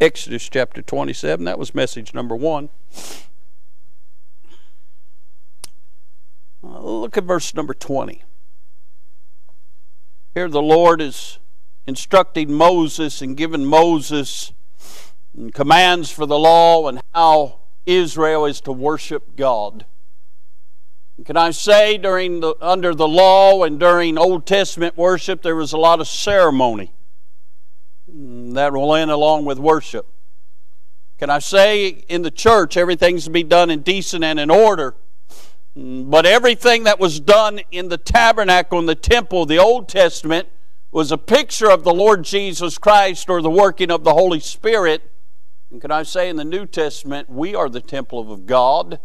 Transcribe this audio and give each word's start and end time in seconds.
Exodus 0.00 0.48
chapter 0.48 0.80
27. 0.80 1.44
That 1.44 1.58
was 1.58 1.74
message 1.74 2.14
number 2.14 2.36
one. 2.36 2.68
Uh, 6.62 6.80
look 6.80 7.16
at 7.16 7.24
verse 7.24 7.52
number 7.52 7.74
20. 7.74 8.22
Here 10.34 10.48
the 10.48 10.62
Lord 10.62 11.00
is 11.00 11.40
instructing 11.84 12.52
Moses 12.52 13.20
and 13.20 13.36
giving 13.36 13.64
Moses 13.64 14.52
commands 15.52 16.12
for 16.12 16.26
the 16.26 16.38
law 16.38 16.86
and 16.86 17.00
how 17.12 17.58
Israel 17.84 18.44
is 18.44 18.60
to 18.62 18.72
worship 18.72 19.34
God. 19.34 19.84
Can 21.24 21.36
I 21.36 21.50
say 21.50 21.98
during 21.98 22.38
the 22.38 22.54
under 22.60 22.94
the 22.94 23.08
law 23.08 23.64
and 23.64 23.80
during 23.80 24.16
Old 24.16 24.46
Testament 24.46 24.96
worship 24.96 25.42
there 25.42 25.56
was 25.56 25.72
a 25.72 25.78
lot 25.78 26.00
of 26.00 26.06
ceremony 26.06 26.92
that 28.08 28.72
will 28.72 28.94
end 28.94 29.10
along 29.10 29.44
with 29.44 29.58
worship. 29.58 30.06
Can 31.18 31.30
I 31.30 31.40
say 31.40 31.88
in 31.88 32.22
the 32.22 32.30
church 32.30 32.76
everything's 32.76 33.24
to 33.24 33.30
be 33.30 33.42
done 33.42 33.70
in 33.70 33.80
decent 33.80 34.24
and 34.24 34.38
in 34.38 34.50
order? 34.50 34.94
But 35.74 36.26
everything 36.26 36.84
that 36.84 36.98
was 36.98 37.20
done 37.20 37.60
in 37.70 37.88
the 37.88 37.98
tabernacle 37.98 38.78
and 38.78 38.88
the 38.88 38.94
temple, 38.94 39.46
the 39.46 39.58
Old 39.58 39.88
Testament, 39.88 40.48
was 40.90 41.12
a 41.12 41.18
picture 41.18 41.70
of 41.70 41.84
the 41.84 41.92
Lord 41.92 42.24
Jesus 42.24 42.78
Christ 42.78 43.28
or 43.28 43.42
the 43.42 43.50
working 43.50 43.90
of 43.90 44.04
the 44.04 44.14
Holy 44.14 44.40
Spirit. 44.40 45.10
And 45.70 45.80
can 45.80 45.90
I 45.90 46.02
say 46.02 46.28
in 46.28 46.36
the 46.36 46.44
New 46.44 46.66
Testament, 46.66 47.28
we 47.28 47.54
are 47.54 47.68
the 47.68 47.80
temple 47.80 48.32
of 48.32 48.46
God, 48.46 48.98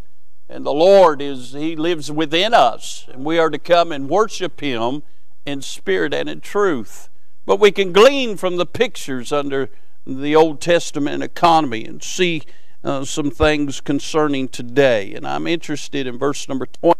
and 0.48 0.66
the 0.66 0.74
Lord 0.74 1.22
is, 1.22 1.54
He 1.54 1.76
lives 1.76 2.12
within 2.12 2.54
us, 2.54 3.08
and 3.12 3.26
we 3.26 3.38
are 3.38 3.50
to 3.50 3.60
come 3.60 3.92
and 3.92 4.10
worship 4.10 4.62
Him 4.62 5.04
in 5.46 5.62
spirit 5.62 6.14
and 6.14 6.30
in 6.30 6.40
truth. 6.40 7.10
But 7.46 7.60
we 7.60 7.72
can 7.72 7.92
glean 7.92 8.38
from 8.38 8.58
the 8.58 8.66
pictures 8.66 9.32
under 9.32 9.70
the 10.06 10.36
Old 10.36 10.62
Testament 10.62 11.24
economy 11.24 11.86
and 11.86 12.02
see 12.02 12.44
uh, 12.84 13.06
some 13.06 13.32
things 13.32 13.82
concerning 13.82 14.48
today. 14.48 15.14
And 15.14 15.28
I'm 15.28 15.48
interested 15.48 16.08
in 16.08 16.18
verse 16.18 16.48
number 16.48 16.66
20 16.66 17.00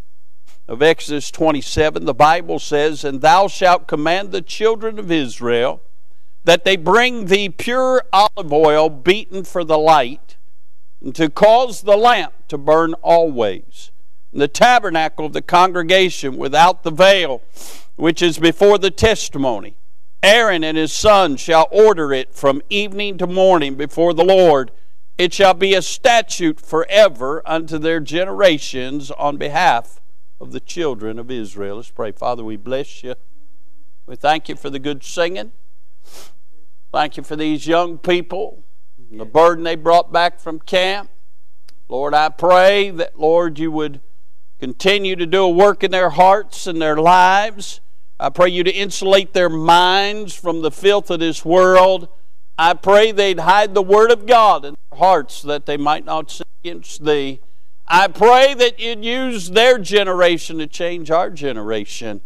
of 0.68 0.82
Exodus 0.82 1.30
27. 1.30 2.04
The 2.04 2.14
Bible 2.14 2.58
says, 2.58 3.04
And 3.04 3.20
thou 3.20 3.48
shalt 3.48 3.86
command 3.86 4.32
the 4.32 4.42
children 4.42 4.98
of 4.98 5.10
Israel 5.10 5.82
that 6.44 6.64
they 6.64 6.76
bring 6.76 7.26
thee 7.26 7.48
pure 7.48 8.02
olive 8.12 8.52
oil 8.52 8.90
beaten 8.90 9.44
for 9.44 9.64
the 9.64 9.78
light, 9.78 10.36
and 11.00 11.14
to 11.14 11.30
cause 11.30 11.82
the 11.82 11.96
lamp 11.96 12.34
to 12.48 12.58
burn 12.58 12.92
always. 13.02 13.90
In 14.30 14.40
the 14.40 14.48
tabernacle 14.48 15.26
of 15.26 15.32
the 15.32 15.42
congregation 15.42 16.36
without 16.36 16.82
the 16.82 16.90
veil, 16.90 17.40
which 17.96 18.20
is 18.20 18.38
before 18.38 18.76
the 18.78 18.90
testimony 18.90 19.76
Aaron 20.24 20.64
and 20.64 20.78
his 20.78 20.90
sons 20.90 21.38
shall 21.38 21.68
order 21.70 22.10
it 22.10 22.34
from 22.34 22.62
evening 22.70 23.18
to 23.18 23.26
morning 23.26 23.74
before 23.74 24.14
the 24.14 24.24
Lord. 24.24 24.70
It 25.18 25.34
shall 25.34 25.52
be 25.52 25.74
a 25.74 25.82
statute 25.82 26.58
forever 26.58 27.42
unto 27.44 27.76
their 27.76 28.00
generations 28.00 29.10
on 29.10 29.36
behalf 29.36 30.00
of 30.40 30.52
the 30.52 30.60
children 30.60 31.18
of 31.18 31.30
Israel. 31.30 31.76
Let's 31.76 31.90
pray. 31.90 32.10
Father, 32.10 32.42
we 32.42 32.56
bless 32.56 33.02
you. 33.04 33.16
We 34.06 34.16
thank 34.16 34.48
you 34.48 34.56
for 34.56 34.70
the 34.70 34.78
good 34.78 35.04
singing. 35.04 35.52
Thank 36.90 37.18
you 37.18 37.22
for 37.22 37.36
these 37.36 37.66
young 37.66 37.98
people, 37.98 38.64
the 39.10 39.26
burden 39.26 39.62
they 39.62 39.76
brought 39.76 40.10
back 40.10 40.40
from 40.40 40.58
camp. 40.58 41.10
Lord, 41.86 42.14
I 42.14 42.30
pray 42.30 42.88
that, 42.90 43.20
Lord, 43.20 43.58
you 43.58 43.70
would 43.72 44.00
continue 44.58 45.16
to 45.16 45.26
do 45.26 45.42
a 45.42 45.50
work 45.50 45.84
in 45.84 45.90
their 45.90 46.10
hearts 46.10 46.66
and 46.66 46.80
their 46.80 46.96
lives. 46.96 47.82
I 48.18 48.28
pray 48.30 48.48
you 48.48 48.62
to 48.62 48.70
insulate 48.70 49.32
their 49.32 49.48
minds 49.48 50.34
from 50.34 50.62
the 50.62 50.70
filth 50.70 51.10
of 51.10 51.20
this 51.20 51.44
world. 51.44 52.08
I 52.56 52.74
pray 52.74 53.10
they'd 53.10 53.40
hide 53.40 53.74
the 53.74 53.82
Word 53.82 54.12
of 54.12 54.26
God 54.26 54.64
in 54.64 54.74
their 54.90 54.98
hearts 54.98 55.42
that 55.42 55.66
they 55.66 55.76
might 55.76 56.04
not 56.04 56.30
sin 56.30 56.46
against 56.62 57.04
thee. 57.04 57.40
I 57.86 58.08
pray 58.08 58.54
that 58.54 58.78
you'd 58.78 59.04
use 59.04 59.50
their 59.50 59.78
generation 59.78 60.58
to 60.58 60.66
change 60.66 61.10
our 61.10 61.28
generation. 61.28 62.22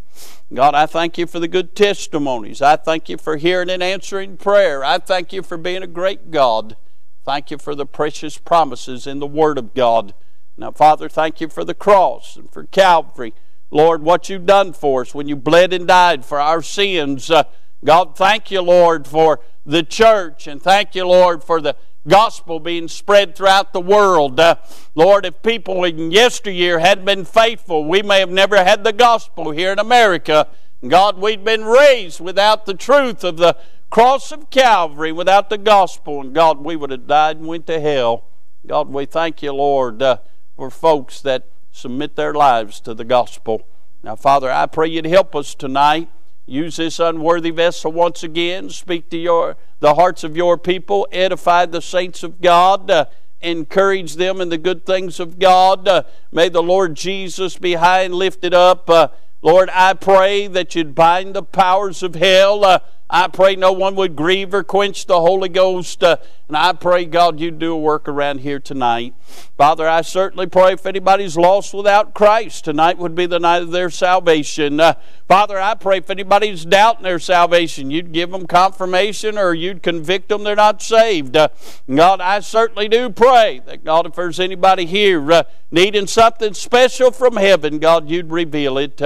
God, 0.52 0.74
I 0.74 0.86
thank 0.86 1.18
you 1.18 1.26
for 1.26 1.40
the 1.40 1.48
good 1.48 1.74
testimonies. 1.74 2.62
I 2.62 2.76
thank 2.76 3.08
you 3.08 3.16
for 3.16 3.36
hearing 3.36 3.70
and 3.70 3.82
answering 3.82 4.36
prayer. 4.36 4.84
I 4.84 4.98
thank 4.98 5.32
you 5.32 5.42
for 5.42 5.56
being 5.56 5.82
a 5.82 5.88
great 5.88 6.30
God. 6.30 6.76
Thank 7.24 7.50
you 7.50 7.58
for 7.58 7.74
the 7.74 7.86
precious 7.86 8.38
promises 8.38 9.06
in 9.06 9.18
the 9.18 9.26
Word 9.26 9.58
of 9.58 9.74
God. 9.74 10.14
Now, 10.56 10.70
Father, 10.70 11.08
thank 11.08 11.40
you 11.40 11.48
for 11.48 11.64
the 11.64 11.74
cross 11.74 12.36
and 12.36 12.50
for 12.50 12.64
Calvary. 12.64 13.34
Lord, 13.70 14.02
what 14.02 14.28
you've 14.28 14.46
done 14.46 14.72
for 14.72 15.02
us 15.02 15.14
when 15.14 15.28
you 15.28 15.36
bled 15.36 15.72
and 15.72 15.86
died 15.86 16.24
for 16.24 16.40
our 16.40 16.62
sins. 16.62 17.30
Uh, 17.30 17.44
God, 17.84 18.16
thank 18.16 18.50
you, 18.50 18.62
Lord, 18.62 19.06
for 19.06 19.40
the 19.66 19.82
church, 19.82 20.46
and 20.46 20.60
thank 20.60 20.94
you, 20.94 21.06
Lord, 21.06 21.44
for 21.44 21.60
the 21.60 21.76
gospel 22.06 22.58
being 22.58 22.88
spread 22.88 23.36
throughout 23.36 23.72
the 23.72 23.80
world. 23.80 24.40
Uh, 24.40 24.56
Lord, 24.94 25.26
if 25.26 25.42
people 25.42 25.84
in 25.84 26.10
yesteryear 26.10 26.78
had 26.78 27.04
been 27.04 27.24
faithful, 27.24 27.84
we 27.84 28.02
may 28.02 28.20
have 28.20 28.30
never 28.30 28.56
had 28.64 28.82
the 28.82 28.92
gospel 28.92 29.50
here 29.50 29.72
in 29.72 29.78
America. 29.78 30.48
God, 30.86 31.18
we'd 31.18 31.44
been 31.44 31.64
raised 31.64 32.20
without 32.20 32.64
the 32.64 32.74
truth 32.74 33.24
of 33.24 33.36
the 33.36 33.56
cross 33.90 34.32
of 34.32 34.48
Calvary, 34.50 35.12
without 35.12 35.50
the 35.50 35.58
gospel, 35.58 36.20
and 36.20 36.34
God, 36.34 36.58
we 36.58 36.76
would 36.76 36.90
have 36.90 37.06
died 37.06 37.36
and 37.36 37.46
went 37.46 37.66
to 37.66 37.80
hell. 37.80 38.24
God, 38.66 38.88
we 38.88 39.04
thank 39.04 39.42
you, 39.42 39.52
Lord, 39.52 40.02
uh, 40.02 40.18
for 40.56 40.70
folks 40.70 41.20
that 41.22 41.48
submit 41.78 42.16
their 42.16 42.34
lives 42.34 42.80
to 42.80 42.92
the 42.92 43.04
gospel. 43.04 43.66
Now, 44.02 44.16
Father, 44.16 44.50
I 44.50 44.66
pray 44.66 44.88
you 44.88 45.02
to 45.02 45.08
help 45.08 45.34
us 45.36 45.54
tonight. 45.54 46.08
Use 46.46 46.76
this 46.76 46.98
unworthy 46.98 47.50
vessel 47.50 47.92
once 47.92 48.22
again. 48.22 48.70
Speak 48.70 49.10
to 49.10 49.16
your 49.16 49.56
the 49.80 49.94
hearts 49.94 50.24
of 50.24 50.36
your 50.36 50.58
people. 50.58 51.06
Edify 51.12 51.66
the 51.66 51.82
saints 51.82 52.22
of 52.22 52.40
God. 52.40 52.90
Uh, 52.90 53.04
encourage 53.40 54.16
them 54.16 54.40
in 54.40 54.48
the 54.48 54.58
good 54.58 54.84
things 54.84 55.20
of 55.20 55.38
God. 55.38 55.86
Uh, 55.86 56.02
may 56.32 56.48
the 56.48 56.62
Lord 56.62 56.94
Jesus 56.94 57.56
be 57.56 57.74
high 57.74 58.02
and 58.02 58.14
lifted 58.14 58.54
up. 58.54 58.88
Uh, 58.90 59.08
Lord, 59.40 59.70
I 59.72 59.94
pray 59.94 60.48
that 60.48 60.74
you'd 60.74 60.94
bind 60.94 61.34
the 61.34 61.42
powers 61.42 62.02
of 62.02 62.16
hell. 62.16 62.64
Uh, 63.10 63.24
I 63.24 63.28
pray 63.28 63.56
no 63.56 63.72
one 63.72 63.94
would 63.96 64.16
grieve 64.16 64.54
or 64.54 64.62
quench 64.62 65.06
the 65.06 65.20
Holy 65.20 65.48
Ghost. 65.48 66.04
Uh, 66.04 66.16
and 66.46 66.56
I 66.56 66.72
pray, 66.72 67.04
God, 67.04 67.40
you 67.40 67.50
do 67.50 67.72
a 67.72 67.78
work 67.78 68.08
around 68.08 68.40
here 68.40 68.58
tonight. 68.58 69.14
Father, 69.56 69.88
I 69.88 70.00
certainly 70.00 70.46
pray 70.46 70.72
if 70.72 70.86
anybody's 70.86 71.36
lost 71.36 71.74
without 71.74 72.14
Christ, 72.14 72.64
tonight 72.64 72.96
would 72.96 73.14
be 73.14 73.26
the 73.26 73.38
night 73.38 73.62
of 73.62 73.70
their 73.70 73.90
salvation. 73.90 74.80
Uh, 74.80 74.94
Father, 75.26 75.58
I 75.58 75.74
pray 75.74 75.98
if 75.98 76.10
anybody's 76.10 76.64
doubting 76.64 77.02
their 77.02 77.18
salvation, 77.18 77.90
you'd 77.90 78.12
give 78.12 78.30
them 78.30 78.46
confirmation 78.46 79.36
or 79.36 79.52
you'd 79.52 79.82
convict 79.82 80.30
them 80.30 80.44
they're 80.44 80.56
not 80.56 80.80
saved. 80.80 81.36
Uh, 81.36 81.48
God, 81.92 82.20
I 82.20 82.40
certainly 82.40 82.88
do 82.88 83.10
pray 83.10 83.60
that, 83.66 83.84
God, 83.84 84.06
if 84.06 84.14
there's 84.14 84.40
anybody 84.40 84.86
here 84.86 85.30
uh, 85.32 85.42
needing 85.70 86.06
something 86.06 86.54
special 86.54 87.10
from 87.10 87.36
heaven, 87.36 87.78
God, 87.78 88.08
you'd 88.08 88.30
reveal 88.30 88.78
it. 88.78 89.02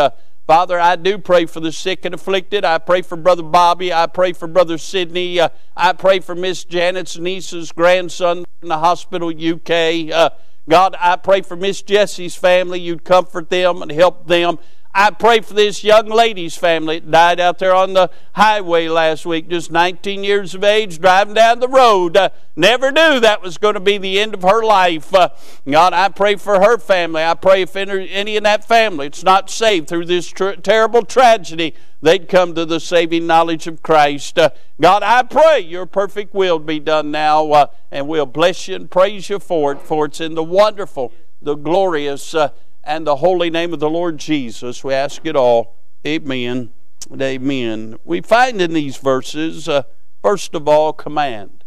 Father, 0.52 0.78
I 0.78 0.96
do 0.96 1.16
pray 1.16 1.46
for 1.46 1.60
the 1.60 1.72
sick 1.72 2.04
and 2.04 2.14
afflicted. 2.14 2.62
I 2.62 2.76
pray 2.76 3.00
for 3.00 3.16
Brother 3.16 3.42
Bobby. 3.42 3.90
I 3.90 4.06
pray 4.06 4.34
for 4.34 4.46
Brother 4.46 4.76
Sidney. 4.76 5.40
Uh, 5.40 5.48
I 5.74 5.94
pray 5.94 6.20
for 6.20 6.34
Miss 6.34 6.62
Janet's 6.62 7.16
niece's 7.16 7.72
grandson 7.72 8.44
in 8.60 8.68
the 8.68 8.76
hospital, 8.76 9.30
UK. 9.30 10.12
Uh, 10.12 10.28
God, 10.68 10.94
I 11.00 11.16
pray 11.16 11.40
for 11.40 11.56
Miss 11.56 11.80
Jessie's 11.80 12.36
family. 12.36 12.80
You'd 12.80 13.02
comfort 13.02 13.48
them 13.48 13.80
and 13.80 13.90
help 13.90 14.26
them. 14.26 14.58
I 14.94 15.10
pray 15.10 15.40
for 15.40 15.54
this 15.54 15.82
young 15.82 16.08
lady's 16.08 16.54
family 16.54 16.98
that 16.98 17.10
died 17.10 17.40
out 17.40 17.58
there 17.58 17.74
on 17.74 17.94
the 17.94 18.10
highway 18.34 18.88
last 18.88 19.24
week, 19.24 19.48
just 19.48 19.72
19 19.72 20.22
years 20.22 20.54
of 20.54 20.62
age, 20.62 20.98
driving 20.98 21.32
down 21.32 21.60
the 21.60 21.68
road. 21.68 22.14
Uh, 22.14 22.28
never 22.56 22.92
knew 22.92 23.18
that 23.18 23.40
was 23.40 23.56
going 23.56 23.72
to 23.72 23.80
be 23.80 23.96
the 23.96 24.20
end 24.20 24.34
of 24.34 24.42
her 24.42 24.62
life. 24.62 25.14
Uh, 25.14 25.30
God, 25.66 25.94
I 25.94 26.10
pray 26.10 26.36
for 26.36 26.60
her 26.60 26.76
family. 26.76 27.24
I 27.24 27.32
pray 27.32 27.62
if 27.62 27.74
any 27.74 28.36
in 28.36 28.42
that 28.42 28.68
family 28.68 29.06
it's 29.06 29.24
not 29.24 29.48
saved 29.48 29.88
through 29.88 30.04
this 30.04 30.28
tr- 30.28 30.52
terrible 30.52 31.06
tragedy, 31.06 31.74
they'd 32.02 32.28
come 32.28 32.54
to 32.54 32.66
the 32.66 32.78
saving 32.78 33.26
knowledge 33.26 33.66
of 33.66 33.82
Christ. 33.82 34.38
Uh, 34.38 34.50
God, 34.78 35.02
I 35.02 35.22
pray 35.22 35.60
your 35.60 35.86
perfect 35.86 36.34
will 36.34 36.58
be 36.58 36.80
done 36.80 37.10
now, 37.10 37.50
uh, 37.52 37.66
and 37.90 38.08
we'll 38.08 38.26
bless 38.26 38.68
you 38.68 38.76
and 38.76 38.90
praise 38.90 39.30
you 39.30 39.38
for 39.38 39.72
it, 39.72 39.80
for 39.80 40.04
it's 40.04 40.20
in 40.20 40.34
the 40.34 40.44
wonderful, 40.44 41.14
the 41.40 41.54
glorious, 41.54 42.34
uh, 42.34 42.50
and 42.84 43.06
the 43.06 43.16
holy 43.16 43.50
name 43.50 43.72
of 43.72 43.80
the 43.80 43.90
Lord 43.90 44.18
Jesus. 44.18 44.82
We 44.82 44.94
ask 44.94 45.24
it 45.24 45.36
all. 45.36 45.76
Amen 46.06 46.72
amen. 47.20 47.98
We 48.04 48.20
find 48.20 48.60
in 48.60 48.72
these 48.72 48.96
verses, 48.96 49.68
uh, 49.68 49.82
first 50.22 50.54
of 50.54 50.68
all, 50.68 50.92
command. 50.92 51.64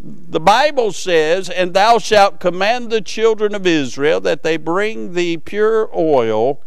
The 0.00 0.40
Bible 0.40 0.92
says, 0.92 1.48
And 1.48 1.74
thou 1.74 1.98
shalt 1.98 2.40
command 2.40 2.90
the 2.90 3.00
children 3.00 3.54
of 3.54 3.66
Israel 3.66 4.20
that 4.20 4.42
they 4.42 4.56
bring 4.56 5.12
thee 5.14 5.36
pure 5.36 5.88
oil, 5.94 6.60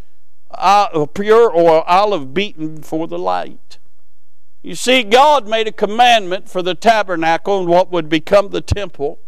uh, 0.51 1.05
pure 1.07 1.55
oil, 1.55 1.83
olive 1.87 2.33
beaten 2.33 2.81
for 2.81 3.07
the 3.07 3.19
light. 3.19 3.79
You 4.63 4.75
see, 4.75 5.03
God 5.03 5.47
made 5.47 5.67
a 5.67 5.71
commandment 5.71 6.49
for 6.49 6.61
the 6.61 6.75
tabernacle 6.75 7.59
and 7.59 7.67
what 7.67 7.91
would 7.91 8.09
become 8.09 8.49
the 8.49 8.61
temple 8.61 9.19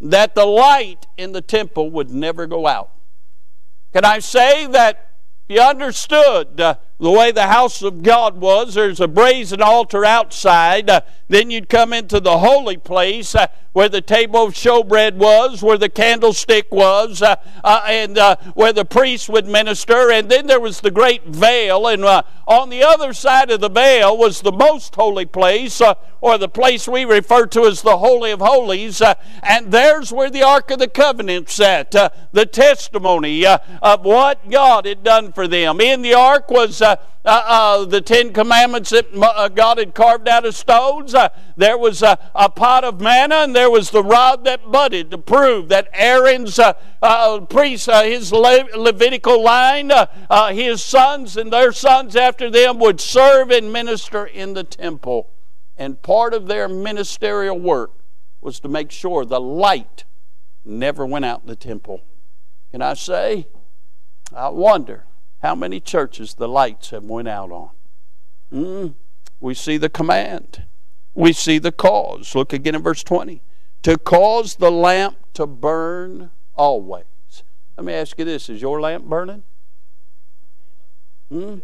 that 0.00 0.34
the 0.34 0.44
light 0.44 1.06
in 1.16 1.32
the 1.32 1.40
temple 1.40 1.90
would 1.90 2.10
never 2.10 2.46
go 2.46 2.66
out. 2.66 2.90
Can 3.94 4.04
I 4.04 4.18
say 4.18 4.66
that 4.66 5.12
you 5.46 5.60
understood 5.60 6.60
uh, 6.60 6.74
the 7.00 7.10
way 7.10 7.32
the 7.32 7.48
house 7.48 7.82
of 7.82 8.04
God 8.04 8.40
was, 8.40 8.74
there's 8.74 9.00
a 9.00 9.08
brazen 9.08 9.60
altar 9.60 10.04
outside. 10.04 10.88
Uh, 10.88 11.00
then 11.28 11.50
you'd 11.50 11.68
come 11.68 11.92
into 11.92 12.20
the 12.20 12.38
holy 12.38 12.76
place 12.76 13.34
uh, 13.34 13.48
where 13.72 13.88
the 13.88 14.00
table 14.00 14.44
of 14.44 14.54
showbread 14.54 15.16
was, 15.16 15.60
where 15.60 15.76
the 15.76 15.88
candlestick 15.88 16.70
was, 16.70 17.20
uh, 17.20 17.34
uh 17.64 17.82
and 17.88 18.16
uh, 18.16 18.36
where 18.54 18.72
the 18.72 18.84
priest 18.84 19.28
would 19.28 19.48
minister. 19.48 20.12
And 20.12 20.30
then 20.30 20.46
there 20.46 20.60
was 20.60 20.80
the 20.80 20.92
great 20.92 21.26
veil. 21.26 21.88
And 21.88 22.04
uh, 22.04 22.22
on 22.46 22.68
the 22.70 22.84
other 22.84 23.12
side 23.12 23.50
of 23.50 23.60
the 23.60 23.68
veil 23.68 24.16
was 24.16 24.42
the 24.42 24.52
most 24.52 24.94
holy 24.94 25.26
place, 25.26 25.82
or 26.20 26.38
the 26.38 26.48
place 26.48 26.86
we 26.86 27.04
refer 27.04 27.46
to 27.46 27.64
as 27.64 27.82
the 27.82 27.98
Holy 27.98 28.30
of 28.30 28.40
Holies. 28.40 29.02
and 29.42 29.72
there's 29.72 30.12
where 30.12 30.30
the 30.30 30.44
Ark 30.44 30.70
of 30.70 30.78
the 30.78 30.88
Covenant 30.88 31.48
sat, 31.48 31.90
the 31.90 32.46
testimony 32.46 33.44
of 33.44 34.04
what 34.04 34.48
God 34.48 34.86
had 34.86 35.02
done 35.02 35.32
for 35.32 35.48
them. 35.48 35.80
In 35.80 36.02
the 36.02 36.14
ark 36.14 36.50
was 36.50 36.80
uh, 36.84 36.96
uh, 37.24 37.42
uh, 37.46 37.84
the 37.86 38.00
Ten 38.00 38.32
Commandments 38.32 38.90
that 38.90 39.06
uh, 39.14 39.48
God 39.48 39.78
had 39.78 39.94
carved 39.94 40.28
out 40.28 40.44
of 40.44 40.54
stones. 40.54 41.14
Uh, 41.14 41.30
there 41.56 41.78
was 41.78 42.02
a, 42.02 42.16
pot 42.54 42.84
of 42.84 43.00
manna, 43.00 43.36
and 43.36 43.56
there 43.56 43.70
was 43.70 43.90
the 43.90 44.02
rod 44.02 44.44
that 44.44 44.70
budded 44.70 45.10
to 45.10 45.18
prove 45.18 45.68
that 45.70 45.88
Aaron's 45.92 46.60
priest, 47.48 47.90
his 47.90 48.32
Le- 48.32 48.68
Levitical 48.76 49.42
line, 49.42 49.90
his 50.52 50.84
sons 50.84 51.36
and 51.36 51.52
their 51.52 51.72
sons 51.72 52.14
after 52.14 52.50
them 52.50 52.78
would 52.78 53.00
serve 53.00 53.50
and 53.50 53.72
minister 53.72 54.26
in 54.26 54.52
the 54.52 54.64
temple. 54.64 55.30
And 55.76 56.00
part 56.02 56.34
of 56.34 56.46
their 56.46 56.68
ministerial 56.68 57.58
work 57.58 57.92
was 58.40 58.60
to 58.60 58.68
make 58.68 58.92
sure 58.92 59.24
the 59.24 59.40
light 59.40 60.04
never 60.64 61.04
went 61.04 61.24
out 61.24 61.40
in 61.40 61.48
the 61.48 61.56
temple. 61.56 62.02
Can 62.70 62.82
I 62.82 62.94
say? 62.94 63.48
I 64.32 64.50
wonder 64.50 65.06
how 65.44 65.54
many 65.54 65.78
churches 65.78 66.32
the 66.32 66.48
lights 66.48 66.88
have 66.88 67.04
went 67.04 67.28
out 67.28 67.52
on. 67.52 67.68
Mm, 68.50 68.94
we 69.40 69.52
see 69.52 69.76
the 69.76 69.90
command. 69.90 70.64
We 71.12 71.34
see 71.34 71.58
the 71.58 71.70
cause. 71.70 72.34
Look 72.34 72.54
again 72.54 72.74
in 72.74 72.82
verse 72.82 73.02
20. 73.02 73.42
To 73.82 73.98
cause 73.98 74.54
the 74.54 74.70
lamp 74.70 75.18
to 75.34 75.46
burn 75.46 76.30
always. 76.54 77.04
Let 77.76 77.84
me 77.84 77.92
ask 77.92 78.18
you 78.18 78.24
this 78.24 78.48
is 78.48 78.62
your 78.62 78.80
lamp 78.80 79.04
burning? 79.04 79.42
Mm? 81.30 81.60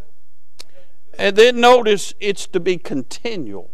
And 1.18 1.36
then 1.36 1.58
notice 1.58 2.12
it's 2.20 2.46
to 2.48 2.60
be 2.60 2.76
continual. 2.76 3.70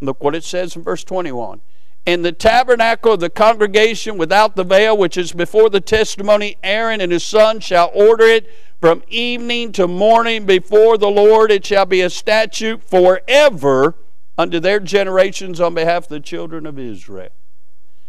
Look 0.00 0.24
what 0.24 0.34
it 0.34 0.44
says 0.44 0.76
in 0.76 0.82
verse 0.82 1.04
21. 1.04 1.60
In 2.06 2.22
the 2.22 2.32
tabernacle 2.32 3.12
of 3.12 3.20
the 3.20 3.30
congregation 3.30 4.16
without 4.16 4.56
the 4.56 4.64
veil, 4.64 4.96
which 4.96 5.18
is 5.18 5.32
before 5.32 5.68
the 5.68 5.80
testimony, 5.80 6.56
Aaron 6.62 7.02
and 7.02 7.12
his 7.12 7.24
son 7.24 7.60
shall 7.60 7.90
order 7.94 8.24
it 8.24 8.50
from 8.84 9.02
evening 9.08 9.72
to 9.72 9.88
morning 9.88 10.44
before 10.44 10.98
the 10.98 11.08
Lord. 11.08 11.50
It 11.50 11.64
shall 11.64 11.86
be 11.86 12.02
a 12.02 12.10
statute 12.10 12.82
forever 12.82 13.94
unto 14.36 14.60
their 14.60 14.78
generations 14.78 15.58
on 15.58 15.72
behalf 15.72 16.02
of 16.02 16.08
the 16.10 16.20
children 16.20 16.66
of 16.66 16.78
Israel. 16.78 17.30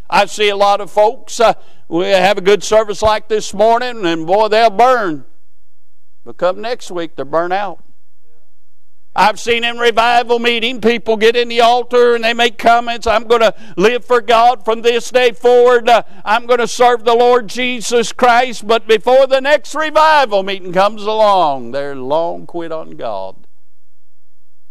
I 0.09 0.25
see 0.25 0.49
a 0.49 0.55
lot 0.57 0.81
of 0.81 0.91
folks, 0.91 1.39
uh, 1.39 1.53
we 1.87 2.07
have 2.07 2.37
a 2.37 2.41
good 2.41 2.61
service 2.61 3.01
like 3.01 3.29
this 3.29 3.53
morning, 3.53 4.05
and 4.05 4.27
boy, 4.27 4.49
they'll 4.49 4.69
burn. 4.69 5.23
But 6.25 6.35
come 6.35 6.59
next 6.59 6.91
week, 6.91 7.15
they're 7.15 7.23
burnt 7.23 7.53
out. 7.53 7.81
I've 9.17 9.39
seen 9.39 9.63
in 9.63 9.77
revival 9.77 10.39
meeting 10.39 10.81
people 10.81 11.15
get 11.15 11.37
in 11.37 11.47
the 11.47 11.61
altar 11.61 12.15
and 12.15 12.23
they 12.23 12.33
make 12.33 12.57
comments. 12.57 13.07
I'm 13.07 13.23
going 13.23 13.41
to 13.41 13.55
live 13.77 14.03
for 14.03 14.19
God 14.19 14.65
from 14.65 14.81
this 14.81 15.09
day 15.09 15.31
forward. 15.31 15.87
Uh, 15.87 16.03
I'm 16.25 16.45
going 16.45 16.59
to 16.59 16.67
serve 16.67 17.05
the 17.05 17.15
Lord 17.15 17.47
Jesus 17.47 18.11
Christ. 18.11 18.67
But 18.67 18.87
before 18.87 19.25
the 19.25 19.39
next 19.39 19.73
revival 19.73 20.43
meeting 20.43 20.73
comes 20.73 21.03
along, 21.03 21.71
they're 21.71 21.95
long 21.95 22.45
quit 22.45 22.73
on 22.73 22.97
God. 22.97 23.47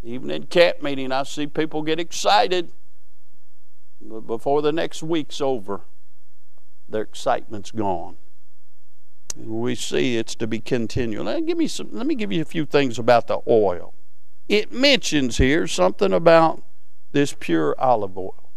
Even 0.02 0.30
in 0.30 0.44
camp 0.44 0.82
meeting, 0.82 1.10
I 1.10 1.22
see 1.22 1.46
people 1.46 1.80
get 1.80 1.98
excited. 1.98 2.70
But 4.02 4.26
before 4.26 4.60
the 4.60 4.72
next 4.72 5.02
week's 5.02 5.40
over, 5.40 5.80
their 6.86 7.00
excitement's 7.00 7.70
gone. 7.70 8.16
We 9.34 9.74
see 9.74 10.18
it's 10.18 10.34
to 10.34 10.46
be 10.46 10.60
continual. 10.60 11.24
Let, 11.24 11.46
give 11.46 11.56
me 11.56 11.66
some, 11.66 11.88
let 11.92 12.06
me 12.06 12.14
give 12.14 12.30
you 12.30 12.42
a 12.42 12.44
few 12.44 12.66
things 12.66 12.98
about 12.98 13.26
the 13.26 13.40
oil 13.48 13.94
it 14.48 14.72
mentions 14.72 15.38
here 15.38 15.66
something 15.66 16.12
about 16.12 16.62
this 17.12 17.34
pure 17.38 17.74
olive 17.78 18.18
oil. 18.18 18.50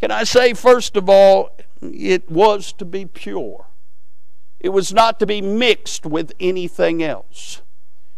Can 0.00 0.10
I 0.10 0.24
say, 0.24 0.54
first 0.54 0.96
of 0.96 1.08
all, 1.08 1.50
it 1.82 2.30
was 2.30 2.72
to 2.74 2.84
be 2.84 3.04
pure, 3.04 3.66
it 4.58 4.70
was 4.70 4.92
not 4.92 5.18
to 5.20 5.26
be 5.26 5.40
mixed 5.40 6.06
with 6.06 6.32
anything 6.40 7.02
else. 7.02 7.62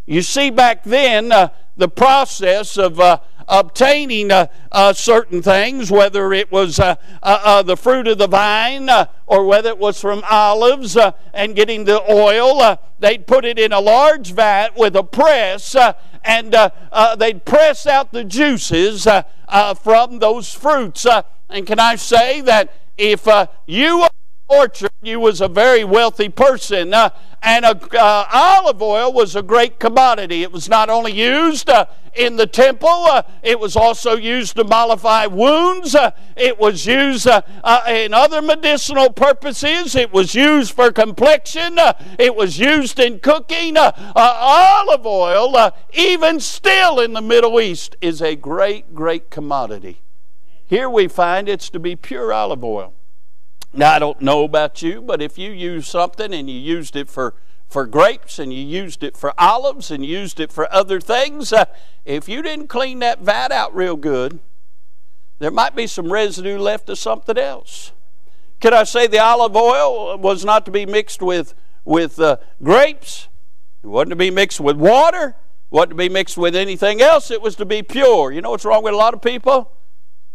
You 0.07 0.23
see, 0.23 0.51
back 0.51 0.83
then, 0.83 1.31
uh, 1.31 1.49
the 1.77 1.89
process 1.89 2.77
of 2.77 2.99
uh, 2.99 3.19
obtaining 3.47 4.31
uh, 4.31 4.47
uh, 4.71 4.93
certain 4.93 5.43
things, 5.43 5.91
whether 5.91 6.33
it 6.33 6.51
was 6.51 6.81
uh, 6.81 6.97
uh, 7.23 7.63
the 7.63 7.77
fruit 7.77 8.09
of 8.09 8.19
the 8.19 8.27
vine 8.27 8.91
or 9.27 9.47
whether 9.47 9.69
it 9.71 9.79
was 9.79 10.01
from 10.01 10.23
olives 10.29 10.97
and 11.33 11.55
getting 11.55 11.85
the 11.85 12.03
oil. 12.11 12.79
they'd 12.99 13.27
put 13.27 13.45
it 13.45 13.59
in 13.59 13.73
a 13.73 13.81
large 13.81 14.33
vat 14.33 14.77
with 14.77 14.97
a 14.97 15.03
press 15.03 15.77
and 16.25 16.55
they'd 17.19 17.45
press 17.45 17.87
out 17.87 18.13
the 18.13 18.25
juices 18.25 19.07
from 19.83 20.19
those 20.19 20.53
fruits. 20.53 21.07
and 21.49 21.67
can 21.67 21.79
I 21.79 21.97
say 21.97 22.41
that 22.43 22.75
if 22.99 23.27
you 23.67 24.07
orchard, 24.49 24.91
you 25.03 25.19
was 25.19 25.41
a 25.41 25.49
very 25.49 25.85
wealthy 25.85 26.29
person. 26.29 26.95
Uh, 26.95 27.11
and 27.43 27.65
a, 27.65 27.77
uh, 27.99 28.27
olive 28.33 28.81
oil 28.81 29.13
was 29.13 29.35
a 29.35 29.43
great 29.43 29.81
commodity. 29.81 30.43
It 30.43 30.53
was 30.53 30.69
not 30.69 30.89
only 30.89 31.13
used 31.13 31.69
uh, 31.69 31.87
in 32.15 32.37
the 32.37 32.47
temple, 32.47 32.89
uh, 32.89 33.23
it 33.43 33.59
was 33.59 33.75
also 33.75 34.17
used 34.17 34.57
to 34.57 34.65
mollify 34.65 35.27
wounds. 35.27 35.95
Uh, 35.95 36.13
it 36.37 36.59
was 36.61 36.87
used 36.87 37.27
uh, 37.27 37.43
in 37.89 38.15
other 38.15 38.41
medicinal 38.41 39.11
purposes. 39.11 39.97
It 39.97 40.13
was 40.13 40.35
used 40.35 40.73
for 40.73 40.93
complexion. 40.93 41.79
it 42.19 42.37
was 42.37 42.59
used 42.59 43.01
in 43.01 43.19
cooking. 43.19 43.77
olive 43.77 45.07
oil, 45.07 45.73
even 45.93 46.39
still 46.39 47.01
in 47.01 47.13
the 47.13 47.23
Middle 47.23 47.61
East, 47.61 47.97
is 48.01 48.23
a 48.23 48.37
great, 48.37 48.95
great 48.95 49.31
commodity. 49.31 50.01
Here 50.67 50.89
we 50.89 51.09
find 51.09 51.49
it's 51.49 51.71
to 51.71 51.81
be 51.81 51.97
pure 51.97 52.33
olive 52.33 52.63
oil. 52.63 52.95
Now, 53.75 53.93
I 53.93 53.99
don't 53.99 54.21
know 54.21 54.45
about 54.45 54.83
you, 54.83 55.01
but 55.01 55.23
if 55.23 55.39
you 55.39 55.51
use 55.51 55.89
something 55.89 56.35
and 56.35 56.49
you 56.49 56.59
used 56.59 56.95
it 56.95 57.09
for, 57.09 57.35
for 57.69 57.87
grapes 57.87 58.39
and 58.39 58.53
you 58.53 58.63
used 58.63 59.03
it 59.03 59.17
for 59.17 59.33
olives 59.39 59.91
and 59.91 60.05
used 60.05 60.39
it 60.41 60.53
for 60.53 60.71
other 60.73 61.01
things, 61.01 61.55
uh, 61.55 61.65
if 62.05 62.29
you 62.29 62.43
didn't 62.43 62.69
clean 62.69 62.99
that 62.99 63.21
vat 63.21 63.51
out 63.51 63.75
real 63.75 63.97
good, 63.97 64.41
there 65.39 65.51
might 65.51 65.75
be 65.75 65.87
some 65.87 66.13
residue 66.13 66.59
left 66.59 66.91
of 66.91 66.99
something 66.99 67.39
else. 67.39 67.93
Can 68.61 68.75
I 68.75 68.85
say 68.85 69.07
the 69.07 69.19
olive 69.19 69.57
oil 69.57 70.19
was 70.19 70.45
not 70.45 70.67
to 70.67 70.71
be 70.71 70.85
mixed 70.85 71.23
with, 71.23 71.55
with 71.85 72.21
uh, 72.21 72.37
grapes? 72.63 73.29
It 73.83 73.87
wasn't 73.87 74.11
to 74.11 74.17
be 74.17 74.31
mixed 74.31 74.61
with 74.61 74.77
water. 74.77 75.35
Wasn't 75.71 75.91
to 75.91 75.97
be 75.97 76.11
mixed 76.11 76.37
with 76.37 76.55
anything 76.55 77.01
else. 77.01 77.31
It 77.31 77.41
was 77.41 77.57
to 77.57 77.65
be 77.65 77.83
pure. 77.83 78.31
You 78.31 78.43
know 78.43 78.51
what's 78.51 78.67
wrong 78.67 78.85
with 78.85 78.93
a 78.93 78.97
lot 78.99 79.15
of 79.15 79.23
people? 79.23 79.73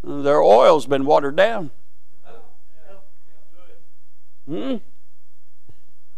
Their 0.04 0.42
oil's 0.42 0.88
been 0.88 1.06
watered 1.06 1.36
down. 1.36 1.70
Hmm? 4.48 4.76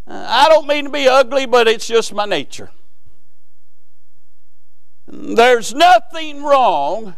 I 0.08 0.48
don't 0.50 0.68
mean 0.68 0.86
to 0.86 0.90
be 0.90 1.08
ugly, 1.08 1.46
but 1.46 1.68
it's 1.68 1.88
just 1.88 2.14
my 2.14 2.26
nature. 2.26 2.72
There's 5.08 5.74
nothing 5.74 6.44
wrong 6.44 7.16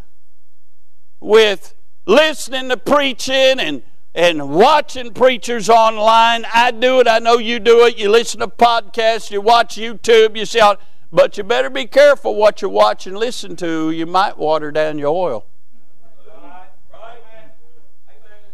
with 1.19 1.73
listening 2.05 2.69
to 2.69 2.77
preaching 2.77 3.59
and, 3.59 3.83
and 4.15 4.49
watching 4.49 5.13
preachers 5.13 5.69
online. 5.69 6.45
I 6.53 6.71
do 6.71 6.99
it. 7.01 7.07
I 7.07 7.19
know 7.19 7.37
you 7.37 7.59
do 7.59 7.85
it. 7.85 7.97
You 7.97 8.09
listen 8.09 8.39
to 8.39 8.47
podcasts, 8.47 9.31
you 9.31 9.41
watch 9.41 9.75
YouTube, 9.75 10.37
you 10.37 10.45
see 10.45 10.59
how, 10.59 10.77
but 11.11 11.37
you 11.37 11.43
better 11.43 11.69
be 11.69 11.85
careful 11.85 12.35
what 12.35 12.61
you 12.61 12.69
watch 12.69 13.07
and 13.07 13.17
listen 13.17 13.55
to. 13.57 13.91
You 13.91 14.05
might 14.05 14.37
water 14.37 14.71
down 14.71 14.97
your 14.97 15.13
oil. 15.13 15.45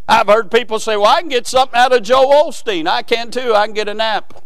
I've 0.07 0.27
heard 0.27 0.49
people 0.49 0.79
say, 0.79 0.95
well, 0.95 1.07
I 1.07 1.19
can 1.19 1.29
get 1.29 1.47
something 1.47 1.77
out 1.77 1.93
of 1.93 2.01
Joel 2.01 2.49
Osteen. 2.49 2.87
I 2.87 3.01
can 3.01 3.29
too. 3.29 3.53
I 3.53 3.65
can 3.65 3.73
get 3.73 3.89
a 3.89 3.93
nap. 3.93 4.41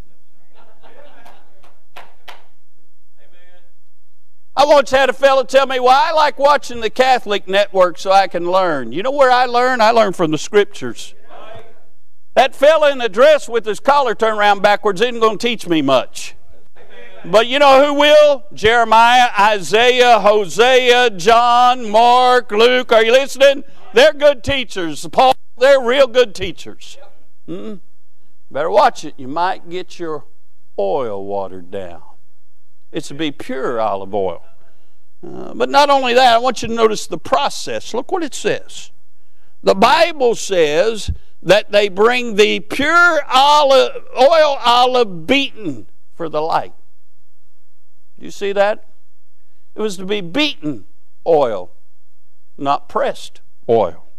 I 4.54 4.66
once 4.66 4.92
had 4.92 5.10
a 5.10 5.14
fellow 5.14 5.44
tell 5.44 5.66
me, 5.66 5.80
well, 5.80 5.98
I 5.98 6.12
like 6.12 6.38
watching 6.38 6.82
the 6.82 6.90
Catholic 6.90 7.48
network 7.48 7.98
so 7.98 8.12
I 8.12 8.28
can 8.28 8.52
learn. 8.52 8.92
You 8.92 9.02
know 9.02 9.12
where 9.12 9.32
I 9.32 9.46
learn? 9.46 9.82
I 9.82 9.92
learn 9.92 10.14
from 10.14 10.32
the 10.32 10.38
scriptures. 10.38 11.16
That 12.34 12.56
fella 12.56 12.92
in 12.92 12.98
the 12.98 13.10
dress 13.10 13.48
with 13.48 13.66
his 13.66 13.80
collar 13.80 14.14
turned 14.16 14.38
around 14.38 14.62
backwards 14.62 15.02
isn't 15.02 15.20
going 15.20 15.38
to 15.38 15.48
teach 15.48 15.68
me 15.68 15.82
much. 15.82 16.36
But 17.24 17.48
you 17.48 17.60
know 17.60 17.86
who 17.86 17.94
will? 17.94 18.44
Jeremiah, 18.54 19.30
Isaiah, 19.40 20.20
Hosea, 20.20 21.12
John, 21.12 21.90
Mark, 21.90 22.52
Luke. 22.52 22.92
Are 22.92 23.04
you 23.04 23.12
listening? 23.12 23.64
They're 23.94 24.14
good 24.14 24.44
teachers. 24.44 25.08
Paul 25.12 25.34
they're 25.62 25.80
real 25.80 26.08
good 26.08 26.36
teachers. 26.36 26.98
Mm-hmm. 27.48 27.76
Better 28.52 28.70
watch 28.70 29.06
it. 29.06 29.14
You 29.18 29.28
might 29.28 29.70
get 29.70 30.00
your 30.00 30.26
oil 30.78 31.24
watered 31.24 31.72
down. 31.72 32.02
It's 32.92 33.08
to 33.08 33.14
be 33.14 33.32
pure 33.32 33.80
olive 33.80 34.14
oil. 34.14 34.44
Uh, 35.26 35.54
but 35.54 35.70
not 35.70 35.90
only 35.90 36.14
that, 36.16 36.34
I 36.34 36.38
want 36.40 36.62
you 36.62 36.68
to 36.68 36.74
notice 36.74 37.08
the 37.08 37.18
process. 37.18 37.94
Look 37.94 38.12
what 38.12 38.24
it 38.24 38.34
says. 38.34 38.92
The 39.64 39.76
Bible 39.76 40.36
says 40.36 41.12
that 41.44 41.72
they 41.72 41.88
bring 41.90 42.36
the 42.36 42.60
pure 42.60 43.22
olive, 43.32 44.04
oil 44.20 44.58
olive 44.66 45.28
beaten 45.28 45.88
for 46.16 46.28
the 46.28 46.42
light. 46.42 46.74
Do 48.20 48.26
you 48.26 48.32
see 48.32 48.52
that? 48.52 48.90
It 49.76 49.82
was 49.82 49.98
to 49.98 50.06
be 50.06 50.22
beaten 50.22 50.86
oil, 51.26 51.72
not 52.58 52.90
pressed 52.90 53.42
oil. 53.70 54.11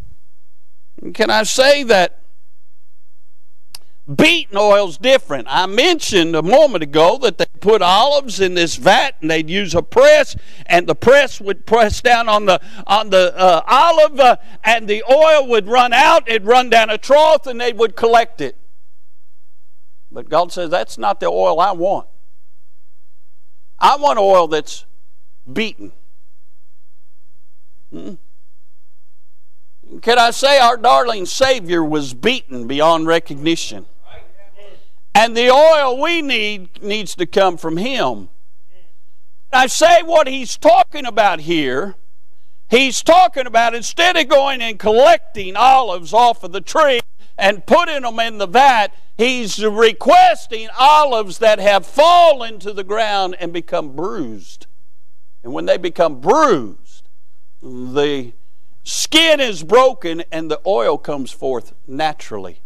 Can 1.11 1.29
I 1.29 1.43
say 1.43 1.83
that 1.83 2.19
beaten 4.15 4.57
oil's 4.57 4.97
different? 4.97 5.47
I 5.49 5.65
mentioned 5.65 6.35
a 6.35 6.41
moment 6.41 6.83
ago 6.83 7.17
that 7.19 7.37
they 7.37 7.45
put 7.59 7.81
olives 7.81 8.39
in 8.39 8.53
this 8.53 8.75
vat 8.75 9.15
and 9.21 9.29
they'd 9.29 9.49
use 9.49 9.75
a 9.75 9.81
press 9.81 10.35
and 10.65 10.87
the 10.87 10.95
press 10.95 11.41
would 11.41 11.65
press 11.65 12.01
down 12.01 12.29
on 12.29 12.45
the 12.45 12.61
on 12.87 13.09
the 13.09 13.37
uh, 13.37 13.61
olive 13.67 14.19
uh, 14.19 14.37
and 14.63 14.87
the 14.87 15.03
oil 15.11 15.47
would 15.47 15.67
run 15.67 15.91
out 15.93 16.27
it'd 16.27 16.45
run 16.45 16.69
down 16.69 16.89
a 16.89 16.97
trough 16.97 17.47
and 17.47 17.59
they 17.59 17.73
would 17.73 17.95
collect 17.95 18.41
it 18.41 18.57
but 20.11 20.27
god 20.27 20.51
says 20.51 20.69
that's 20.69 20.97
not 20.97 21.21
the 21.21 21.25
oil 21.25 21.61
i 21.61 21.71
want 21.71 22.05
i 23.79 23.95
want 23.95 24.19
oil 24.19 24.47
that's 24.47 24.85
beaten 25.51 25.93
hmm? 27.91 28.15
Can 30.01 30.17
i 30.19 30.31
say 30.31 30.59
our 30.59 30.77
darling 30.77 31.25
savior 31.25 31.83
was 31.83 32.13
beaten 32.13 32.67
beyond 32.67 33.07
recognition 33.07 33.85
and 35.15 35.37
the 35.37 35.51
oil 35.51 36.01
we 36.01 36.21
need 36.21 36.81
needs 36.81 37.15
to 37.15 37.25
come 37.25 37.57
from 37.57 37.77
Him. 37.77 38.29
I 39.51 39.67
say 39.67 40.01
what 40.01 40.27
He's 40.27 40.57
talking 40.57 41.05
about 41.05 41.41
here. 41.41 41.95
He's 42.69 43.03
talking 43.03 43.45
about 43.45 43.75
instead 43.75 44.17
of 44.17 44.27
going 44.27 44.61
and 44.61 44.79
collecting 44.79 45.55
olives 45.55 46.13
off 46.13 46.43
of 46.43 46.51
the 46.51 46.61
tree 46.61 47.01
and 47.37 47.65
putting 47.65 48.01
them 48.01 48.19
in 48.19 48.39
the 48.39 48.47
vat, 48.47 48.87
He's 49.15 49.63
requesting 49.63 50.69
olives 50.77 51.37
that 51.37 51.59
have 51.59 51.85
fallen 51.85 52.57
to 52.59 52.73
the 52.73 52.83
ground 52.83 53.35
and 53.39 53.53
become 53.53 53.95
bruised. 53.95 54.65
And 55.43 55.53
when 55.53 55.65
they 55.65 55.77
become 55.77 56.19
bruised, 56.21 57.07
the 57.61 58.33
skin 58.83 59.39
is 59.39 59.63
broken 59.63 60.23
and 60.31 60.49
the 60.49 60.61
oil 60.65 60.97
comes 60.97 61.31
forth 61.31 61.73
naturally. 61.87 62.59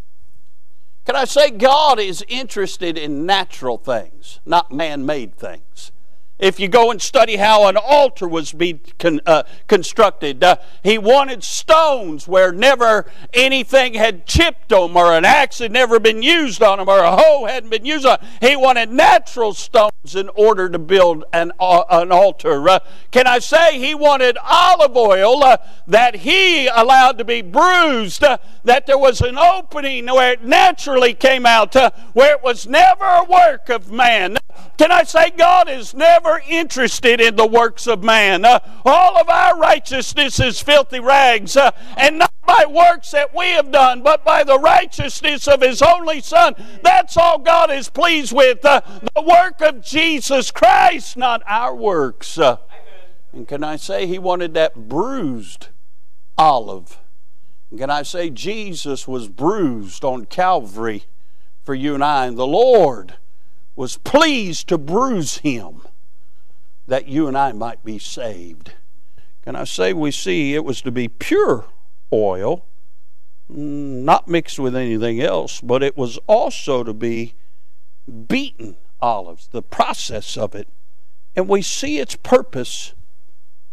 Can 1.04 1.16
I 1.16 1.24
say 1.24 1.50
God 1.50 1.98
is 1.98 2.24
interested 2.28 2.98
in 2.98 3.24
natural 3.24 3.78
things, 3.78 4.40
not 4.44 4.70
man 4.70 5.06
made 5.06 5.34
things? 5.34 5.90
If 6.38 6.60
you 6.60 6.68
go 6.68 6.92
and 6.92 7.02
study 7.02 7.36
how 7.36 7.66
an 7.66 7.76
altar 7.76 8.28
was 8.28 8.52
be 8.52 8.80
con, 8.98 9.20
uh, 9.26 9.42
constructed, 9.66 10.44
uh, 10.44 10.56
he 10.84 10.96
wanted 10.96 11.42
stones 11.42 12.28
where 12.28 12.52
never 12.52 13.06
anything 13.32 13.94
had 13.94 14.24
chipped 14.24 14.68
them, 14.68 14.96
or 14.96 15.12
an 15.12 15.24
axe 15.24 15.58
had 15.58 15.72
never 15.72 15.98
been 15.98 16.22
used 16.22 16.62
on 16.62 16.78
them, 16.78 16.88
or 16.88 17.00
a 17.00 17.16
hoe 17.16 17.46
hadn't 17.46 17.70
been 17.70 17.84
used 17.84 18.06
on. 18.06 18.18
Them. 18.20 18.28
He 18.40 18.56
wanted 18.56 18.90
natural 18.90 19.52
stones 19.52 20.14
in 20.14 20.28
order 20.30 20.68
to 20.68 20.78
build 20.78 21.24
an 21.32 21.50
uh, 21.58 21.82
an 21.90 22.12
altar. 22.12 22.68
Uh, 22.68 22.78
can 23.10 23.26
I 23.26 23.40
say 23.40 23.78
he 23.78 23.94
wanted 23.94 24.38
olive 24.40 24.96
oil 24.96 25.42
uh, 25.42 25.56
that 25.88 26.16
he 26.16 26.68
allowed 26.68 27.18
to 27.18 27.24
be 27.24 27.42
bruised, 27.42 28.22
uh, 28.22 28.38
that 28.62 28.86
there 28.86 28.98
was 28.98 29.20
an 29.20 29.38
opening 29.38 30.06
where 30.06 30.32
it 30.32 30.44
naturally 30.44 31.14
came 31.14 31.46
out, 31.46 31.74
where 32.12 32.36
it 32.36 32.44
was 32.44 32.66
never 32.66 33.04
a 33.04 33.24
work 33.24 33.68
of 33.68 33.90
man. 33.90 34.38
Can 34.78 34.92
I 34.92 35.02
say 35.02 35.30
God 35.30 35.68
is 35.68 35.92
never 35.92 36.40
interested 36.48 37.20
in 37.20 37.34
the 37.34 37.46
works 37.46 37.86
of 37.86 38.04
man? 38.04 38.44
Uh, 38.44 38.60
all 38.84 39.18
of 39.18 39.28
our 39.28 39.58
righteousness 39.58 40.38
is 40.38 40.60
filthy 40.60 41.00
rags, 41.00 41.56
uh, 41.56 41.72
and 41.96 42.18
not 42.18 42.32
by 42.46 42.64
works 42.68 43.10
that 43.10 43.34
we 43.34 43.46
have 43.50 43.72
done, 43.72 44.02
but 44.02 44.24
by 44.24 44.44
the 44.44 44.58
righteousness 44.58 45.48
of 45.48 45.62
His 45.62 45.82
only 45.82 46.20
Son. 46.20 46.54
That's 46.82 47.16
all 47.16 47.38
God 47.38 47.72
is 47.72 47.88
pleased 47.88 48.32
with. 48.32 48.64
Uh, 48.64 48.80
the 49.14 49.22
work 49.22 49.60
of 49.60 49.82
Jesus 49.82 50.50
Christ, 50.50 51.16
not 51.16 51.42
our 51.46 51.74
works. 51.74 52.38
Uh, 52.38 52.58
and 53.32 53.48
can 53.48 53.64
I 53.64 53.76
say 53.76 54.06
He 54.06 54.18
wanted 54.18 54.54
that 54.54 54.88
bruised 54.88 55.68
olive? 56.36 56.98
Can 57.76 57.90
I 57.90 58.02
say 58.02 58.30
Jesus 58.30 59.06
was 59.06 59.28
bruised 59.28 60.04
on 60.04 60.24
Calvary 60.24 61.04
for 61.64 61.74
you 61.74 61.94
and 61.94 62.02
I? 62.02 62.26
And 62.26 62.38
the 62.38 62.46
Lord 62.46 63.16
was 63.78 63.96
pleased 63.96 64.66
to 64.66 64.76
bruise 64.76 65.38
him 65.38 65.82
that 66.88 67.06
you 67.06 67.28
and 67.28 67.38
I 67.38 67.52
might 67.52 67.84
be 67.84 67.96
saved. 67.96 68.72
Can 69.44 69.54
I 69.54 69.62
say 69.62 69.92
we 69.92 70.10
see 70.10 70.56
it 70.56 70.64
was 70.64 70.82
to 70.82 70.90
be 70.90 71.06
pure 71.06 71.64
oil, 72.12 72.66
not 73.48 74.26
mixed 74.26 74.58
with 74.58 74.74
anything 74.74 75.20
else, 75.20 75.60
but 75.60 75.84
it 75.84 75.96
was 75.96 76.18
also 76.26 76.82
to 76.82 76.92
be 76.92 77.36
beaten 78.26 78.76
olives, 79.00 79.46
the 79.46 79.62
process 79.62 80.36
of 80.36 80.56
it. 80.56 80.68
And 81.36 81.48
we 81.48 81.62
see 81.62 82.00
its 82.00 82.16
purpose 82.16 82.94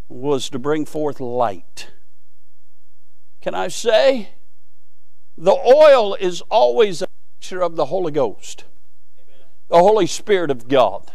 was 0.07 0.51
to 0.51 0.59
bring 0.59 0.85
forth 0.85 1.19
light. 1.19 1.89
Can 3.41 3.55
I 3.55 3.69
say? 3.69 4.35
The 5.35 5.55
oil 5.55 6.13
is 6.13 6.41
always 6.41 7.01
a 7.01 7.07
picture 7.39 7.63
of 7.63 7.75
the 7.75 7.85
Holy 7.85 8.11
Ghost 8.11 8.65
the 9.67 9.77
Holy 9.77 10.07
Spirit 10.07 10.51
of 10.51 10.67
God. 10.67 11.11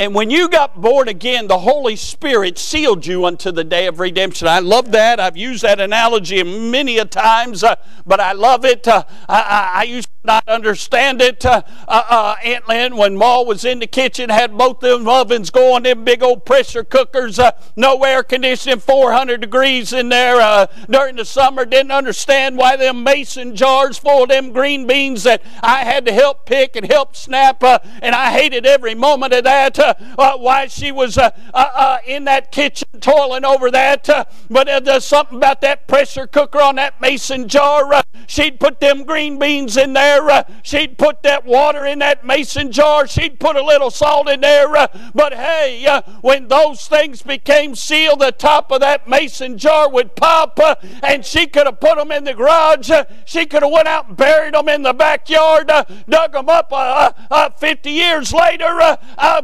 And 0.00 0.14
when 0.14 0.30
you 0.30 0.48
got 0.48 0.80
born 0.80 1.08
again, 1.08 1.46
the 1.46 1.58
Holy 1.58 1.94
Spirit 1.94 2.58
sealed 2.58 3.04
you 3.04 3.26
unto 3.26 3.52
the 3.52 3.64
day 3.64 3.86
of 3.86 4.00
redemption. 4.00 4.48
I 4.48 4.60
love 4.60 4.92
that. 4.92 5.20
I've 5.20 5.36
used 5.36 5.62
that 5.62 5.78
analogy 5.78 6.42
many 6.42 6.96
a 6.96 7.04
times, 7.04 7.62
uh, 7.62 7.76
but 8.06 8.18
I 8.18 8.32
love 8.32 8.64
it. 8.64 8.88
Uh, 8.88 9.04
I, 9.28 9.40
I, 9.42 9.80
I, 9.80 9.82
used 9.82 10.08
to 10.08 10.14
not 10.24 10.48
understand 10.48 11.20
it. 11.20 11.44
Uh, 11.44 11.60
uh, 11.86 12.02
uh, 12.08 12.34
Aunt 12.42 12.66
Lynn, 12.66 12.96
when 12.96 13.14
Ma 13.14 13.42
was 13.42 13.66
in 13.66 13.78
the 13.78 13.86
kitchen, 13.86 14.30
had 14.30 14.56
both 14.56 14.80
them 14.80 15.06
ovens 15.06 15.50
going, 15.50 15.82
them 15.82 16.02
big 16.02 16.22
old 16.22 16.46
pressure 16.46 16.82
cookers, 16.82 17.38
uh, 17.38 17.50
no 17.76 18.02
air 18.02 18.22
conditioning, 18.22 18.78
400 18.78 19.38
degrees 19.42 19.92
in 19.92 20.08
there 20.08 20.66
during 20.88 21.16
the 21.16 21.26
summer. 21.26 21.66
Didn't 21.66 21.92
understand 21.92 22.56
why 22.56 22.76
them 22.76 23.02
mason 23.04 23.54
jars 23.54 23.98
full 23.98 24.22
of 24.22 24.30
them 24.30 24.52
green 24.52 24.86
beans 24.86 25.24
that 25.24 25.42
I 25.62 25.84
had 25.84 26.06
to 26.06 26.12
help 26.12 26.46
pick 26.46 26.74
and 26.74 26.90
help 26.90 27.16
snap, 27.16 27.62
and 27.62 28.14
I 28.14 28.30
hated 28.30 28.64
every 28.64 28.94
moment 28.94 29.34
of 29.34 29.44
that 29.44 29.89
uh, 29.98 30.14
uh 30.18 30.36
why 30.38 30.66
she 30.66 30.92
was 30.92 31.18
uh, 31.18 31.30
uh, 31.54 31.68
uh, 31.74 31.98
in 32.06 32.24
that 32.24 32.52
kitchen 32.52 32.88
toiling 33.00 33.44
over 33.44 33.70
that. 33.70 34.08
Uh, 34.08 34.24
but 34.48 34.84
there's 34.84 35.04
something 35.04 35.36
about 35.36 35.60
that 35.60 35.88
pressure 35.88 36.26
cooker 36.26 36.60
on 36.60 36.76
that 36.76 37.00
mason 37.00 37.48
jar. 37.48 37.92
Uh, 37.92 38.02
she'd 38.26 38.60
put 38.60 38.80
them 38.80 39.04
green 39.04 39.38
beans 39.38 39.76
in 39.76 39.92
there. 39.92 40.28
Uh, 40.30 40.42
she'd 40.62 40.98
put 40.98 41.22
that 41.22 41.44
water 41.44 41.84
in 41.84 41.98
that 42.00 42.24
mason 42.24 42.70
jar. 42.70 43.06
She'd 43.06 43.40
put 43.40 43.56
a 43.56 43.64
little 43.64 43.90
salt 43.90 44.28
in 44.28 44.40
there. 44.40 44.68
but 45.14 45.34
hey, 45.34 46.00
when 46.20 46.48
those 46.48 46.86
things 46.86 47.22
became 47.22 47.74
sealed, 47.74 48.20
the 48.20 48.32
top 48.32 48.70
of 48.70 48.80
that 48.80 49.08
mason 49.08 49.58
jar 49.58 49.90
would 49.90 50.14
pop, 50.16 50.58
and 51.02 51.24
she 51.24 51.46
could 51.46 51.66
have 51.66 51.80
put 51.80 51.96
them 51.96 52.12
in 52.12 52.24
the 52.24 52.34
garage. 52.34 52.90
she 53.24 53.46
could 53.46 53.62
have 53.62 53.72
went 53.72 53.88
out 53.88 54.08
and 54.08 54.16
buried 54.16 54.54
them 54.54 54.68
in 54.68 54.82
the 54.82 54.92
backyard, 54.92 55.70
dug 56.08 56.32
them 56.32 56.48
up 56.48 57.58
50 57.58 57.90
years 57.90 58.32
later, 58.32 58.98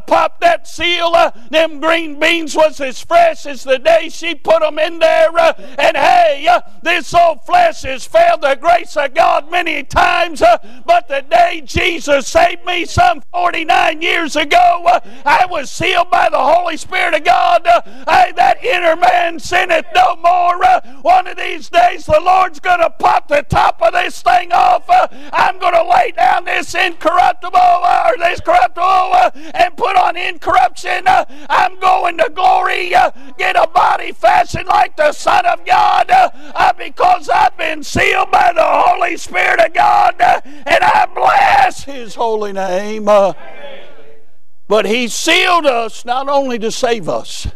popped 0.06 0.35
that 0.40 0.66
seal, 0.66 1.14
them 1.50 1.80
green 1.80 2.18
beans 2.18 2.54
was 2.54 2.80
as 2.80 3.02
fresh 3.02 3.46
as 3.46 3.64
the 3.64 3.78
day 3.78 4.08
she 4.08 4.34
put 4.34 4.60
them 4.60 4.78
in 4.78 4.98
there. 4.98 5.36
Uh, 5.36 5.52
and 5.78 5.96
hey, 5.96 6.46
uh, 6.48 6.60
this 6.82 7.12
old 7.14 7.44
flesh 7.44 7.82
has 7.82 8.06
failed 8.06 8.42
the 8.42 8.56
grace 8.60 8.96
of 8.96 9.14
God 9.14 9.50
many 9.50 9.82
times, 9.82 10.42
uh, 10.42 10.58
but 10.84 11.08
the 11.08 11.22
day 11.22 11.62
Jesus 11.64 12.28
saved 12.28 12.64
me 12.64 12.84
some 12.84 13.22
49 13.32 14.02
years 14.02 14.36
ago, 14.36 15.00
I 15.24 15.46
was 15.48 15.70
sealed 15.70 16.10
by 16.10 16.28
the 16.28 16.38
Holy 16.38 16.76
Spirit 16.76 17.14
of 17.14 17.24
God. 17.24 17.66
Hey, 18.08 18.32
that 18.36 18.64
inner 18.64 18.96
man 18.96 19.38
sinneth 19.38 19.86
no 19.94 20.16
more. 20.16 20.58
one 21.02 21.26
of 21.26 21.36
these 21.36 21.68
days, 21.68 22.06
the 22.06 22.20
Lord's 22.20 22.60
going 22.60 22.80
to 22.80 22.90
pop 22.90 23.28
the 23.28 23.42
top 23.42 23.80
of 23.82 23.92
this 23.92 24.22
thing 24.22 24.52
off. 24.52 24.84
I'm 25.32 25.58
going 25.58 25.74
to 25.74 25.84
lay 25.84 26.12
down 26.12 26.44
this 26.44 26.74
incorruptible 26.74 27.58
or 27.58 28.16
this 28.18 28.40
corruptible 28.40 29.32
and 29.54 29.76
put 29.76 29.96
on 30.16 30.34
incorruption. 30.34 31.06
Uh, 31.06 31.24
I'm 31.48 31.78
going 31.80 32.18
to 32.18 32.30
glory, 32.34 32.94
uh, 32.94 33.10
get 33.38 33.56
a 33.56 33.66
body 33.68 34.12
fashioned 34.12 34.66
like 34.66 34.96
the 34.96 35.12
Son 35.12 35.44
of 35.46 35.64
God 35.64 36.10
uh, 36.10 36.72
because 36.76 37.28
I've 37.28 37.56
been 37.56 37.82
sealed 37.82 38.30
by 38.30 38.52
the 38.54 38.64
Holy 38.64 39.16
Spirit 39.16 39.60
of 39.60 39.74
God 39.74 40.20
and 40.20 40.84
I 40.84 41.06
bless 41.14 41.84
His 41.84 42.14
holy 42.14 42.52
name. 42.52 43.04
But 43.04 44.86
He 44.86 45.08
sealed 45.08 45.66
us 45.66 46.04
not 46.04 46.28
only 46.28 46.58
to 46.58 46.70
save 46.70 47.08
us, 47.08 47.48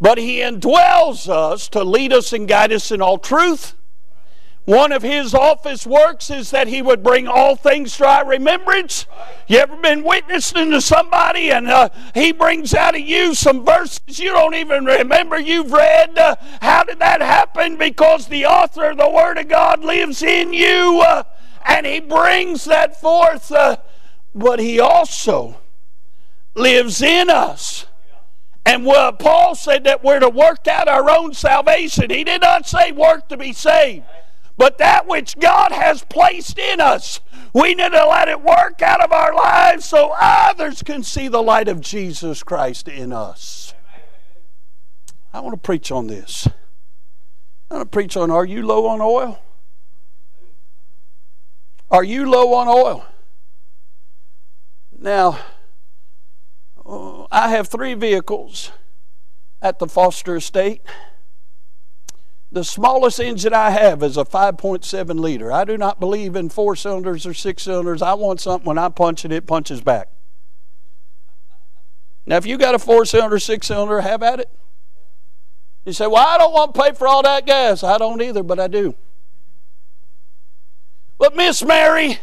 but 0.00 0.18
He 0.18 0.38
indwells 0.38 1.28
us 1.28 1.68
to 1.70 1.84
lead 1.84 2.12
us 2.12 2.32
and 2.32 2.48
guide 2.48 2.72
us 2.72 2.90
in 2.90 3.02
all 3.02 3.18
truth. 3.18 3.74
One 4.68 4.92
of 4.92 5.02
his 5.02 5.32
office 5.32 5.86
works 5.86 6.28
is 6.28 6.50
that 6.50 6.68
he 6.68 6.82
would 6.82 7.02
bring 7.02 7.26
all 7.26 7.56
things 7.56 7.96
to 7.96 8.06
our 8.06 8.26
remembrance. 8.26 9.06
You 9.46 9.60
ever 9.60 9.78
been 9.78 10.04
witnessing 10.04 10.72
to 10.72 10.82
somebody 10.82 11.50
and 11.50 11.68
uh, 11.68 11.88
he 12.12 12.32
brings 12.32 12.74
out 12.74 12.94
of 12.94 13.00
you 13.00 13.34
some 13.34 13.64
verses 13.64 14.18
you 14.18 14.28
don't 14.28 14.54
even 14.54 14.84
remember 14.84 15.40
you've 15.40 15.72
read? 15.72 16.18
Uh, 16.18 16.36
how 16.60 16.84
did 16.84 16.98
that 16.98 17.22
happen? 17.22 17.78
Because 17.78 18.28
the 18.28 18.44
author 18.44 18.90
of 18.90 18.98
the 18.98 19.08
Word 19.08 19.38
of 19.38 19.48
God 19.48 19.82
lives 19.82 20.22
in 20.22 20.52
you 20.52 21.00
uh, 21.02 21.22
and 21.64 21.86
he 21.86 22.00
brings 22.00 22.66
that 22.66 23.00
forth. 23.00 23.50
Uh, 23.50 23.78
but 24.34 24.60
he 24.60 24.78
also 24.78 25.62
lives 26.54 27.00
in 27.00 27.30
us. 27.30 27.86
And 28.66 28.84
Paul 28.84 29.54
said 29.54 29.84
that 29.84 30.04
we're 30.04 30.20
to 30.20 30.28
work 30.28 30.68
out 30.68 30.88
our 30.88 31.08
own 31.08 31.32
salvation. 31.32 32.10
He 32.10 32.22
did 32.22 32.42
not 32.42 32.68
say 32.68 32.92
work 32.92 33.30
to 33.30 33.38
be 33.38 33.54
saved 33.54 34.04
but 34.58 34.76
that 34.78 35.06
which 35.06 35.38
God 35.38 35.72
has 35.72 36.04
placed 36.04 36.58
in 36.58 36.80
us. 36.80 37.20
We 37.54 37.74
need 37.74 37.92
to 37.92 38.06
let 38.06 38.28
it 38.28 38.42
work 38.42 38.82
out 38.82 39.00
of 39.00 39.12
our 39.12 39.32
lives 39.32 39.86
so 39.86 40.12
others 40.20 40.82
can 40.82 41.02
see 41.04 41.28
the 41.28 41.42
light 41.42 41.68
of 41.68 41.80
Jesus 41.80 42.42
Christ 42.42 42.88
in 42.88 43.12
us. 43.12 43.72
I 45.32 45.40
want 45.40 45.54
to 45.54 45.60
preach 45.60 45.92
on 45.92 46.08
this. 46.08 46.48
I 47.70 47.74
want 47.74 47.90
to 47.90 47.96
preach 47.96 48.16
on 48.16 48.30
are 48.30 48.44
you 48.44 48.66
low 48.66 48.86
on 48.86 49.00
oil? 49.00 49.38
Are 51.90 52.04
you 52.04 52.28
low 52.28 52.52
on 52.54 52.68
oil? 52.68 53.06
Now, 54.98 55.38
oh, 56.84 57.28
I 57.30 57.50
have 57.50 57.68
three 57.68 57.94
vehicles 57.94 58.72
at 59.62 59.78
the 59.78 59.86
Foster 59.86 60.36
Estate. 60.36 60.82
The 62.50 62.64
smallest 62.64 63.20
engine 63.20 63.52
I 63.52 63.70
have 63.70 64.02
is 64.02 64.16
a 64.16 64.24
5.7 64.24 65.20
liter. 65.20 65.52
I 65.52 65.64
do 65.64 65.76
not 65.76 66.00
believe 66.00 66.34
in 66.34 66.48
four 66.48 66.74
cylinders 66.74 67.26
or 67.26 67.34
six 67.34 67.62
cylinders. 67.62 68.00
I 68.00 68.14
want 68.14 68.40
something 68.40 68.66
when 68.66 68.78
I 68.78 68.88
punch 68.88 69.24
it, 69.24 69.32
it 69.32 69.46
punches 69.46 69.82
back. 69.82 70.08
Now, 72.24 72.36
if 72.36 72.46
you 72.46 72.56
got 72.56 72.74
a 72.74 72.78
four 72.78 73.04
cylinder, 73.04 73.38
six 73.38 73.66
cylinder, 73.66 74.00
have 74.00 74.22
at 74.22 74.40
it. 74.40 74.50
You 75.84 75.92
say, 75.92 76.06
Well, 76.06 76.26
I 76.26 76.38
don't 76.38 76.52
want 76.52 76.74
to 76.74 76.82
pay 76.82 76.92
for 76.92 77.06
all 77.06 77.22
that 77.22 77.46
gas. 77.46 77.82
I 77.82 77.98
don't 77.98 78.20
either, 78.20 78.42
but 78.42 78.58
I 78.58 78.66
do. 78.66 78.94
But, 81.18 81.34
Miss 81.34 81.64
Mary, 81.64 82.18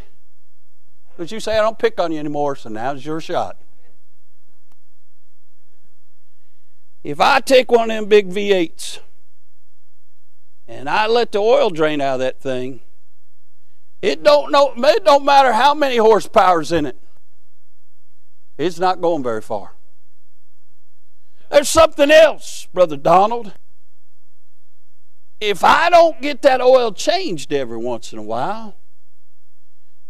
but 1.17 1.31
you 1.31 1.39
say, 1.39 1.57
I 1.57 1.61
don't 1.61 1.77
pick 1.77 1.99
on 1.99 2.11
you 2.11 2.19
anymore, 2.19 2.55
so 2.55 2.69
now's 2.69 3.05
your 3.05 3.19
shot. 3.19 3.57
If 7.03 7.19
I 7.19 7.39
take 7.39 7.71
one 7.71 7.91
of 7.91 7.95
them 7.95 8.05
big 8.05 8.29
V8s, 8.29 8.99
and 10.67 10.89
I 10.89 11.07
let 11.07 11.31
the 11.31 11.39
oil 11.39 11.69
drain 11.69 12.01
out 12.01 12.15
of 12.15 12.19
that 12.21 12.39
thing, 12.39 12.81
it 14.01 14.23
don't 14.23 14.51
know 14.51 14.73
it 14.75 15.05
don't 15.05 15.25
matter 15.25 15.53
how 15.53 15.73
many 15.73 15.97
horsepower's 15.97 16.71
in 16.71 16.85
it. 16.85 16.97
It's 18.57 18.79
not 18.79 19.01
going 19.01 19.23
very 19.23 19.41
far. 19.41 19.73
There's 21.51 21.69
something 21.69 22.11
else, 22.11 22.67
Brother 22.73 22.97
Donald. 22.97 23.53
If 25.39 25.63
I 25.63 25.89
don't 25.89 26.21
get 26.21 26.41
that 26.43 26.61
oil 26.61 26.91
changed 26.91 27.51
every 27.51 27.77
once 27.77 28.13
in 28.13 28.19
a 28.19 28.23
while, 28.23 28.75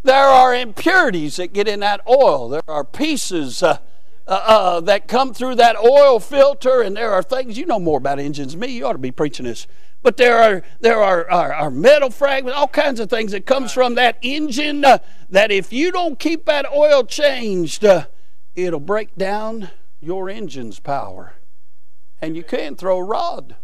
there 0.04 0.28
are 0.28 0.54
impurities 0.54 1.38
that 1.38 1.52
get 1.52 1.68
in 1.68 1.80
that 1.80 2.02
oil. 2.08 2.48
There 2.48 2.62
are 2.68 2.84
pieces 2.84 3.64
uh, 3.64 3.80
uh, 4.28 4.32
uh, 4.32 4.80
that 4.82 5.08
come 5.08 5.34
through 5.34 5.56
that 5.56 5.76
oil 5.78 6.20
filter, 6.20 6.82
and 6.82 6.96
there 6.96 7.12
are 7.12 7.24
things 7.24 7.58
you 7.58 7.66
know 7.66 7.80
more 7.80 7.98
about 7.98 8.20
engines 8.20 8.54
than 8.54 8.60
me. 8.60 8.68
You 8.68 8.86
ought 8.86 8.94
to 8.94 9.00
be 9.00 9.12
preaching 9.12 9.46
this 9.46 9.68
but 10.06 10.18
there 10.18 10.38
are 10.38 10.62
there 10.82 11.02
are, 11.02 11.28
are, 11.32 11.52
are 11.52 11.72
metal 11.72 12.12
fragments, 12.12 12.56
all 12.56 12.68
kinds 12.68 13.00
of 13.00 13.10
things 13.10 13.32
that 13.32 13.48
comes 13.48 13.72
from 13.72 13.96
that 13.96 14.20
engine. 14.22 14.86
Uh, 14.86 15.00
that 15.32 15.52
if 15.52 15.74
you 15.74 15.92
don't 15.92 16.20
keep 16.20 16.46
that 16.46 16.72
oil 16.72 17.04
changed, 17.04 17.84
uh, 17.84 18.06
it'll 18.56 18.80
break 18.80 19.16
down 19.16 19.72
your 20.00 20.30
engine's 20.30 20.80
power, 20.80 21.34
and 22.22 22.38
you 22.38 22.44
can't 22.44 22.78
throw 22.78 23.00
a 23.00 23.04
rod. 23.04 23.56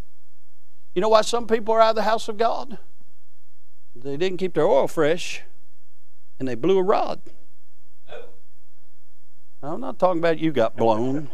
You 0.96 1.02
know 1.02 1.10
why 1.10 1.22
some 1.22 1.46
people 1.46 1.76
are 1.76 1.80
out 1.80 1.92
of 1.92 1.96
the 1.98 2.04
house 2.04 2.28
of 2.28 2.38
God? 2.38 2.80
They 3.96 4.18
didn't 4.18 4.40
keep 4.40 4.56
their 4.56 4.66
oil 4.66 4.88
fresh, 4.88 5.44
and 6.40 6.48
they 6.48 6.56
blew 6.56 6.80
a 6.80 6.84
rod. 6.84 7.22
I'm 9.62 9.80
not 9.80 10.00
talking 10.00 10.18
about 10.18 10.40
you 10.40 10.52
got 10.52 10.76
blown, 10.76 11.30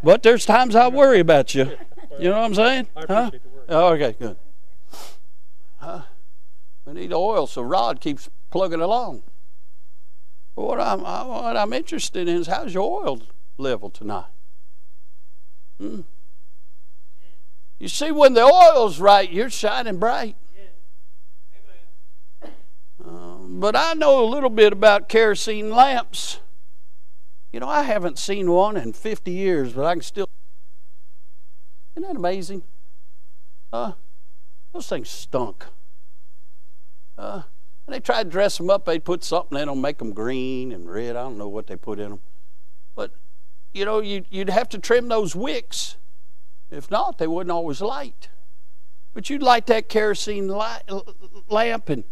but 0.00 0.22
there's 0.22 0.46
times 0.46 0.76
I 0.76 0.86
worry 0.86 1.18
about 1.18 1.56
you. 1.56 1.76
You 2.20 2.28
know 2.28 2.38
what 2.38 2.44
I'm 2.44 2.54
saying? 2.54 2.86
Huh? 2.96 3.30
Oh, 3.70 3.92
okay, 3.92 4.16
good. 4.18 4.36
Huh? 5.78 6.02
We 6.84 6.92
need 6.94 7.12
oil 7.12 7.46
so 7.46 7.62
rod 7.62 8.00
keeps 8.00 8.28
plugging 8.50 8.80
along. 8.80 9.22
But 10.56 10.64
what 10.64 10.80
I'm, 10.80 11.02
what 11.02 11.56
I'm 11.56 11.72
interested 11.72 12.28
in 12.28 12.36
is 12.36 12.48
how's 12.48 12.74
your 12.74 13.02
oil 13.02 13.22
level 13.58 13.88
tonight? 13.88 14.26
Hmm? 15.78 16.00
You 17.78 17.86
see, 17.86 18.10
when 18.10 18.34
the 18.34 18.42
oil's 18.42 18.98
right, 18.98 19.30
you're 19.30 19.48
shining 19.48 19.98
bright. 19.98 20.36
Um, 23.02 23.60
but 23.60 23.76
I 23.76 23.94
know 23.94 24.22
a 24.22 24.26
little 24.26 24.50
bit 24.50 24.72
about 24.72 25.08
kerosene 25.08 25.70
lamps. 25.70 26.40
You 27.52 27.60
know, 27.60 27.68
I 27.68 27.82
haven't 27.82 28.18
seen 28.18 28.50
one 28.50 28.76
in 28.76 28.92
50 28.92 29.30
years, 29.30 29.72
but 29.72 29.86
I 29.86 29.94
can 29.94 30.02
still. 30.02 30.26
Isn't 31.94 32.06
that 32.06 32.16
amazing? 32.16 32.64
Uh, 33.72 33.92
those 34.72 34.88
things 34.88 35.08
stunk. 35.08 35.66
Uh, 37.16 37.42
and 37.86 37.94
they 37.94 38.00
tried 38.00 38.24
to 38.24 38.28
dress 38.30 38.56
them 38.56 38.70
up. 38.70 38.84
They'd 38.84 39.04
put 39.04 39.24
something 39.24 39.58
in 39.58 39.68
them, 39.68 39.80
make 39.80 39.98
them 39.98 40.12
green 40.12 40.72
and 40.72 40.90
red. 40.90 41.16
I 41.16 41.22
don't 41.22 41.38
know 41.38 41.48
what 41.48 41.66
they 41.66 41.76
put 41.76 41.98
in 41.98 42.10
them. 42.10 42.20
But, 42.94 43.12
you 43.72 43.84
know, 43.84 44.00
you'd, 44.00 44.26
you'd 44.30 44.50
have 44.50 44.68
to 44.70 44.78
trim 44.78 45.08
those 45.08 45.34
wicks. 45.34 45.96
If 46.70 46.90
not, 46.90 47.18
they 47.18 47.26
wouldn't 47.26 47.50
always 47.50 47.80
light. 47.80 48.28
But 49.12 49.28
you'd 49.28 49.42
light 49.42 49.66
that 49.66 49.88
kerosene 49.88 50.48
light, 50.48 50.82
lamp 51.48 51.88
and, 51.88 52.04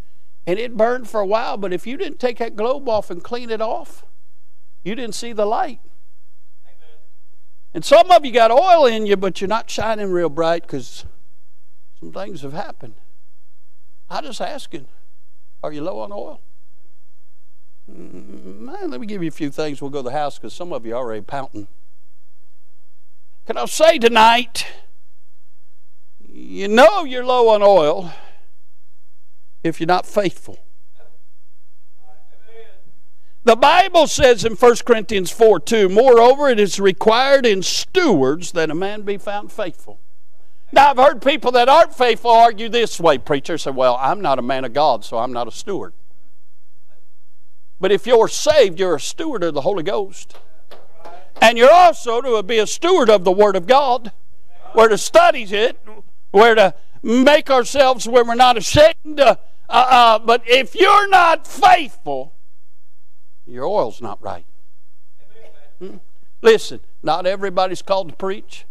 and 0.47 0.59
it 0.59 0.77
burned 0.77 1.09
for 1.09 1.21
a 1.21 1.27
while. 1.27 1.57
But 1.57 1.73
if 1.73 1.87
you 1.87 1.97
didn't 1.97 2.19
take 2.19 2.39
that 2.39 2.57
globe 2.57 2.89
off 2.89 3.11
and 3.11 3.23
clean 3.23 3.51
it 3.51 3.61
off, 3.61 4.05
you 4.83 4.95
didn't 4.95 5.15
see 5.15 5.33
the 5.33 5.47
light. 5.47 5.81
And 7.75 7.85
some 7.85 8.11
of 8.11 8.25
you 8.25 8.33
got 8.33 8.51
oil 8.51 8.87
in 8.87 9.07
you, 9.07 9.17
but 9.17 9.41
you're 9.41 9.49
not 9.49 9.71
shining 9.71 10.11
real 10.11 10.31
bright 10.31 10.63
because 10.63 11.05
some 11.99 12.13
things 12.13 12.43
have 12.43 12.53
happened. 12.53 12.95
I 14.09 14.21
just 14.21 14.41
asking, 14.41 14.87
are 15.63 15.73
you 15.73 15.83
low 15.83 16.01
on 16.01 16.13
oil? 16.13 16.41
Mm, 17.91 18.61
man, 18.61 18.91
let 18.91 19.01
me 19.01 19.07
give 19.07 19.23
you 19.23 19.29
a 19.29 19.33
few 19.33 19.51
things. 19.51 19.81
We'll 19.81 19.91
go 19.91 20.01
to 20.01 20.05
the 20.05 20.13
house 20.13 20.39
because 20.39 20.55
some 20.55 20.73
of 20.73 20.87
you 20.87 20.95
are 20.95 20.99
already 20.99 21.23
pouting. 21.23 21.69
Can 23.47 23.57
I 23.57 23.65
say 23.65 23.99
tonight, 23.99 24.67
you 26.21 26.69
know 26.69 27.05
you're 27.05 27.25
low 27.25 27.49
on 27.49 27.63
oil 27.63 28.13
if 29.65 29.81
you're 29.81 29.87
not 29.87 30.07
faithful. 30.07 30.59
The 33.45 33.57
Bible 33.57 34.07
says 34.07 34.45
in 34.45 34.53
1 34.53 34.77
Corinthians 34.85 35.31
4 35.31 35.61
2, 35.61 35.89
moreover, 35.89 36.51
it 36.51 36.61
is 36.61 36.79
required 36.79 37.47
in 37.47 37.63
stewards 37.63 38.53
that 38.53 38.71
a 38.71 38.75
man 38.75 39.03
be 39.03 39.17
found 39.17 39.51
faithful. 39.51 40.01
Now, 40.71 40.91
I've 40.91 40.97
heard 40.99 41.23
people 41.23 41.53
that 41.53 41.69
aren't 41.69 41.95
faithful 41.95 42.31
argue 42.31 42.69
this 42.69 43.01
way. 43.01 43.19
Preacher 43.19 43.57
say, 43.57 43.71
Well, 43.71 43.97
I'm 44.01 44.21
not 44.21 44.39
a 44.39 44.43
man 44.43 44.65
of 44.65 44.73
God, 44.73 45.05
so 45.05 45.19
I'm 45.19 45.33
not 45.33 45.49
a 45.49 45.51
steward. 45.51 45.95
But 47.81 47.93
if 47.93 48.07
you're 48.07 48.29
saved, 48.29 48.79
you're 48.79 48.97
a 48.97 49.01
steward 49.01 49.43
of 49.45 49.55
the 49.55 49.63
Holy 49.63 49.83
Ghost. 49.83 50.37
And 51.41 51.57
you're 51.57 51.73
also 51.73 52.21
to 52.21 52.43
be 52.43 52.59
a 52.59 52.67
steward 52.67 53.09
of 53.09 53.25
the 53.25 53.33
Word 53.33 53.57
of 53.57 53.67
God. 53.67 54.13
We're 54.75 54.89
to 54.89 54.99
study 54.99 55.45
it, 55.45 55.79
we're 56.33 56.57
to 56.57 56.75
make 57.03 57.51
ourselves 57.51 58.07
where 58.07 58.25
we're 58.25 58.35
not 58.35 58.57
ashamed. 58.57 59.21
Uh, 59.21 59.37
uh, 59.69 60.19
but 60.19 60.43
if 60.47 60.75
you're 60.75 61.09
not 61.09 61.47
faithful, 61.47 62.35
your 63.47 63.65
oil's 63.65 64.03
not 64.03 64.21
right. 64.23 64.45
Hmm? 65.79 65.97
Listen, 66.43 66.81
not 67.03 67.27
everybody's 67.27 67.83
called 67.83 68.11
to 68.11 68.17
preach. 68.17 68.67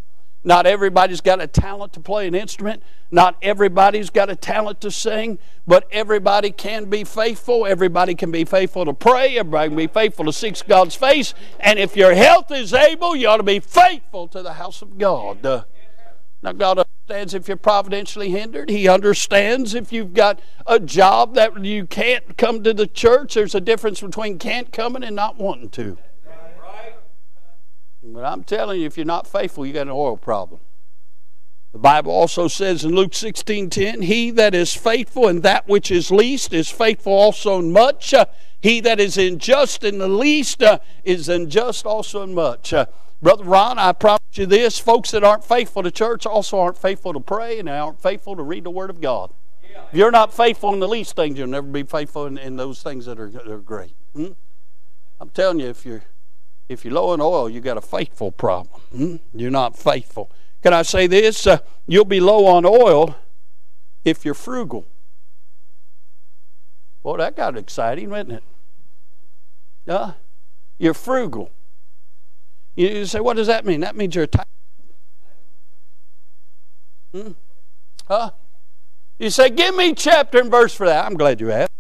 Not 0.48 0.66
everybody's 0.66 1.20
got 1.20 1.42
a 1.42 1.48
talent 1.48 1.92
to 1.92 2.00
play 2.00 2.26
an 2.26 2.34
instrument. 2.34 2.82
Not 3.12 3.36
everybody's 3.42 4.10
got 4.10 4.30
a 4.30 4.36
talent 4.38 4.80
to 4.80 4.90
sing, 4.90 5.40
but 5.68 5.86
everybody 5.92 6.52
can 6.52 6.86
be 6.86 7.04
faithful. 7.04 7.66
Everybody 7.66 8.16
can 8.16 8.32
be 8.32 8.46
faithful 8.46 8.86
to 8.86 8.94
pray. 8.94 9.38
Everybody 9.38 9.68
can 9.68 9.76
be 9.76 9.88
faithful 9.88 10.24
to 10.24 10.32
seek 10.32 10.66
God's 10.66 10.96
face. 10.96 11.34
And 11.60 11.78
if 11.78 11.98
your 11.98 12.16
health 12.16 12.50
is 12.50 12.72
able, 12.72 13.14
you 13.14 13.28
ought 13.28 13.38
to 13.38 13.44
be 13.44 13.60
faithful 13.60 14.30
to 14.30 14.42
the 14.42 14.54
house 14.54 14.82
of 14.82 14.98
God. 14.98 15.46
Uh, 15.46 15.66
now, 16.42 16.54
God 16.54 16.80
understands 16.80 17.34
if 17.34 17.50
you're 17.50 17.58
providentially 17.58 18.30
hindered. 18.30 18.70
He 18.70 18.88
understands 18.88 19.76
if 19.76 19.92
you've 19.92 20.14
got 20.14 20.40
a 20.66 20.80
job 20.80 21.36
that 21.36 21.62
you 21.66 21.86
can't 21.86 22.38
come 22.38 22.64
to 22.64 22.74
the 22.74 22.88
church. 22.88 23.34
There's 23.34 23.54
a 23.54 23.60
difference 23.60 24.00
between 24.00 24.40
can't 24.40 24.72
coming 24.72 25.04
and 25.04 25.14
not 25.14 25.38
wanting 25.38 25.72
to. 25.72 25.98
But 28.14 28.26
I'm 28.26 28.44
telling 28.44 28.80
you, 28.80 28.88
if 28.88 28.98
you're 28.98 29.06
not 29.06 29.28
faithful, 29.28 29.66
you 29.66 29.74
got 29.74 29.84
an 29.84 29.90
oil 29.90 30.18
problem. 30.18 30.62
The 31.74 31.80
Bible 31.80 32.12
also 32.12 32.48
says 32.48 32.84
in 32.84 32.96
Luke 32.96 33.14
16:10, 33.14 34.04
"He 34.04 34.32
that 34.32 34.56
is 34.56 34.74
faithful 34.74 35.28
in 35.28 35.42
that 35.42 35.68
which 35.68 35.92
is 35.92 36.10
least 36.10 36.54
is 36.54 36.70
faithful 36.70 37.14
also 37.14 37.60
in 37.60 37.72
much. 37.72 38.14
Uh, 38.14 38.26
he 38.62 38.80
that 38.82 39.00
is 39.00 39.18
unjust 39.18 39.84
in 39.84 40.00
the 40.00 40.08
least 40.08 40.64
uh, 40.64 40.80
is 41.04 41.28
unjust 41.30 41.86
also 41.86 42.24
in 42.24 42.34
much." 42.34 42.74
Uh, 42.74 42.86
Brother 43.22 43.44
Ron, 43.44 43.80
I 43.80 43.92
promise 43.94 44.22
you 44.34 44.46
this 44.46 44.80
folks 44.80 45.12
that 45.12 45.24
aren't 45.24 45.44
faithful 45.44 45.84
to 45.84 45.92
church 45.92 46.26
also 46.26 46.60
aren't 46.60 46.78
faithful 46.78 47.14
to 47.14 47.20
pray 47.20 47.60
and 47.60 47.68
they 47.68 47.78
aren't 47.78 48.00
faithful 48.00 48.36
to 48.36 48.44
read 48.44 48.64
the 48.64 48.72
Word 48.72 48.90
of 48.90 49.02
God. 49.02 49.34
Yeah. 49.64 49.84
If 49.92 49.98
you're 49.98 50.12
not 50.12 50.34
faithful 50.34 50.72
in 50.74 50.80
the 50.80 50.88
least 50.88 51.16
things, 51.16 51.38
you'll 51.38 51.48
never 51.48 51.68
be 51.68 51.84
faithful 51.84 52.28
in, 52.28 52.38
in 52.38 52.58
those 52.58 52.84
things 52.84 53.06
that 53.06 53.20
are, 53.20 53.30
that 53.30 53.48
are 53.48 53.58
great. 53.58 53.96
Hmm? 54.14 54.34
I'm 55.20 55.30
telling 55.30 55.60
you, 55.60 55.68
if 55.68 55.84
you're, 55.84 56.04
if 56.70 56.84
you're 56.84 56.94
low 56.94 57.14
in 57.14 57.22
oil, 57.22 57.50
you 57.50 57.62
got 57.62 57.78
a 57.78 57.82
faithful 57.82 58.32
problem. 58.32 58.82
Hmm? 58.92 59.16
You're 59.34 59.52
not 59.52 59.78
faithful. 59.78 60.32
Can 60.62 60.74
I 60.74 60.82
say 60.82 61.08
this? 61.08 61.48
Uh, 61.48 61.60
you'll 61.86 62.06
be 62.06 62.20
low 62.20 62.46
on 62.46 62.66
oil 62.66 63.16
if 64.04 64.26
you're 64.26 64.34
frugal. 64.34 64.86
Well, 67.04 67.16
that 67.18 67.36
got 67.36 67.58
exciting, 67.58 68.10
wasn't 68.10 68.34
it? 68.34 68.44
Uh, 69.88 70.14
you're 70.78 70.94
frugal. 70.94 71.52
You 72.76 73.06
say, 73.06 73.20
what 73.20 73.38
does 73.38 73.48
that 73.48 73.66
mean? 73.66 73.80
That 73.80 73.96
means 73.96 74.14
you're 74.14 74.28
tired. 74.28 74.46
Hmm? 77.14 77.32
Huh? 78.08 78.32
You 79.18 79.30
say, 79.30 79.50
give 79.50 79.76
me 79.76 79.94
chapter 79.94 80.40
and 80.40 80.52
verse 80.52 80.74
for 80.74 80.86
that. 80.86 81.06
I'm 81.06 81.16
glad 81.16 81.40
you 81.40 81.52
asked. 81.52 81.72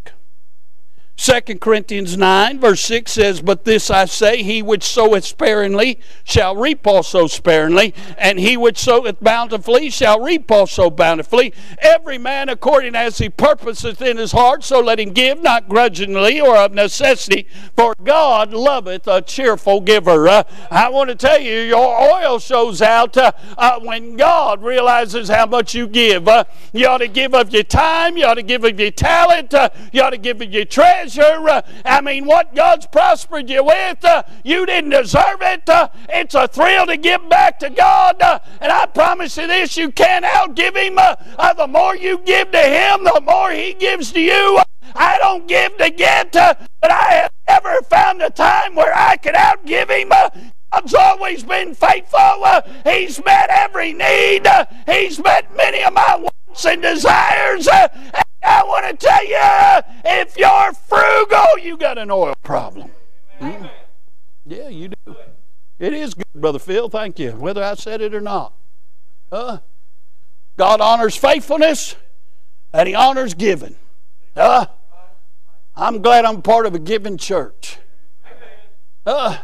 2 1.17 1.55
Corinthians 1.55 2.15
9, 2.15 2.59
verse 2.59 2.81
6 2.81 3.11
says, 3.11 3.41
But 3.41 3.65
this 3.65 3.89
I 3.89 4.05
say, 4.05 4.43
he 4.43 4.61
which 4.61 4.83
soweth 4.83 5.25
sparingly 5.25 5.99
shall 6.23 6.55
reap 6.55 6.85
also 6.85 7.25
sparingly, 7.25 7.95
and 8.19 8.39
he 8.39 8.55
which 8.55 8.77
soweth 8.77 9.19
bountifully 9.19 9.89
shall 9.89 10.21
reap 10.21 10.51
also 10.51 10.91
bountifully. 10.91 11.55
Every 11.79 12.19
man 12.19 12.49
according 12.49 12.95
as 12.95 13.17
he 13.17 13.29
purposeth 13.29 13.99
in 13.99 14.17
his 14.17 14.31
heart, 14.31 14.63
so 14.63 14.79
let 14.79 14.99
him 14.99 15.11
give, 15.11 15.41
not 15.41 15.67
grudgingly 15.67 16.39
or 16.39 16.55
of 16.55 16.73
necessity, 16.73 17.47
for 17.75 17.95
God 18.03 18.53
loveth 18.53 19.07
a 19.07 19.23
cheerful 19.23 19.81
giver. 19.81 20.27
Uh, 20.27 20.43
I 20.69 20.89
want 20.89 21.09
to 21.09 21.15
tell 21.15 21.41
you, 21.41 21.61
your 21.61 21.99
oil 21.99 22.37
shows 22.37 22.79
out 22.79 23.17
uh, 23.17 23.31
uh, 23.57 23.79
when 23.79 24.17
God 24.17 24.61
realizes 24.61 25.29
how 25.29 25.47
much 25.47 25.73
you 25.73 25.87
give. 25.87 26.27
Uh, 26.27 26.43
you 26.73 26.85
ought 26.87 26.99
to 26.99 27.07
give 27.07 27.33
of 27.33 27.51
your 27.51 27.63
time, 27.63 28.17
you 28.17 28.25
ought 28.25 28.35
to 28.35 28.43
give 28.43 28.63
of 28.63 28.79
your 28.79 28.91
talent, 28.91 29.55
uh, 29.55 29.69
you 29.91 30.03
ought 30.03 30.11
to 30.11 30.17
give 30.17 30.41
of 30.41 30.53
your 30.53 30.65
treasure 30.65 31.06
Uh, 31.15 31.61
I 31.85 32.01
mean, 32.01 32.25
what 32.25 32.55
God's 32.55 32.85
prospered 32.87 33.49
you 33.49 33.63
with, 33.63 34.03
uh, 34.03 34.23
you 34.43 34.65
didn't 34.65 34.89
deserve 34.89 35.41
it. 35.41 35.69
Uh, 35.69 35.89
it's 36.09 36.35
a 36.35 36.47
thrill 36.47 36.85
to 36.87 36.97
give 36.97 37.29
back 37.29 37.59
to 37.59 37.69
God. 37.69 38.21
Uh, 38.21 38.39
and 38.59 38.71
I 38.71 38.87
promise 38.87 39.37
you 39.37 39.47
this 39.47 39.77
you 39.77 39.91
can't 39.91 40.25
outgive 40.25 40.75
Him. 40.75 40.97
Uh, 40.97 41.15
uh, 41.37 41.53
the 41.53 41.67
more 41.67 41.95
you 41.95 42.17
give 42.19 42.51
to 42.51 42.59
Him, 42.59 43.03
the 43.03 43.21
more 43.23 43.51
He 43.51 43.73
gives 43.73 44.11
to 44.13 44.19
you. 44.19 44.59
I 44.95 45.17
don't 45.19 45.47
give 45.47 45.77
to 45.77 45.89
get, 45.89 46.31
but 46.31 46.91
I 46.91 47.11
have 47.11 47.31
never 47.47 47.81
found 47.83 48.21
a 48.21 48.29
time 48.29 48.75
where 48.75 48.93
I 48.95 49.17
could 49.17 49.35
outgive 49.35 49.89
Him. 49.89 50.11
God's 50.71 50.93
always 50.93 51.43
been 51.43 51.75
faithful. 51.75 52.45
He's 52.83 53.23
met 53.23 53.49
every 53.49 53.93
need. 53.93 54.47
He's 54.87 55.19
met 55.19 55.55
many 55.55 55.83
of 55.83 55.93
my 55.93 56.15
wants 56.15 56.65
and 56.65 56.81
desires. 56.81 57.67
I 58.43 58.63
want 58.63 58.99
to 58.99 59.05
tell 59.05 59.25
you, 59.25 59.81
if 60.05 60.37
you're 60.37 60.73
frugal, 60.73 61.59
you 61.59 61.77
got 61.77 61.97
an 61.97 62.11
oil 62.11 62.35
problem. 62.43 62.91
Hmm? 63.39 63.65
Yeah, 64.45 64.69
you 64.69 64.89
do. 64.89 65.15
It 65.79 65.93
is 65.93 66.13
good, 66.13 66.25
Brother 66.33 66.59
Phil. 66.59 66.89
Thank 66.89 67.19
you. 67.19 67.31
Whether 67.31 67.63
I 67.63 67.75
said 67.75 68.01
it 68.01 68.15
or 68.15 68.21
not. 68.21 68.53
Uh, 69.31 69.59
God 70.55 70.81
honors 70.81 71.15
faithfulness 71.15 71.95
and 72.73 72.87
He 72.87 72.95
honors 72.95 73.33
giving. 73.33 73.75
Uh, 74.35 74.67
I'm 75.75 76.01
glad 76.01 76.25
I'm 76.25 76.41
part 76.41 76.65
of 76.65 76.73
a 76.73 76.79
giving 76.79 77.17
church. 77.17 77.77
Uh, 79.05 79.37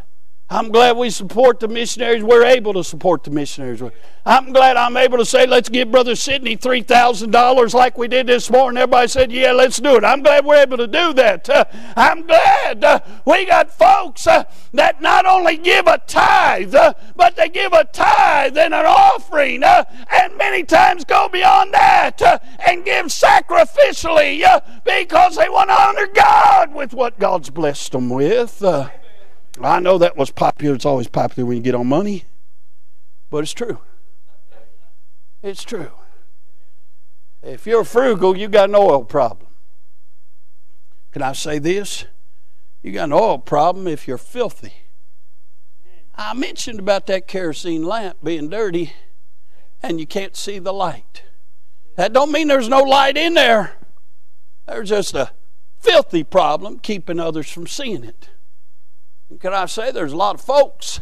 I'm 0.54 0.70
glad 0.70 0.98
we 0.98 1.10
support 1.10 1.60
the 1.60 1.68
missionaries. 1.68 2.24
We're 2.24 2.46
able 2.46 2.74
to 2.74 2.84
support 2.84 3.24
the 3.24 3.32
missionaries. 3.32 3.82
I'm 4.24 4.54
glad 4.54 4.78
I'm 4.78 4.96
able 4.98 5.18
to 5.18 5.26
say, 5.26 5.48
let's 5.48 5.68
give 5.68 5.90
Brother 5.90 6.16
Sidney 6.16 6.56
$3,000 6.56 7.74
like 7.74 7.98
we 7.98 8.08
did 8.08 8.28
this 8.28 8.52
morning. 8.52 8.78
Everybody 8.80 9.08
said, 9.08 9.32
yeah, 9.32 9.52
let's 9.52 9.80
do 9.80 9.96
it. 9.96 10.04
I'm 10.04 10.22
glad 10.22 10.46
we're 10.46 10.62
able 10.62 10.78
to 10.78 10.86
do 10.86 11.12
that. 11.14 11.50
Uh, 11.50 11.66
I'm 11.98 12.28
glad 12.28 12.84
uh, 12.84 13.00
we 13.26 13.46
got 13.46 13.72
folks 13.72 14.28
uh, 14.28 14.44
that 14.74 15.02
not 15.02 15.26
only 15.26 15.58
give 15.58 15.88
a 15.88 15.98
tithe, 16.06 16.76
uh, 16.76 16.94
but 17.16 17.36
they 17.36 17.50
give 17.50 17.74
a 17.74 17.86
tithe 17.86 18.56
and 18.56 18.76
an 18.76 18.86
offering, 18.86 19.64
uh, 19.64 19.86
and 20.12 20.38
many 20.38 20.62
times 20.62 21.04
go 21.04 21.30
beyond 21.30 21.74
that 21.74 22.22
uh, 22.22 22.38
and 22.68 22.86
give 22.86 23.08
sacrificially 23.08 24.46
because 24.86 25.36
they 25.36 25.50
want 25.50 25.72
to 25.72 25.82
honor 25.82 26.08
God 26.14 26.76
with 26.76 26.94
what 26.94 27.18
God's 27.18 27.50
blessed 27.50 27.94
them 27.94 28.12
with. 28.12 28.64
I 29.62 29.80
know 29.80 29.98
that 29.98 30.18
was 30.18 30.32
popular. 30.32 30.76
It's 30.76 30.86
always 30.86 31.08
popular 31.08 31.48
when 31.48 31.58
you 31.58 31.64
get 31.64 31.76
on 31.76 31.88
money, 31.88 32.26
but 33.30 33.44
it's 33.44 33.54
true. 33.54 33.80
It's 35.42 35.64
true. 35.64 35.92
If 37.42 37.68
you're 37.68 37.84
frugal, 37.84 38.38
you 38.38 38.48
got 38.48 38.70
an 38.70 38.76
oil 38.76 39.04
problem. 39.04 39.50
Can 41.12 41.22
I 41.22 41.34
say 41.34 41.60
this? 41.60 42.06
You 42.82 42.92
got 42.92 43.06
an 43.06 43.14
oil 43.14 43.38
problem 43.38 43.88
if 43.88 44.08
you're 44.08 44.18
filthy. 44.18 44.74
I 46.16 46.34
mentioned 46.34 46.80
about 46.80 47.08
that 47.08 47.28
kerosene 47.28 47.84
lamp 47.84 48.18
being 48.24 48.50
dirty 48.50 48.94
and 49.82 50.00
you 50.00 50.08
can't 50.08 50.36
see 50.36 50.60
the 50.60 50.74
light. 50.74 51.24
That 51.96 52.14
don't 52.14 52.32
mean 52.32 52.48
there's 52.48 52.70
no 52.70 52.82
light 52.82 53.18
in 53.18 53.34
there. 53.34 53.74
There's 54.68 54.90
just 54.90 55.14
a 55.14 55.32
filthy 55.80 56.24
problem 56.24 56.80
keeping 56.80 57.20
others 57.20 57.52
from 57.52 57.68
seeing 57.68 58.04
it. 58.04 58.30
Can 59.40 59.54
I 59.54 59.66
say 59.66 59.92
there's 59.92 60.14
a 60.14 60.18
lot 60.18 60.36
of 60.36 60.42
folks 60.42 61.00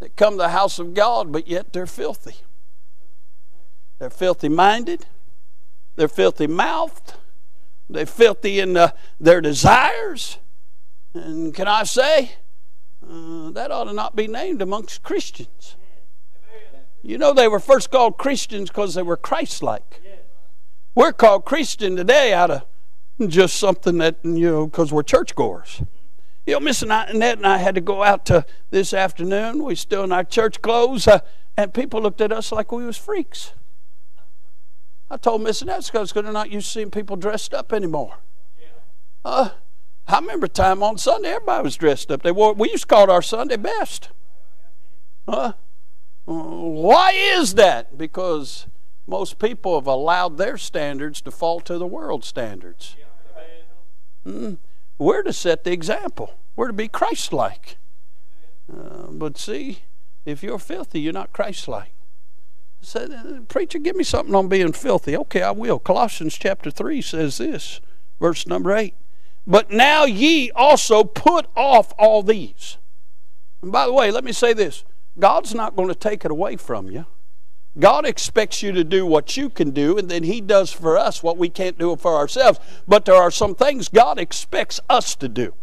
that 0.00 0.16
come 0.16 0.34
to 0.34 0.38
the 0.38 0.48
house 0.50 0.78
of 0.78 0.94
God, 0.94 1.32
but 1.32 1.48
yet 1.48 1.72
they're 1.72 1.86
filthy. 1.86 2.36
They're 3.98 4.10
filthy 4.10 4.48
minded, 4.48 5.06
they're 5.96 6.08
filthy 6.08 6.46
mouthed, 6.46 7.14
they're 7.88 8.06
filthy 8.06 8.60
in 8.60 8.76
uh, 8.76 8.90
their 9.20 9.40
desires. 9.40 10.38
And 11.14 11.54
can 11.54 11.68
I 11.68 11.84
say, 11.84 12.32
uh, 13.08 13.50
that 13.50 13.70
ought 13.70 13.84
to 13.84 13.92
not 13.92 14.16
be 14.16 14.26
named 14.26 14.62
amongst 14.62 15.02
Christians. 15.02 15.76
You 17.02 17.18
know, 17.18 17.32
they 17.32 17.48
were 17.48 17.60
first 17.60 17.90
called 17.90 18.16
Christians 18.16 18.70
because 18.70 18.94
they 18.94 19.02
were 19.02 19.16
Christ 19.16 19.62
like. 19.62 20.00
We're 20.94 21.12
called 21.12 21.44
Christian 21.44 21.96
today 21.96 22.32
out 22.32 22.50
of 22.50 22.62
just 23.28 23.56
something 23.56 23.98
that, 23.98 24.16
you 24.22 24.50
know, 24.50 24.66
because 24.66 24.92
we're 24.92 25.02
churchgoers. 25.02 25.82
You 26.46 26.54
know, 26.54 26.60
Miss 26.60 26.82
Annette 26.82 27.10
and 27.10 27.46
I 27.46 27.56
had 27.56 27.74
to 27.74 27.80
go 27.80 28.02
out 28.02 28.26
to 28.26 28.44
this 28.70 28.92
afternoon. 28.92 29.64
We 29.64 29.74
still 29.74 30.04
in 30.04 30.12
our 30.12 30.24
church 30.24 30.60
clothes, 30.60 31.08
uh, 31.08 31.20
and 31.56 31.72
people 31.72 32.02
looked 32.02 32.20
at 32.20 32.32
us 32.32 32.52
like 32.52 32.70
we 32.70 32.84
was 32.84 32.98
freaks. 32.98 33.52
I 35.10 35.16
told 35.16 35.42
Miss 35.42 35.62
Annette 35.62 35.86
because 35.86 36.12
they're 36.12 36.22
not 36.24 36.50
used 36.50 36.66
to 36.66 36.72
seeing 36.72 36.90
people 36.90 37.16
dressed 37.16 37.54
up 37.54 37.72
anymore. 37.72 38.18
Uh, 39.24 39.50
I 40.06 40.18
remember 40.18 40.46
time 40.46 40.82
on 40.82 40.98
Sunday, 40.98 41.30
everybody 41.30 41.64
was 41.64 41.76
dressed 41.76 42.10
up. 42.10 42.22
They 42.22 42.32
wore. 42.32 42.52
We 42.52 42.70
used 42.70 42.82
to 42.82 42.88
call 42.88 43.04
it 43.04 43.10
our 43.10 43.22
Sunday 43.22 43.56
best. 43.56 44.10
Uh, 45.26 45.52
why 46.26 47.12
is 47.12 47.54
that? 47.54 47.96
Because 47.96 48.66
most 49.06 49.38
people 49.38 49.78
have 49.78 49.86
allowed 49.86 50.36
their 50.36 50.58
standards 50.58 51.22
to 51.22 51.30
fall 51.30 51.60
to 51.60 51.78
the 51.78 51.86
world 51.86 52.24
standards. 52.24 52.96
Mm. 54.26 54.58
We're 54.98 55.22
to 55.22 55.32
set 55.32 55.64
the 55.64 55.72
example. 55.72 56.34
We're 56.56 56.68
to 56.68 56.72
be 56.72 56.88
Christ 56.88 57.32
like. 57.32 57.78
Uh, 58.72 59.08
but 59.10 59.36
see, 59.36 59.80
if 60.24 60.42
you're 60.42 60.58
filthy, 60.58 61.00
you're 61.00 61.12
not 61.12 61.32
Christ 61.32 61.68
like. 61.68 61.92
Said, 62.80 63.12
uh, 63.12 63.40
Preacher, 63.48 63.78
give 63.78 63.96
me 63.96 64.04
something 64.04 64.34
on 64.34 64.48
being 64.48 64.72
filthy. 64.72 65.16
Okay, 65.16 65.42
I 65.42 65.50
will. 65.50 65.78
Colossians 65.78 66.36
chapter 66.36 66.70
3 66.70 67.00
says 67.00 67.38
this, 67.38 67.80
verse 68.20 68.46
number 68.46 68.74
8. 68.74 68.94
But 69.46 69.70
now 69.70 70.04
ye 70.04 70.50
also 70.52 71.04
put 71.04 71.46
off 71.56 71.92
all 71.98 72.22
these. 72.22 72.78
And 73.62 73.72
by 73.72 73.86
the 73.86 73.92
way, 73.92 74.10
let 74.10 74.24
me 74.24 74.32
say 74.32 74.52
this 74.52 74.84
God's 75.18 75.54
not 75.54 75.76
going 75.76 75.88
to 75.88 75.94
take 75.94 76.24
it 76.24 76.30
away 76.30 76.56
from 76.56 76.90
you. 76.90 77.06
God 77.78 78.06
expects 78.06 78.62
you 78.62 78.72
to 78.72 78.84
do 78.84 79.04
what 79.04 79.36
you 79.36 79.50
can 79.50 79.70
do, 79.70 79.98
and 79.98 80.08
then 80.08 80.22
He 80.22 80.40
does 80.40 80.72
for 80.72 80.96
us 80.96 81.22
what 81.22 81.36
we 81.36 81.48
can't 81.48 81.78
do 81.78 81.96
for 81.96 82.14
ourselves. 82.14 82.60
But 82.86 83.04
there 83.04 83.16
are 83.16 83.30
some 83.30 83.54
things 83.54 83.88
God 83.88 84.18
expects 84.18 84.80
us 84.88 85.16
to 85.16 85.28
do, 85.28 85.54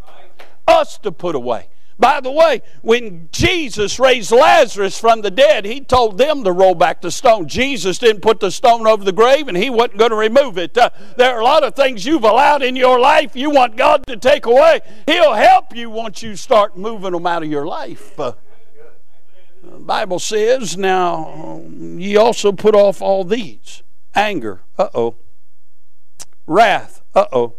us 0.67 0.97
to 0.99 1.11
put 1.11 1.35
away. 1.35 1.69
By 2.01 2.19
the 2.19 2.31
way, 2.31 2.63
when 2.81 3.29
Jesus 3.31 3.99
raised 3.99 4.31
Lazarus 4.31 4.99
from 4.99 5.21
the 5.21 5.29
dead, 5.29 5.65
he 5.65 5.81
told 5.81 6.17
them 6.17 6.43
to 6.43 6.51
roll 6.51 6.73
back 6.73 6.99
the 6.99 7.11
stone. 7.11 7.47
Jesus 7.47 7.99
didn't 7.99 8.23
put 8.23 8.39
the 8.39 8.49
stone 8.49 8.87
over 8.87 9.03
the 9.03 9.11
grave 9.11 9.47
and 9.47 9.55
he 9.55 9.69
wasn't 9.69 9.99
going 9.99 10.09
to 10.09 10.17
remove 10.17 10.57
it. 10.57 10.75
Uh, 10.75 10.89
there 11.17 11.35
are 11.35 11.41
a 11.41 11.43
lot 11.43 11.63
of 11.63 11.75
things 11.75 12.03
you've 12.03 12.23
allowed 12.23 12.63
in 12.63 12.75
your 12.75 12.99
life 12.99 13.35
you 13.35 13.51
want 13.51 13.77
God 13.77 14.07
to 14.07 14.17
take 14.17 14.47
away. 14.47 14.79
He'll 15.05 15.33
help 15.33 15.75
you 15.75 15.91
once 15.91 16.23
you 16.23 16.35
start 16.35 16.75
moving 16.75 17.11
them 17.11 17.27
out 17.27 17.43
of 17.43 17.51
your 17.51 17.67
life. 17.67 18.19
Uh, 18.19 18.31
Bible 19.81 20.19
says, 20.19 20.77
now 20.77 21.61
ye 21.69 22.15
also 22.15 22.51
put 22.51 22.75
off 22.75 23.01
all 23.01 23.23
these 23.23 23.83
anger, 24.15 24.61
uh 24.77 24.89
oh, 24.93 25.15
wrath, 26.47 27.01
uh 27.13 27.25
oh, 27.31 27.55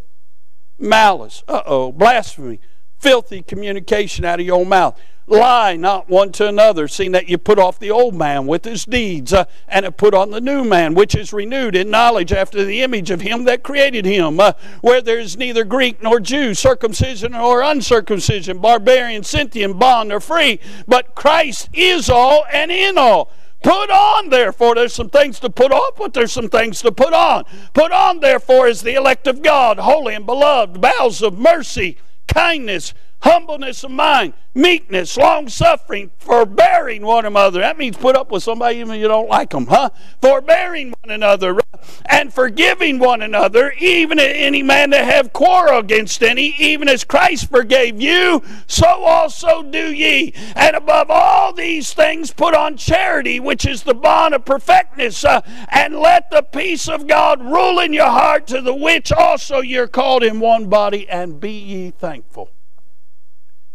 malice, 0.78 1.42
uh 1.48 1.62
oh, 1.66 1.92
blasphemy, 1.92 2.60
filthy 2.98 3.42
communication 3.42 4.24
out 4.24 4.40
of 4.40 4.46
your 4.46 4.64
mouth. 4.64 4.98
Lie 5.32 5.76
not 5.76 6.10
one 6.10 6.30
to 6.32 6.46
another, 6.46 6.86
seeing 6.86 7.12
that 7.12 7.26
you 7.26 7.38
put 7.38 7.58
off 7.58 7.78
the 7.78 7.90
old 7.90 8.14
man 8.14 8.46
with 8.46 8.66
his 8.66 8.84
deeds, 8.84 9.32
uh, 9.32 9.46
and 9.66 9.84
have 9.84 9.96
put 9.96 10.12
on 10.12 10.30
the 10.30 10.42
new 10.42 10.62
man, 10.62 10.92
which 10.92 11.14
is 11.14 11.32
renewed 11.32 11.74
in 11.74 11.88
knowledge 11.88 12.32
after 12.32 12.62
the 12.66 12.82
image 12.82 13.10
of 13.10 13.22
him 13.22 13.44
that 13.44 13.62
created 13.62 14.04
him, 14.04 14.38
uh, 14.38 14.52
where 14.82 15.00
there 15.00 15.18
is 15.18 15.38
neither 15.38 15.64
Greek 15.64 16.02
nor 16.02 16.20
Jew, 16.20 16.52
circumcision 16.52 17.34
or 17.34 17.62
uncircumcision, 17.62 18.58
barbarian, 18.58 19.24
Scythian, 19.24 19.78
bond 19.78 20.12
or 20.12 20.20
free, 20.20 20.60
but 20.86 21.14
Christ 21.14 21.70
is 21.72 22.10
all 22.10 22.44
and 22.52 22.70
in 22.70 22.98
all. 22.98 23.32
Put 23.62 23.90
on, 23.90 24.28
therefore, 24.28 24.74
there's 24.74 24.92
some 24.92 25.08
things 25.08 25.40
to 25.40 25.48
put 25.48 25.72
off, 25.72 25.94
but 25.96 26.12
there's 26.12 26.32
some 26.32 26.50
things 26.50 26.82
to 26.82 26.92
put 26.92 27.14
on. 27.14 27.44
Put 27.72 27.90
on, 27.90 28.20
therefore, 28.20 28.68
is 28.68 28.82
the 28.82 28.96
elect 28.96 29.26
of 29.26 29.40
God, 29.40 29.78
holy 29.78 30.14
and 30.14 30.26
beloved, 30.26 30.78
bowels 30.78 31.22
of 31.22 31.38
mercy, 31.38 31.96
kindness, 32.28 32.92
humbleness 33.22 33.84
of 33.84 33.90
mind, 33.90 34.34
meekness, 34.54 35.16
long 35.16 35.48
suffering, 35.48 36.10
forbearing 36.18 37.02
one 37.02 37.24
another. 37.24 37.60
That 37.60 37.78
means 37.78 37.96
put 37.96 38.16
up 38.16 38.30
with 38.30 38.42
somebody 38.42 38.78
even 38.78 39.00
you 39.00 39.08
don't 39.08 39.28
like 39.28 39.50
them, 39.50 39.66
huh? 39.66 39.90
Forbearing 40.20 40.92
one 41.02 41.14
another 41.14 41.58
and 42.06 42.32
forgiving 42.32 42.98
one 42.98 43.22
another, 43.22 43.72
even 43.78 44.18
any 44.18 44.62
man 44.62 44.90
that 44.90 45.04
have 45.04 45.32
quarrel 45.32 45.78
against 45.78 46.22
any, 46.22 46.54
even 46.58 46.88
as 46.88 47.04
Christ 47.04 47.48
forgave 47.48 48.00
you, 48.00 48.42
so 48.66 48.86
also 48.86 49.62
do 49.62 49.92
ye. 49.92 50.32
And 50.54 50.76
above 50.76 51.10
all 51.10 51.52
these 51.52 51.92
things, 51.92 52.32
put 52.32 52.54
on 52.54 52.76
charity, 52.76 53.40
which 53.40 53.64
is 53.64 53.82
the 53.82 53.94
bond 53.94 54.34
of 54.34 54.44
perfectness, 54.44 55.24
uh, 55.24 55.40
and 55.68 55.96
let 55.96 56.30
the 56.30 56.42
peace 56.42 56.88
of 56.88 57.06
God 57.06 57.40
rule 57.40 57.78
in 57.78 57.92
your 57.92 58.10
heart, 58.10 58.46
to 58.48 58.60
the 58.60 58.74
which 58.74 59.12
also 59.12 59.60
you're 59.60 59.88
called 59.88 60.22
in 60.22 60.40
one 60.40 60.68
body, 60.68 61.08
and 61.08 61.40
be 61.40 61.52
ye 61.52 61.90
thankful. 61.90 62.50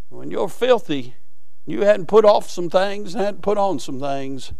When 0.10 0.32
you're 0.32 0.50
filthy, 0.50 1.15
you 1.65 1.82
hadn't 1.82 2.08
put 2.08 2.26
off 2.26 2.50
some 2.50 2.70
things 2.70 3.13
and 3.13 3.24
hadn't 3.24 3.41
put 3.41 3.58
on 3.58 3.80
some 3.80 4.00
things, 4.00 4.54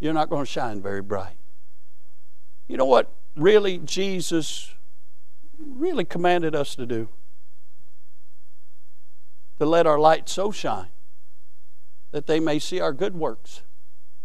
you're 0.00 0.14
not 0.14 0.30
going 0.30 0.44
to 0.44 0.50
shine 0.50 0.80
very 0.80 1.02
bright. 1.02 1.36
You 2.66 2.76
know 2.76 2.84
what 2.84 3.12
really 3.36 3.78
Jesus 3.78 4.74
really 5.58 6.04
commanded 6.04 6.54
us 6.54 6.74
to 6.74 6.86
do? 6.86 7.08
To 9.58 9.66
let 9.66 9.86
our 9.86 9.98
light 9.98 10.28
so 10.28 10.50
shine 10.50 10.88
that 12.10 12.26
they 12.26 12.40
may 12.40 12.58
see 12.58 12.80
our 12.80 12.92
good 12.92 13.14
works 13.14 13.62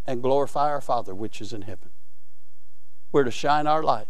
and 0.05 0.21
glorify 0.21 0.69
our 0.69 0.81
Father 0.81 1.13
which 1.13 1.41
is 1.41 1.53
in 1.53 1.63
heaven. 1.63 1.89
We're 3.12 3.23
to 3.23 3.31
shine 3.31 3.67
our 3.67 3.84
light. 3.84 4.07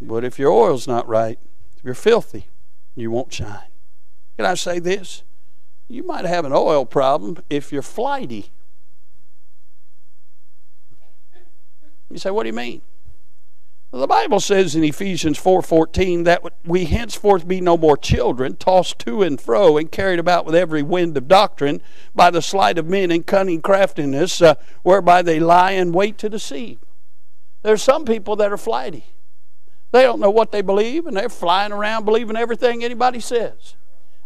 But 0.00 0.24
if 0.24 0.38
your 0.38 0.50
oil's 0.50 0.86
not 0.86 1.08
right, 1.08 1.38
if 1.76 1.84
you're 1.84 1.94
filthy, 1.94 2.46
you 2.94 3.10
won't 3.10 3.32
shine. 3.32 3.68
Can 4.36 4.44
I 4.44 4.54
say 4.54 4.78
this? 4.78 5.22
You 5.88 6.02
might 6.02 6.24
have 6.24 6.44
an 6.44 6.52
oil 6.52 6.84
problem 6.84 7.38
if 7.48 7.72
you're 7.72 7.82
flighty. 7.82 8.50
You 12.10 12.18
say, 12.18 12.30
what 12.30 12.44
do 12.44 12.48
you 12.48 12.54
mean? 12.54 12.82
Well, 13.90 14.00
the 14.00 14.08
Bible 14.08 14.40
says 14.40 14.74
in 14.74 14.82
Ephesians 14.84 15.38
4:14 15.38 16.24
that 16.24 16.42
we 16.64 16.86
henceforth 16.86 17.46
be 17.46 17.60
no 17.60 17.76
more 17.76 17.96
children, 17.96 18.56
tossed 18.56 18.98
to 19.00 19.22
and 19.22 19.40
fro 19.40 19.76
and 19.76 19.90
carried 19.90 20.18
about 20.18 20.44
with 20.44 20.54
every 20.54 20.82
wind 20.82 21.16
of 21.16 21.28
doctrine 21.28 21.80
by 22.14 22.30
the 22.30 22.42
sleight 22.42 22.78
of 22.78 22.86
men 22.86 23.10
and 23.10 23.26
cunning 23.26 23.62
craftiness, 23.62 24.42
uh, 24.42 24.56
whereby 24.82 25.22
they 25.22 25.38
lie 25.38 25.70
in 25.70 25.92
wait 25.92 26.18
to 26.18 26.28
deceive. 26.28 26.78
There's 27.62 27.82
some 27.82 28.04
people 28.04 28.36
that 28.36 28.52
are 28.52 28.58
flighty. 28.58 29.06
They 29.92 30.02
don't 30.02 30.20
know 30.20 30.30
what 30.30 30.50
they 30.52 30.62
believe, 30.62 31.06
and 31.06 31.16
they're 31.16 31.28
flying 31.28 31.72
around 31.72 32.04
believing 32.04 32.36
everything 32.36 32.84
anybody 32.84 33.20
says. 33.20 33.76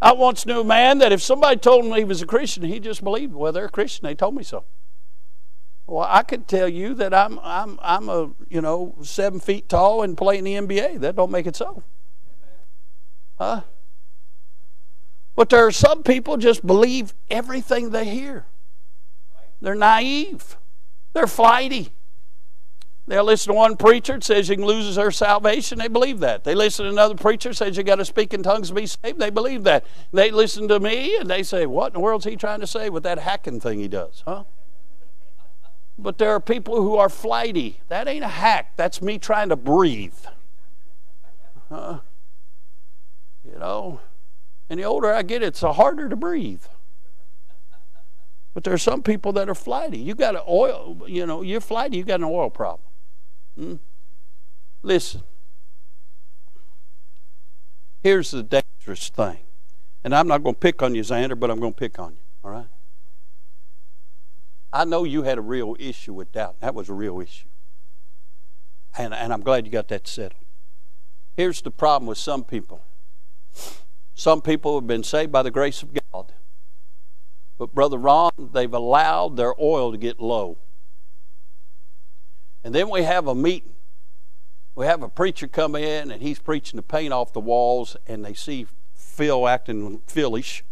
I 0.02 0.12
once 0.12 0.46
knew 0.46 0.60
a 0.60 0.64
man 0.64 0.98
that 0.98 1.12
if 1.12 1.20
somebody 1.22 1.58
told 1.58 1.84
him 1.84 1.92
he 1.92 2.04
was 2.04 2.22
a 2.22 2.26
Christian, 2.26 2.62
he 2.62 2.80
just 2.80 3.04
believed, 3.04 3.34
well, 3.34 3.52
they're 3.52 3.66
a 3.66 3.70
Christian. 3.70 4.06
They 4.06 4.14
told 4.14 4.34
me 4.34 4.42
so. 4.42 4.64
Well, 5.86 6.06
I 6.08 6.22
could 6.22 6.46
tell 6.46 6.68
you 6.68 6.94
that 6.94 7.12
I'm 7.12 7.40
I'm 7.42 7.78
I'm 7.82 8.08
a 8.08 8.30
you 8.48 8.60
know 8.60 8.94
seven 9.02 9.40
feet 9.40 9.68
tall 9.68 10.02
and 10.02 10.16
play 10.16 10.38
in 10.38 10.44
the 10.44 10.54
NBA. 10.54 11.00
That 11.00 11.16
don't 11.16 11.32
make 11.32 11.46
it 11.46 11.56
so. 11.56 11.82
Huh? 13.38 13.62
But 15.34 15.48
there 15.48 15.66
are 15.66 15.72
some 15.72 16.04
people 16.04 16.36
just 16.36 16.64
believe 16.64 17.12
everything 17.28 17.90
they 17.90 18.04
hear. 18.04 18.46
They're 19.60 19.74
naive. 19.74 20.56
They're 21.12 21.26
flighty. 21.26 21.92
They'll 23.10 23.24
listen 23.24 23.52
to 23.52 23.56
one 23.56 23.76
preacher 23.76 24.12
that 24.12 24.22
says 24.22 24.48
you 24.48 24.54
can 24.54 24.64
lose 24.64 24.94
their 24.94 25.10
salvation. 25.10 25.80
They 25.80 25.88
believe 25.88 26.20
that. 26.20 26.44
They 26.44 26.54
listen 26.54 26.84
to 26.84 26.92
another 26.92 27.16
preacher 27.16 27.48
that 27.48 27.56
says 27.56 27.76
you 27.76 27.82
got 27.82 27.96
to 27.96 28.04
speak 28.04 28.32
in 28.32 28.44
tongues 28.44 28.68
to 28.68 28.74
be 28.74 28.86
saved. 28.86 29.18
They 29.18 29.30
believe 29.30 29.64
that. 29.64 29.84
They 30.12 30.30
listen 30.30 30.68
to 30.68 30.78
me 30.78 31.16
and 31.16 31.28
they 31.28 31.42
say, 31.42 31.66
"What 31.66 31.88
in 31.88 31.94
the 31.94 31.98
world's 31.98 32.24
he 32.24 32.36
trying 32.36 32.60
to 32.60 32.68
say 32.68 32.88
with 32.88 33.02
that 33.02 33.18
hacking 33.18 33.58
thing 33.58 33.80
he 33.80 33.88
does?" 33.88 34.22
Huh? 34.24 34.44
But 35.98 36.18
there 36.18 36.30
are 36.30 36.38
people 36.38 36.80
who 36.82 36.94
are 36.98 37.08
flighty. 37.08 37.80
That 37.88 38.06
ain't 38.06 38.22
a 38.22 38.28
hack. 38.28 38.76
That's 38.76 39.02
me 39.02 39.18
trying 39.18 39.48
to 39.48 39.56
breathe. 39.56 40.14
Huh? 41.68 41.98
You 43.44 43.58
know. 43.58 43.98
And 44.68 44.78
the 44.78 44.84
older 44.84 45.12
I 45.12 45.22
get, 45.22 45.42
it's 45.42 45.62
harder 45.62 46.08
to 46.08 46.14
breathe. 46.14 46.62
But 48.54 48.62
there 48.62 48.72
are 48.72 48.78
some 48.78 49.02
people 49.02 49.32
that 49.32 49.48
are 49.48 49.54
flighty. 49.56 49.98
You 49.98 50.14
got 50.14 50.36
an 50.36 50.42
oil, 50.48 51.02
you 51.08 51.26
know, 51.26 51.42
you're 51.42 51.60
flighty, 51.60 51.96
you 51.96 52.04
got 52.04 52.20
an 52.20 52.24
oil 52.24 52.50
problem. 52.50 52.89
Hmm? 53.56 53.76
Listen. 54.82 55.22
Here's 58.02 58.30
the 58.30 58.42
dangerous 58.42 59.08
thing. 59.10 59.38
And 60.02 60.14
I'm 60.14 60.26
not 60.26 60.42
going 60.42 60.54
to 60.54 60.58
pick 60.58 60.82
on 60.82 60.94
you, 60.94 61.02
Xander, 61.02 61.38
but 61.38 61.50
I'm 61.50 61.60
going 61.60 61.74
to 61.74 61.78
pick 61.78 61.98
on 61.98 62.12
you. 62.12 62.18
All 62.42 62.50
right? 62.50 62.66
I 64.72 64.84
know 64.84 65.04
you 65.04 65.22
had 65.22 65.36
a 65.36 65.42
real 65.42 65.76
issue 65.78 66.14
with 66.14 66.32
doubt. 66.32 66.60
That 66.60 66.74
was 66.74 66.88
a 66.88 66.94
real 66.94 67.20
issue. 67.20 67.48
And, 68.96 69.12
and 69.12 69.32
I'm 69.32 69.42
glad 69.42 69.66
you 69.66 69.72
got 69.72 69.88
that 69.88 70.06
settled. 70.06 70.44
Here's 71.36 71.60
the 71.62 71.70
problem 71.70 72.06
with 72.06 72.18
some 72.18 72.44
people 72.44 72.82
some 74.14 74.42
people 74.42 74.78
have 74.78 74.86
been 74.86 75.02
saved 75.02 75.32
by 75.32 75.42
the 75.42 75.50
grace 75.50 75.82
of 75.82 75.94
God. 76.12 76.32
But, 77.56 77.74
Brother 77.74 77.96
Ron, 77.96 78.30
they've 78.52 78.72
allowed 78.72 79.36
their 79.36 79.54
oil 79.58 79.92
to 79.92 79.98
get 79.98 80.20
low. 80.20 80.58
And 82.62 82.74
then 82.74 82.90
we 82.90 83.02
have 83.02 83.26
a 83.26 83.34
meeting. 83.34 83.72
We 84.74 84.86
have 84.86 85.02
a 85.02 85.08
preacher 85.08 85.48
come 85.48 85.74
in 85.74 86.10
and 86.10 86.22
he's 86.22 86.38
preaching 86.38 86.76
the 86.76 86.82
paint 86.82 87.12
off 87.12 87.32
the 87.32 87.40
walls, 87.40 87.96
and 88.06 88.24
they 88.24 88.34
see 88.34 88.66
Phil 88.94 89.48
acting 89.48 90.00
foolish. 90.06 90.64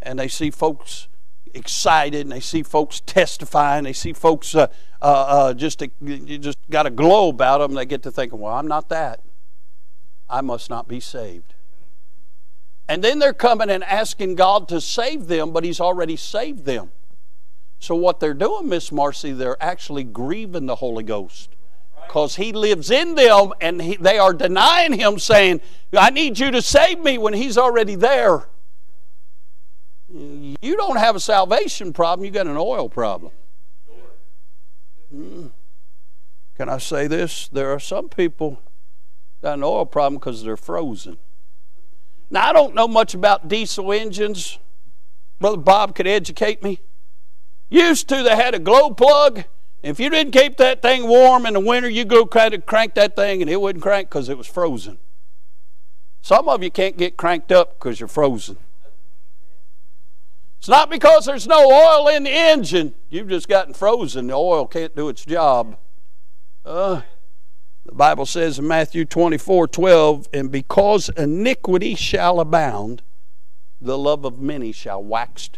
And 0.00 0.18
they 0.18 0.28
see 0.28 0.50
folks 0.50 1.08
excited, 1.54 2.22
and 2.22 2.32
they 2.32 2.40
see 2.40 2.62
folks 2.62 3.00
testifying. 3.00 3.84
They 3.84 3.92
see 3.92 4.12
folks 4.12 4.54
uh, 4.54 4.66
uh, 5.00 5.04
uh, 5.04 5.54
just 5.54 5.82
just 5.98 6.58
got 6.70 6.86
a 6.86 6.90
glow 6.90 7.28
about 7.28 7.58
them. 7.58 7.74
They 7.74 7.86
get 7.86 8.02
to 8.02 8.10
thinking, 8.10 8.40
"Well, 8.40 8.52
I'm 8.52 8.66
not 8.66 8.88
that. 8.88 9.20
I 10.28 10.40
must 10.40 10.70
not 10.70 10.88
be 10.88 10.98
saved." 10.98 11.54
And 12.88 13.02
then 13.02 13.20
they're 13.20 13.32
coming 13.32 13.70
and 13.70 13.84
asking 13.84 14.34
God 14.34 14.68
to 14.68 14.80
save 14.80 15.28
them, 15.28 15.52
but 15.52 15.64
He's 15.64 15.80
already 15.80 16.16
saved 16.16 16.64
them. 16.64 16.90
So, 17.82 17.96
what 17.96 18.20
they're 18.20 18.32
doing, 18.32 18.68
Miss 18.68 18.92
Marcy, 18.92 19.32
they're 19.32 19.60
actually 19.60 20.04
grieving 20.04 20.66
the 20.66 20.76
Holy 20.76 21.02
Ghost 21.02 21.50
because 22.06 22.36
He 22.36 22.52
lives 22.52 22.92
in 22.92 23.16
them 23.16 23.52
and 23.60 23.82
he, 23.82 23.96
they 23.96 24.20
are 24.20 24.32
denying 24.32 24.92
Him, 24.92 25.18
saying, 25.18 25.60
I 25.92 26.10
need 26.10 26.38
you 26.38 26.52
to 26.52 26.62
save 26.62 27.00
me 27.00 27.18
when 27.18 27.34
He's 27.34 27.58
already 27.58 27.96
there. 27.96 28.46
You 30.08 30.76
don't 30.76 30.98
have 30.98 31.16
a 31.16 31.20
salvation 31.20 31.92
problem, 31.92 32.24
you 32.24 32.30
got 32.30 32.46
an 32.46 32.56
oil 32.56 32.88
problem. 32.88 33.32
Hmm. 35.10 35.46
Can 36.56 36.68
I 36.68 36.78
say 36.78 37.08
this? 37.08 37.48
There 37.48 37.72
are 37.72 37.80
some 37.80 38.08
people 38.08 38.60
got 39.42 39.54
an 39.54 39.64
oil 39.64 39.86
problem 39.86 40.20
because 40.20 40.44
they're 40.44 40.56
frozen. 40.56 41.18
Now, 42.30 42.48
I 42.48 42.52
don't 42.52 42.76
know 42.76 42.86
much 42.86 43.14
about 43.14 43.48
diesel 43.48 43.92
engines. 43.92 44.60
Brother 45.40 45.56
Bob 45.56 45.96
could 45.96 46.06
educate 46.06 46.62
me. 46.62 46.78
Used 47.72 48.06
to, 48.10 48.22
they 48.22 48.36
had 48.36 48.54
a 48.54 48.58
glow 48.58 48.90
plug. 48.90 49.44
If 49.82 49.98
you 49.98 50.10
didn't 50.10 50.32
keep 50.32 50.58
that 50.58 50.82
thing 50.82 51.08
warm 51.08 51.46
in 51.46 51.54
the 51.54 51.60
winter, 51.60 51.88
you 51.88 52.04
go 52.04 52.26
crank 52.26 52.94
that 52.94 53.16
thing 53.16 53.40
and 53.40 53.50
it 53.50 53.58
wouldn't 53.58 53.82
crank 53.82 54.10
because 54.10 54.28
it 54.28 54.36
was 54.36 54.46
frozen. 54.46 54.98
Some 56.20 56.50
of 56.50 56.62
you 56.62 56.70
can't 56.70 56.98
get 56.98 57.16
cranked 57.16 57.50
up 57.50 57.78
because 57.78 57.98
you're 57.98 58.10
frozen. 58.10 58.58
It's 60.58 60.68
not 60.68 60.90
because 60.90 61.24
there's 61.24 61.46
no 61.46 61.64
oil 61.72 62.08
in 62.08 62.24
the 62.24 62.30
engine. 62.30 62.94
You've 63.08 63.30
just 63.30 63.48
gotten 63.48 63.72
frozen. 63.72 64.26
The 64.26 64.34
oil 64.34 64.66
can't 64.66 64.94
do 64.94 65.08
its 65.08 65.24
job. 65.24 65.78
Uh, 66.66 67.00
the 67.86 67.94
Bible 67.94 68.26
says 68.26 68.58
in 68.58 68.68
Matthew 68.68 69.06
24 69.06 69.66
12, 69.68 70.28
and 70.34 70.52
because 70.52 71.08
iniquity 71.16 71.94
shall 71.94 72.38
abound, 72.38 73.00
the 73.80 73.96
love 73.96 74.26
of 74.26 74.40
many 74.40 74.72
shall 74.72 75.02
wax, 75.02 75.48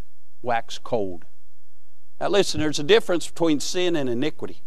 wax 0.42 0.78
cold. 0.78 1.24
Now, 2.20 2.28
listen, 2.28 2.60
there's 2.60 2.78
a 2.78 2.84
difference 2.84 3.26
between 3.26 3.60
sin 3.60 3.96
and 3.96 4.08
iniquity. 4.08 4.62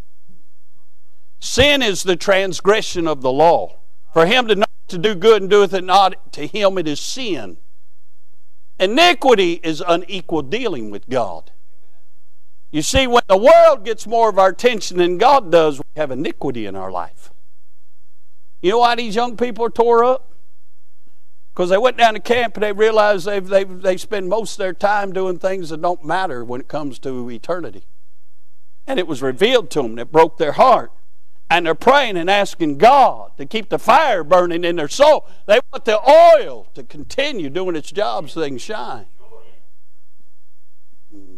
Sin 1.39 1.81
is 1.81 2.03
the 2.03 2.15
transgression 2.15 3.07
of 3.07 3.21
the 3.21 3.31
law. 3.31 3.79
For 4.13 4.25
him 4.25 4.47
to 4.47 4.55
not 4.55 4.69
to 4.88 4.97
do 4.97 5.15
good 5.15 5.41
and 5.41 5.51
doeth 5.51 5.73
it 5.73 5.83
not, 5.83 6.33
to 6.33 6.47
him 6.47 6.77
it 6.77 6.88
is 6.88 6.99
sin. 6.99 7.57
Iniquity 8.79 9.60
is 9.63 9.83
unequal 9.86 10.43
dealing 10.43 10.91
with 10.91 11.10
God. 11.10 11.51
You 12.71 12.81
see, 12.81 13.07
when 13.07 13.23
the 13.27 13.38
world 13.38 13.86
gets 13.86 14.05
more 14.05 14.29
of 14.29 14.38
our 14.38 14.49
attention 14.49 14.97
than 14.97 15.17
God 15.17 15.51
does, 15.51 15.79
we 15.79 15.86
have 15.95 16.12
iniquity 16.12 16.65
in 16.65 16.75
our 16.75 16.91
life. 16.91 17.31
You 18.62 18.71
know 18.71 18.79
why 18.79 18.95
these 18.95 19.15
young 19.15 19.38
people 19.38 19.65
are 19.65 19.69
tore 19.69 20.03
up? 20.03 20.31
Because 21.58 21.72
they 21.72 21.78
went 21.80 21.98
down 21.98 22.13
to 22.13 22.20
camp 22.20 22.54
and 22.54 22.62
they 22.62 22.72
realized 22.72 23.26
they 23.26 23.39
they 23.39 23.63
they 23.63 23.98
spend 23.98 24.30
most 24.30 24.54
of 24.54 24.58
their 24.60 24.74
time 24.74 25.12
doing 25.12 25.39
things 25.39 25.70
that 25.70 25.82
don't 25.82 26.06
matter 26.06 26.46
when 26.46 26.62
it 26.62 26.67
comes 26.67 27.00
to 27.00 27.32
eternity. 27.32 27.88
And 28.86 29.00
it 29.00 29.08
was 29.08 29.24
revealed 29.24 29.72
to 29.72 29.82
them 29.82 29.96
that 29.96 30.12
broke 30.12 30.38
their 30.38 30.52
heart. 30.52 30.91
And 31.50 31.65
they're 31.65 31.74
praying 31.74 32.15
and 32.15 32.30
asking 32.30 32.78
God 32.78 33.32
to 33.38 33.48
keep 33.48 33.70
the 33.70 33.80
fire 33.80 34.24
burning 34.24 34.63
in 34.63 34.76
their 34.76 34.88
soul. 34.88 35.28
They 35.48 35.60
want 35.74 35.86
the 35.86 36.00
oil 36.08 36.67
to 36.76 36.84
continue 36.84 37.50
doing 37.50 37.76
its 37.76 37.91
job 37.91 38.30
so 38.30 38.39
they 38.39 38.50
can 38.50 38.60
shine. 38.60 39.08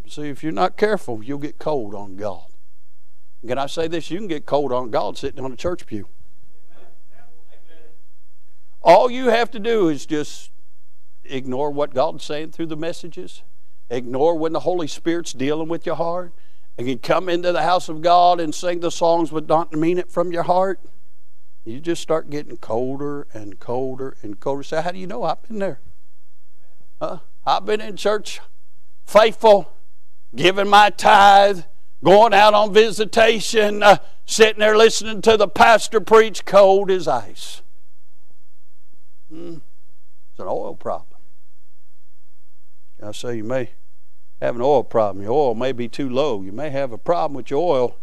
See, 0.06 0.24
if 0.24 0.44
you're 0.44 0.52
not 0.52 0.76
careful, 0.76 1.24
you'll 1.24 1.38
get 1.38 1.60
cold 1.60 1.96
on 1.96 2.18
God. 2.18 2.52
Can 3.48 3.58
I 3.58 3.68
say 3.68 3.88
this? 3.88 4.12
You 4.12 4.18
can 4.18 4.28
get 4.28 4.46
cold 4.46 4.74
on 4.74 4.90
God 4.90 5.18
sitting 5.18 5.42
on 5.42 5.54
a 5.54 5.56
church 5.56 5.86
pew. 5.86 6.10
All 8.82 9.12
you 9.12 9.28
have 9.30 9.52
to 9.52 9.60
do 9.60 9.90
is 9.90 10.06
just 10.06 10.52
ignore 11.24 11.72
what 11.72 11.94
God's 11.94 12.24
saying 12.24 12.52
through 12.52 12.68
the 12.68 12.78
messages, 12.78 13.44
ignore 13.90 14.38
when 14.38 14.54
the 14.54 14.62
Holy 14.62 14.88
Spirit's 14.88 15.34
dealing 15.34 15.68
with 15.68 15.86
your 15.86 15.96
heart, 15.96 16.34
and 16.78 16.88
you 16.88 16.98
come 16.98 17.28
into 17.28 17.52
the 17.52 17.64
house 17.64 17.90
of 17.90 18.02
God 18.02 18.40
and 18.40 18.56
sing 18.56 18.80
the 18.80 18.92
songs 18.92 19.32
but 19.32 19.48
not 19.48 19.74
mean 19.74 19.98
it 19.98 20.12
from 20.12 20.32
your 20.32 20.44
heart. 20.44 20.80
You 21.66 21.80
just 21.80 22.02
start 22.02 22.30
getting 22.30 22.58
colder 22.58 23.28
and 23.34 23.60
colder 23.60 24.16
and 24.22 24.40
colder. 24.40 24.64
Say, 24.64 24.82
how 24.82 24.92
do 24.92 24.98
you 24.98 25.08
know? 25.08 25.24
I've 25.24 25.44
been 25.44 25.60
there. 25.60 25.82
Uh, 27.02 27.18
I've 27.46 27.66
been 27.66 27.82
in 27.82 27.98
church 27.98 28.40
faithful 29.06 29.74
giving 30.36 30.70
my 30.70 30.90
tithe, 30.90 31.62
going 32.04 32.34
out 32.34 32.54
on 32.54 32.74
visitation, 32.74 33.84
uh, 33.84 33.98
sitting 34.26 34.60
there 34.60 34.78
listening 34.78 35.22
to 35.24 35.36
the 35.36 35.48
pastor 35.48 36.00
preach 36.00 36.46
cold 36.46 36.92
as 36.92 37.08
ice. 37.08 37.62
It's 39.32 40.40
an 40.40 40.48
oil 40.48 40.76
problem. 40.76 41.20
I 43.02 43.12
say 43.12 43.38
you 43.38 43.44
may 43.44 43.72
have 44.42 44.56
an 44.56 44.62
oil 44.62 44.84
problem. 44.84 45.24
Your 45.24 45.32
oil 45.32 45.56
may 45.56 45.72
be 45.72 45.88
too 45.88 46.10
low. 46.10 46.42
You 46.42 46.52
may 46.52 46.70
have 46.70 46.92
a 46.92 46.98
problem 46.98 47.36
with 47.36 47.50
your 47.50 47.62
oil 47.62 47.98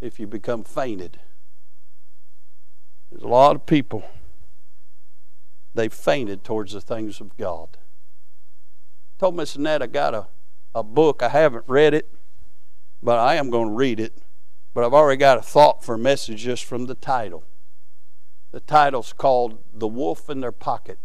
if 0.00 0.18
you 0.18 0.26
become 0.26 0.64
fainted. 0.64 1.20
There's 3.10 3.22
a 3.22 3.28
lot 3.28 3.54
of 3.54 3.66
people, 3.66 4.04
they've 5.74 5.92
fainted 5.92 6.44
towards 6.44 6.72
the 6.72 6.80
things 6.80 7.20
of 7.20 7.36
God. 7.36 7.68
I 7.74 9.20
told 9.20 9.36
Miss 9.36 9.54
Annette 9.54 9.82
I 9.82 9.86
got 9.86 10.14
a 10.14 10.26
a 10.74 10.82
book. 10.82 11.22
I 11.22 11.28
haven't 11.28 11.64
read 11.66 11.94
it, 11.94 12.12
but 13.02 13.18
I 13.18 13.34
am 13.36 13.50
going 13.50 13.68
to 13.68 13.74
read 13.74 14.00
it. 14.00 14.18
But 14.74 14.84
I've 14.84 14.94
already 14.94 15.18
got 15.18 15.38
a 15.38 15.42
thought 15.42 15.84
for 15.84 15.94
a 15.94 15.98
message 15.98 16.42
just 16.42 16.64
from 16.64 16.86
the 16.86 16.94
title. 16.94 17.44
The 18.52 18.60
title's 18.60 19.14
called 19.14 19.58
The 19.72 19.88
Wolf 19.88 20.28
in 20.28 20.40
Their 20.40 20.52
Pocket. 20.52 20.98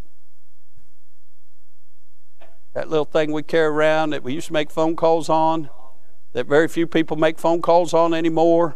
That 2.74 2.90
little 2.90 3.06
thing 3.06 3.32
we 3.32 3.42
carry 3.42 3.68
around 3.68 4.12
that 4.12 4.22
we 4.22 4.34
used 4.34 4.48
to 4.48 4.54
make 4.54 4.70
phone 4.70 4.96
calls 4.96 5.30
on, 5.30 5.70
that 6.34 6.46
very 6.46 6.68
few 6.68 6.86
people 6.86 7.18
make 7.18 7.40
phone 7.40 7.62
calls 7.62 7.94
on 7.94 8.14
anymore. 8.14 8.76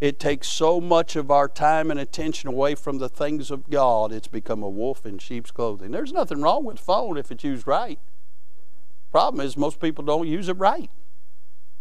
It 0.00 0.18
takes 0.18 0.48
so 0.48 0.80
much 0.80 1.16
of 1.16 1.30
our 1.30 1.48
time 1.48 1.90
and 1.90 2.00
attention 2.00 2.48
away 2.48 2.76
from 2.76 2.98
the 2.98 3.08
things 3.08 3.50
of 3.50 3.68
God, 3.68 4.12
it's 4.12 4.28
become 4.28 4.62
a 4.62 4.70
wolf 4.70 5.04
in 5.04 5.18
sheep's 5.18 5.50
clothing. 5.50 5.90
There's 5.90 6.12
nothing 6.12 6.40
wrong 6.40 6.64
with 6.64 6.76
the 6.76 6.82
phone 6.82 7.18
if 7.18 7.30
it's 7.30 7.44
used 7.44 7.66
right. 7.66 7.98
Problem 9.10 9.44
is, 9.44 9.56
most 9.56 9.80
people 9.80 10.04
don't 10.04 10.26
use 10.26 10.48
it 10.48 10.56
right. 10.56 10.90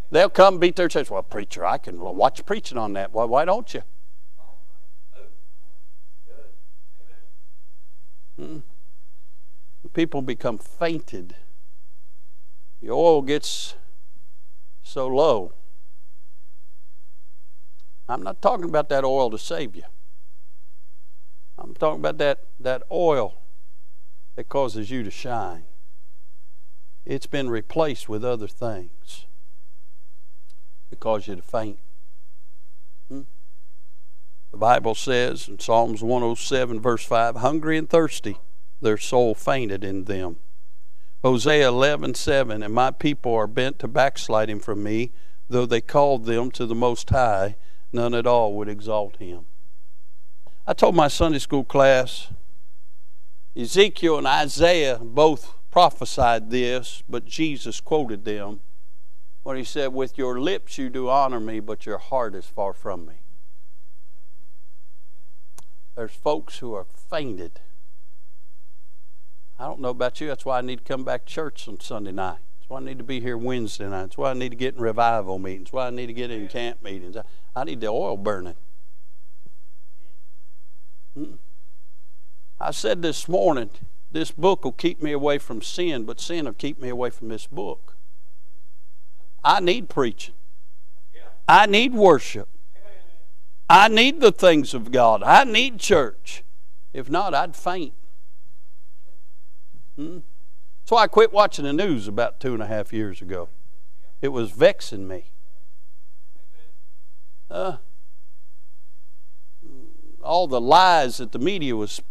They'll 0.09 0.29
come 0.29 0.59
beat 0.59 0.75
their 0.75 0.89
chest. 0.89 1.09
Well, 1.09 1.23
preacher, 1.23 1.65
I 1.65 1.77
can 1.77 1.99
watch 1.99 2.45
preaching 2.45 2.77
on 2.77 2.93
that. 2.93 3.13
Why, 3.13 3.23
why 3.23 3.45
don't 3.45 3.73
you? 3.73 3.83
Hmm. 8.41 8.57
People 9.93 10.23
become 10.23 10.57
fainted. 10.57 11.35
The 12.81 12.89
oil 12.89 13.21
gets 13.21 13.75
so 14.81 15.07
low. 15.07 15.53
I'm 18.09 18.23
not 18.23 18.41
talking 18.41 18.65
about 18.65 18.89
that 18.89 19.03
oil 19.03 19.29
to 19.29 19.37
save 19.37 19.75
you. 19.75 19.83
I'm 21.59 21.75
talking 21.75 21.99
about 21.99 22.17
that, 22.17 22.39
that 22.59 22.81
oil 22.91 23.37
that 24.35 24.49
causes 24.49 24.89
you 24.89 25.03
to 25.03 25.11
shine. 25.11 25.65
It's 27.05 27.27
been 27.27 27.47
replaced 27.47 28.09
with 28.09 28.25
other 28.25 28.47
things 28.47 29.27
that 30.89 30.99
cause 30.99 31.27
you 31.27 31.35
to 31.35 31.43
faint. 31.43 31.77
The 34.51 34.57
Bible 34.57 34.95
says 34.95 35.47
in 35.47 35.59
Psalms 35.59 36.03
107, 36.03 36.81
verse 36.81 37.05
5 37.05 37.37
Hungry 37.37 37.77
and 37.77 37.89
thirsty, 37.89 38.37
their 38.81 38.97
soul 38.97 39.33
fainted 39.33 39.83
in 39.83 40.03
them. 40.03 40.37
Hosea 41.23 41.67
11, 41.67 42.15
7 42.15 42.61
And 42.61 42.73
my 42.73 42.91
people 42.91 43.33
are 43.33 43.47
bent 43.47 43.79
to 43.79 43.87
backsliding 43.87 44.59
from 44.59 44.83
me, 44.83 45.11
though 45.47 45.65
they 45.65 45.81
called 45.81 46.25
them 46.25 46.51
to 46.51 46.65
the 46.65 46.75
Most 46.75 47.09
High, 47.09 47.55
none 47.93 48.13
at 48.13 48.27
all 48.27 48.53
would 48.55 48.67
exalt 48.67 49.17
him. 49.17 49.45
I 50.67 50.73
told 50.73 50.95
my 50.95 51.07
Sunday 51.07 51.39
school 51.39 51.63
class 51.63 52.29
Ezekiel 53.55 54.17
and 54.17 54.27
Isaiah 54.27 54.99
both 54.99 55.55
prophesied 55.71 56.49
this, 56.49 57.03
but 57.07 57.25
Jesus 57.25 57.79
quoted 57.79 58.25
them 58.25 58.61
when 59.43 59.57
he 59.57 59.63
said, 59.63 59.93
With 59.93 60.17
your 60.17 60.39
lips 60.39 60.77
you 60.77 60.89
do 60.89 61.09
honor 61.09 61.39
me, 61.39 61.59
but 61.59 61.85
your 61.85 61.97
heart 61.97 62.35
is 62.35 62.45
far 62.45 62.73
from 62.73 63.05
me. 63.05 63.20
There's 65.95 66.11
folks 66.11 66.59
who 66.59 66.73
are 66.73 66.85
fainted. 66.85 67.59
I 69.59 69.65
don't 69.65 69.79
know 69.79 69.89
about 69.89 70.19
you. 70.19 70.27
That's 70.27 70.45
why 70.45 70.57
I 70.57 70.61
need 70.61 70.79
to 70.79 70.83
come 70.83 71.03
back 71.03 71.25
to 71.25 71.33
church 71.33 71.67
on 71.67 71.79
Sunday 71.79 72.11
night. 72.11 72.39
That's 72.59 72.69
why 72.69 72.79
I 72.79 72.83
need 72.83 72.97
to 72.97 73.03
be 73.03 73.19
here 73.19 73.37
Wednesday 73.37 73.87
night. 73.87 74.01
That's 74.01 74.17
why 74.17 74.31
I 74.31 74.33
need 74.33 74.49
to 74.49 74.55
get 74.55 74.75
in 74.75 74.81
revival 74.81 75.37
meetings. 75.37 75.65
That's 75.65 75.73
why 75.73 75.87
I 75.87 75.89
need 75.91 76.07
to 76.07 76.13
get 76.13 76.31
in 76.31 76.47
camp 76.47 76.81
meetings. 76.81 77.15
I 77.55 77.63
need 77.63 77.81
the 77.81 77.87
oil 77.87 78.17
burning. 78.17 78.55
I 82.59 82.71
said 82.71 83.01
this 83.01 83.27
morning, 83.27 83.69
this 84.11 84.31
book 84.31 84.63
will 84.63 84.71
keep 84.71 85.01
me 85.01 85.11
away 85.11 85.37
from 85.37 85.61
sin, 85.61 86.05
but 86.05 86.19
sin 86.19 86.45
will 86.45 86.53
keep 86.53 86.79
me 86.81 86.89
away 86.89 87.09
from 87.09 87.27
this 87.27 87.47
book. 87.47 87.95
I 89.43 89.59
need 89.59 89.89
preaching. 89.89 90.35
I 91.47 91.65
need 91.65 91.93
worship. 91.93 92.47
I 93.73 93.87
need 93.87 94.19
the 94.19 94.33
things 94.33 94.73
of 94.73 94.91
God. 94.91 95.23
I 95.23 95.45
need 95.45 95.79
church. 95.79 96.43
If 96.91 97.09
not, 97.09 97.33
I'd 97.33 97.55
faint. 97.55 97.93
Hmm? 99.95 100.17
So 100.83 100.97
I 100.97 101.07
quit 101.07 101.31
watching 101.31 101.63
the 101.63 101.71
news 101.71 102.05
about 102.05 102.41
two 102.41 102.53
and 102.53 102.61
a 102.61 102.67
half 102.67 102.91
years 102.91 103.21
ago. 103.21 103.47
It 104.21 104.27
was 104.27 104.51
vexing 104.51 105.07
me. 105.07 105.31
Uh, 107.49 107.77
all 110.21 110.47
the 110.47 110.59
lies 110.59 111.19
that 111.19 111.31
the 111.31 111.39
media 111.39 111.73
was 111.73 112.01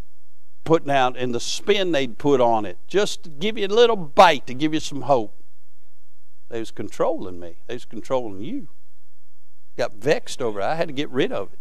putting 0.64 0.90
out 0.90 1.14
and 1.18 1.35
the 1.35 1.40
spin 1.40 1.92
they'd 1.92 2.16
put 2.16 2.40
on 2.40 2.64
it, 2.64 2.79
just 2.87 3.25
to 3.25 3.29
give 3.29 3.59
you 3.59 3.66
a 3.66 3.68
little 3.68 3.96
bite 3.96 4.46
to 4.46 4.55
give 4.55 4.73
you 4.73 4.81
some 4.81 5.03
hope. 5.03 5.37
They 6.49 6.59
was 6.59 6.70
controlling 6.70 7.38
me. 7.38 7.57
They 7.66 7.75
was 7.75 7.85
controlling 7.85 8.40
you. 8.40 8.68
Got 9.81 9.95
vexed 9.95 10.43
over 10.43 10.61
it. 10.61 10.64
I 10.64 10.75
had 10.75 10.88
to 10.88 10.93
get 10.93 11.09
rid 11.09 11.33
of 11.33 11.55
it. 11.55 11.59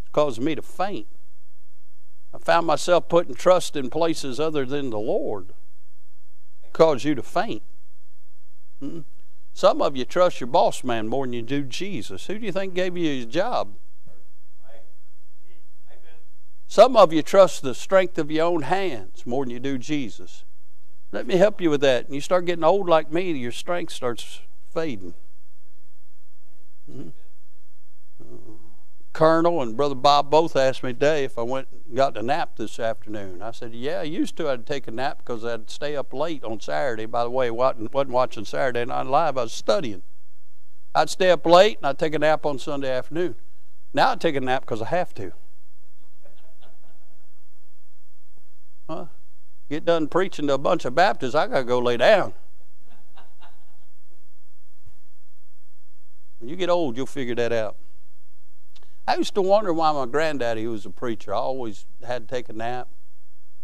It's 0.00 0.10
causing 0.10 0.42
me 0.42 0.54
to 0.54 0.62
faint. 0.62 1.06
I 2.32 2.38
found 2.38 2.66
myself 2.66 3.10
putting 3.10 3.34
trust 3.34 3.76
in 3.76 3.90
places 3.90 4.40
other 4.40 4.64
than 4.64 4.88
the 4.88 4.98
Lord. 4.98 5.52
Cause 6.72 7.04
you 7.04 7.14
to 7.14 7.22
faint. 7.22 7.62
Hmm? 8.80 9.00
Some 9.52 9.82
of 9.82 9.98
you 9.98 10.06
trust 10.06 10.40
your 10.40 10.46
boss 10.46 10.82
man 10.82 11.08
more 11.08 11.26
than 11.26 11.34
you 11.34 11.42
do 11.42 11.62
Jesus. 11.62 12.24
Who 12.24 12.38
do 12.38 12.46
you 12.46 12.52
think 12.52 12.72
gave 12.72 12.96
you 12.96 13.04
his 13.04 13.26
job? 13.26 13.74
Some 16.68 16.96
of 16.96 17.12
you 17.12 17.20
trust 17.20 17.60
the 17.60 17.74
strength 17.74 18.16
of 18.16 18.30
your 18.30 18.46
own 18.46 18.62
hands 18.62 19.26
more 19.26 19.44
than 19.44 19.50
you 19.50 19.60
do 19.60 19.76
Jesus. 19.76 20.46
Let 21.12 21.26
me 21.26 21.36
help 21.36 21.60
you 21.60 21.68
with 21.68 21.82
that. 21.82 22.06
And 22.06 22.14
you 22.14 22.22
start 22.22 22.46
getting 22.46 22.64
old 22.64 22.88
like 22.88 23.12
me, 23.12 23.30
your 23.32 23.52
strength 23.52 23.92
starts 23.92 24.40
fading. 24.72 25.12
Mm-hmm. 26.90 27.08
Colonel 29.12 29.62
and 29.62 29.76
Brother 29.76 29.96
Bob 29.96 30.30
both 30.30 30.54
asked 30.54 30.84
me 30.84 30.92
today 30.92 31.24
if 31.24 31.38
I 31.38 31.42
went 31.42 31.66
and 31.72 31.96
got 31.96 32.16
a 32.16 32.22
nap 32.22 32.56
this 32.56 32.78
afternoon. 32.78 33.42
I 33.42 33.50
said, 33.50 33.74
Yeah, 33.74 34.00
I 34.00 34.04
used 34.04 34.36
to. 34.36 34.48
I'd 34.48 34.64
take 34.64 34.86
a 34.86 34.92
nap 34.92 35.18
because 35.18 35.44
I'd 35.44 35.68
stay 35.70 35.96
up 35.96 36.12
late 36.12 36.44
on 36.44 36.60
Saturday. 36.60 37.06
By 37.06 37.24
the 37.24 37.30
way, 37.30 37.48
I 37.48 37.50
wasn't 37.50 38.10
watching 38.10 38.44
Saturday 38.44 38.84
Night 38.84 39.06
Live, 39.06 39.36
I 39.36 39.42
was 39.42 39.52
studying. 39.52 40.02
I'd 40.94 41.10
stay 41.10 41.30
up 41.30 41.44
late 41.46 41.78
and 41.78 41.86
I'd 41.86 41.98
take 41.98 42.14
a 42.14 42.18
nap 42.20 42.46
on 42.46 42.60
Sunday 42.60 42.90
afternoon. 42.90 43.34
Now 43.92 44.12
I 44.12 44.14
take 44.14 44.36
a 44.36 44.40
nap 44.40 44.62
because 44.62 44.82
I 44.82 44.86
have 44.86 45.12
to. 45.14 45.32
Huh? 48.88 49.06
Get 49.68 49.84
done 49.84 50.06
preaching 50.08 50.46
to 50.46 50.54
a 50.54 50.58
bunch 50.58 50.84
of 50.84 50.94
Baptists, 50.94 51.34
I 51.34 51.46
got 51.46 51.58
to 51.58 51.64
go 51.64 51.78
lay 51.78 51.98
down. 51.98 52.32
When 56.38 56.48
you 56.48 56.56
get 56.56 56.70
old, 56.70 56.96
you'll 56.96 57.04
figure 57.04 57.34
that 57.34 57.52
out. 57.52 57.76
I 59.08 59.16
used 59.16 59.34
to 59.36 59.40
wonder 59.40 59.72
why 59.72 59.90
my 59.92 60.04
granddaddy, 60.04 60.66
was 60.66 60.84
a 60.84 60.90
preacher, 60.90 61.32
I 61.32 61.38
always 61.38 61.86
had 62.06 62.28
to 62.28 62.34
take 62.34 62.50
a 62.50 62.52
nap. 62.52 62.88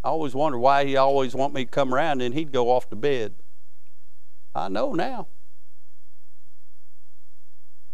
I 0.03 0.09
always 0.09 0.35
wondered 0.35 0.61
why 0.61 0.87
he 0.87 0.97
always 0.97 1.35
want 1.35 1.53
me 1.53 1.67
to 1.67 1.71
come 1.71 1.95
around 1.95 2.23
and 2.23 2.35
he'd 2.35 2.51
go 2.51 2.71
off 2.71 2.89
to 2.89 2.97
bed. 2.97 3.35
I 4.55 4.69
know 4.69 4.95
now. 4.95 5.27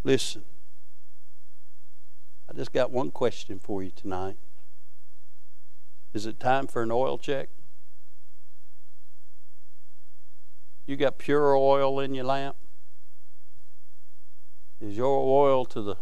Listen, 0.05 0.45
I 2.49 2.53
just 2.53 2.71
got 2.71 2.89
one 2.89 3.11
question 3.11 3.59
for 3.59 3.83
you 3.83 3.91
tonight. 3.91 4.37
Is 6.13 6.25
it 6.25 6.39
time 6.39 6.67
for 6.67 6.81
an 6.83 6.91
oil 6.91 7.17
check? 7.17 7.49
You 10.85 10.95
got 10.95 11.17
pure 11.17 11.53
oil 11.53 11.99
in 11.99 12.13
your 12.13 12.23
lamp? 12.23 12.55
Is 14.79 14.95
your 14.95 15.19
oil 15.19 15.65
to 15.65 15.81
the 15.81 15.97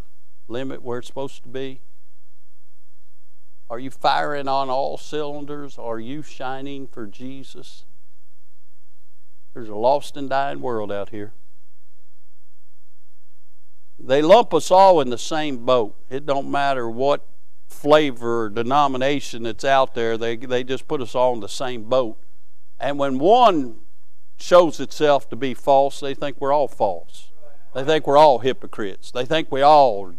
limit 0.50 0.82
where 0.82 1.00
it's 1.00 1.08
supposed 1.08 1.44
to 1.44 1.50
be? 1.50 1.82
Are 3.70 3.80
you 3.80 3.92
firing 3.92 4.48
on 4.48 4.70
all 4.70 4.98
cylinders? 4.98 5.78
Are 5.78 6.00
you 6.00 6.24
shining 6.24 6.88
for 6.88 7.06
Jesus? 7.06 7.86
There's 9.54 9.70
a 9.70 9.76
lost 9.76 10.18
and 10.18 10.30
dying 10.30 10.62
world 10.62 10.92
out 10.92 11.10
here. 11.10 11.34
They 14.00 14.22
lump 14.22 14.54
us 14.54 14.72
all 14.72 15.02
in 15.02 15.10
the 15.10 15.18
same 15.18 15.66
boat. 15.66 15.96
It 16.10 16.26
don't 16.26 16.50
matter 16.50 16.90
what 16.90 17.28
flavor 17.70 18.46
or 18.46 18.50
denomination 18.50 19.44
that's 19.44 19.64
out 19.64 19.94
there, 19.94 20.18
they, 20.18 20.36
they 20.36 20.64
just 20.64 20.88
put 20.88 21.02
us 21.02 21.16
all 21.16 21.34
in 21.34 21.40
the 21.40 21.48
same 21.48 21.84
boat. 21.84 22.18
And 22.80 22.98
when 22.98 23.20
one 23.20 23.78
shows 24.38 24.80
itself 24.80 25.30
to 25.30 25.36
be 25.36 25.54
false, 25.54 26.00
they 26.00 26.14
think 26.14 26.38
we're 26.40 26.54
all 26.54 26.68
false. 26.68 27.32
They 27.74 27.84
think 27.84 28.08
we're 28.08 28.18
all 28.18 28.40
hypocrites. 28.40 29.12
They 29.12 29.26
think 29.26 29.52
we 29.52 29.62
all 29.62 30.16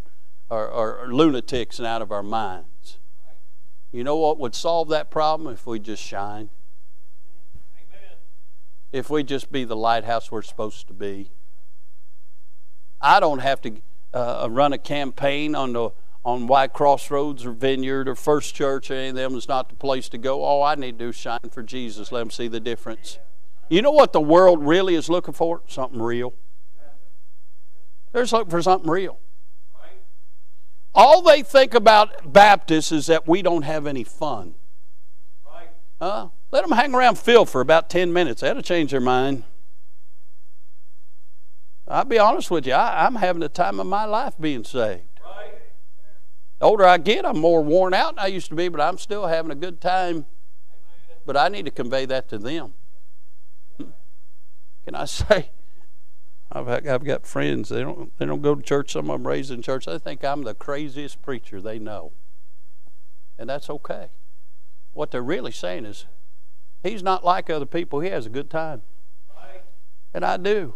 are, 0.50 1.06
lunatics 1.08 1.78
and 1.78 1.86
out 1.86 2.02
of 2.02 2.10
our 2.10 2.22
minds. 2.22 2.98
You 3.92 4.04
know 4.04 4.16
what 4.16 4.38
would 4.38 4.54
solve 4.54 4.88
that 4.88 5.10
problem 5.10 5.52
if 5.52 5.66
we 5.66 5.78
just 5.78 6.02
shine? 6.02 6.50
If 8.92 9.08
we 9.08 9.22
just 9.22 9.52
be 9.52 9.64
the 9.64 9.76
lighthouse 9.76 10.30
we're 10.32 10.42
supposed 10.42 10.88
to 10.88 10.94
be. 10.94 11.30
I 13.00 13.20
don't 13.20 13.38
have 13.38 13.60
to 13.62 13.80
uh, 14.12 14.48
run 14.50 14.72
a 14.72 14.78
campaign 14.78 15.54
on 15.54 15.72
the 15.72 15.90
on 16.22 16.46
why 16.46 16.66
Crossroads 16.66 17.46
or 17.46 17.52
Vineyard 17.52 18.08
or 18.08 18.14
First 18.14 18.54
Church 18.54 18.90
or 18.90 18.94
any 18.94 19.08
of 19.08 19.14
them 19.14 19.34
is 19.36 19.48
not 19.48 19.70
the 19.70 19.74
place 19.74 20.08
to 20.10 20.18
go. 20.18 20.42
All 20.42 20.62
I 20.62 20.74
need 20.74 20.98
to 20.98 21.04
do 21.04 21.08
is 21.08 21.16
shine 21.16 21.48
for 21.50 21.62
Jesus. 21.62 22.12
Let 22.12 22.20
them 22.20 22.30
see 22.30 22.48
the 22.48 22.60
difference. 22.60 23.18
You 23.70 23.82
know 23.82 23.92
what 23.92 24.12
the 24.12 24.20
world 24.20 24.62
really 24.62 24.96
is 24.96 25.08
looking 25.08 25.32
for? 25.32 25.62
Something 25.66 26.02
real. 26.02 26.34
They're 28.12 28.26
looking 28.26 28.50
for 28.50 28.60
something 28.60 28.90
real. 28.90 29.19
All 30.94 31.22
they 31.22 31.42
think 31.42 31.74
about 31.74 32.32
Baptists 32.32 32.90
is 32.92 33.06
that 33.06 33.28
we 33.28 33.42
don't 33.42 33.62
have 33.62 33.86
any 33.86 34.04
fun. 34.04 34.54
Uh, 36.00 36.28
let 36.50 36.62
them 36.62 36.76
hang 36.76 36.94
around 36.94 37.18
Phil 37.18 37.44
for 37.44 37.60
about 37.60 37.90
10 37.90 38.12
minutes. 38.12 38.40
That'll 38.40 38.62
change 38.62 38.90
their 38.90 39.00
mind. 39.00 39.44
I'll 41.86 42.04
be 42.04 42.18
honest 42.18 42.50
with 42.50 42.66
you, 42.66 42.72
I, 42.72 43.06
am 43.06 43.16
having 43.16 43.40
the 43.40 43.48
time 43.48 43.80
of 43.80 43.86
my 43.86 44.04
life 44.04 44.34
being 44.40 44.64
saved. 44.64 45.02
Right. 45.22 45.54
The 46.58 46.64
older 46.64 46.86
I 46.86 46.98
get, 46.98 47.26
I'm 47.26 47.38
more 47.38 47.62
worn 47.62 47.92
out 47.94 48.14
than 48.14 48.24
I 48.24 48.28
used 48.28 48.48
to 48.50 48.54
be, 48.54 48.68
but 48.68 48.80
I'm 48.80 48.96
still 48.96 49.26
having 49.26 49.50
a 49.50 49.56
good 49.56 49.80
time. 49.80 50.26
But 51.26 51.36
I 51.36 51.48
need 51.48 51.64
to 51.66 51.70
convey 51.70 52.06
that 52.06 52.28
to 52.30 52.38
them. 52.38 52.74
Can 54.84 54.94
I 54.94 55.04
say? 55.06 55.50
I've, 56.52 56.68
I've 56.68 57.04
got 57.04 57.26
friends, 57.26 57.68
they 57.68 57.82
don't, 57.82 58.16
they 58.18 58.26
don't 58.26 58.42
go 58.42 58.54
to 58.54 58.62
church, 58.62 58.92
some 58.92 59.08
of 59.10 59.20
them 59.20 59.26
raised 59.26 59.50
in 59.50 59.62
church. 59.62 59.86
They 59.86 59.98
think 59.98 60.24
I'm 60.24 60.42
the 60.42 60.54
craziest 60.54 61.22
preacher 61.22 61.60
they 61.60 61.78
know. 61.78 62.12
And 63.38 63.48
that's 63.48 63.70
okay. 63.70 64.10
What 64.92 65.12
they're 65.12 65.22
really 65.22 65.52
saying 65.52 65.84
is, 65.84 66.06
he's 66.82 67.02
not 67.02 67.24
like 67.24 67.48
other 67.48 67.66
people, 67.66 68.00
he 68.00 68.10
has 68.10 68.26
a 68.26 68.30
good 68.30 68.50
time. 68.50 68.82
Right. 69.36 69.62
And 70.12 70.24
I 70.24 70.36
do. 70.36 70.74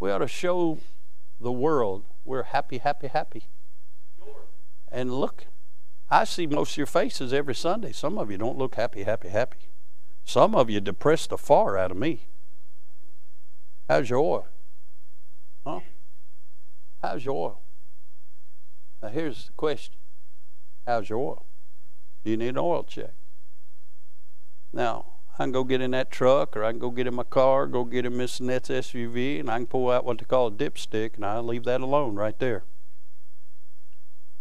We 0.00 0.10
ought 0.10 0.18
to 0.18 0.28
show 0.28 0.78
the 1.40 1.52
world 1.52 2.04
we're 2.24 2.44
happy, 2.44 2.78
happy, 2.78 3.08
happy. 3.08 3.44
And 4.90 5.12
look, 5.12 5.46
I 6.10 6.24
see 6.24 6.46
most 6.46 6.72
of 6.72 6.76
your 6.76 6.86
faces 6.86 7.32
every 7.32 7.54
Sunday. 7.54 7.92
Some 7.92 8.18
of 8.18 8.30
you 8.30 8.38
don't 8.38 8.58
look 8.58 8.74
happy, 8.74 9.04
happy, 9.04 9.28
happy. 9.28 9.70
Some 10.24 10.54
of 10.54 10.70
you 10.70 10.80
depressed 10.80 11.30
the 11.30 11.38
far 11.38 11.76
out 11.76 11.90
of 11.90 11.96
me. 11.96 12.26
How's 13.88 14.10
your 14.10 14.20
oil? 14.20 14.48
How's 17.02 17.24
your 17.24 17.34
oil? 17.34 17.60
Now 19.02 19.08
here's 19.08 19.46
the 19.46 19.52
question. 19.54 19.94
How's 20.86 21.08
your 21.08 21.18
oil? 21.18 21.46
Do 22.24 22.30
you 22.30 22.36
need 22.36 22.48
an 22.48 22.58
oil 22.58 22.84
check? 22.84 23.14
Now, 24.72 25.06
I 25.34 25.44
can 25.44 25.52
go 25.52 25.64
get 25.64 25.80
in 25.80 25.90
that 25.90 26.10
truck 26.10 26.56
or 26.56 26.64
I 26.64 26.70
can 26.70 26.78
go 26.78 26.90
get 26.90 27.06
in 27.06 27.14
my 27.14 27.24
car, 27.24 27.66
go 27.66 27.84
get 27.84 28.06
in 28.06 28.16
Miss 28.16 28.40
Net's 28.40 28.68
SUV, 28.68 29.40
and 29.40 29.50
I 29.50 29.56
can 29.56 29.66
pull 29.66 29.90
out 29.90 30.04
what 30.04 30.18
they 30.18 30.24
call 30.24 30.46
a 30.46 30.50
dipstick, 30.52 31.16
and 31.16 31.24
I'll 31.24 31.42
leave 31.42 31.64
that 31.64 31.80
alone 31.80 32.14
right 32.14 32.38
there. 32.38 32.64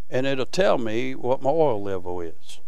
And 0.09 0.28
it'll 0.28 0.45
tell 0.45 0.78
me 0.78 1.16
what 1.16 1.41
my 1.41 1.49
oil 1.49 1.82
level 1.82 2.22
is. 2.22 2.59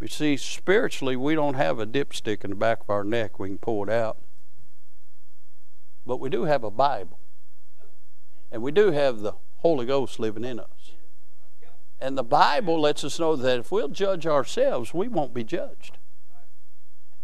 You 0.00 0.08
see, 0.08 0.36
spiritually, 0.36 1.14
we 1.14 1.36
don't 1.36 1.54
have 1.54 1.78
a 1.78 1.86
dipstick 1.86 2.42
in 2.42 2.50
the 2.50 2.56
back 2.56 2.80
of 2.80 2.90
our 2.90 3.04
neck. 3.04 3.38
We 3.38 3.50
can 3.50 3.58
pull 3.58 3.84
it 3.84 3.90
out. 3.90 4.18
But 6.04 6.18
we 6.18 6.28
do 6.28 6.44
have 6.44 6.64
a 6.64 6.70
Bible. 6.72 7.20
And 8.52 8.62
we 8.62 8.70
do 8.70 8.92
have 8.92 9.20
the 9.20 9.32
Holy 9.58 9.86
Ghost 9.86 10.20
living 10.20 10.44
in 10.44 10.60
us. 10.60 10.92
And 12.00 12.18
the 12.18 12.22
Bible 12.22 12.80
lets 12.80 13.02
us 13.02 13.18
know 13.18 13.34
that 13.34 13.60
if 13.60 13.72
we'll 13.72 13.88
judge 13.88 14.26
ourselves, 14.26 14.92
we 14.92 15.08
won't 15.08 15.32
be 15.32 15.42
judged. 15.42 15.98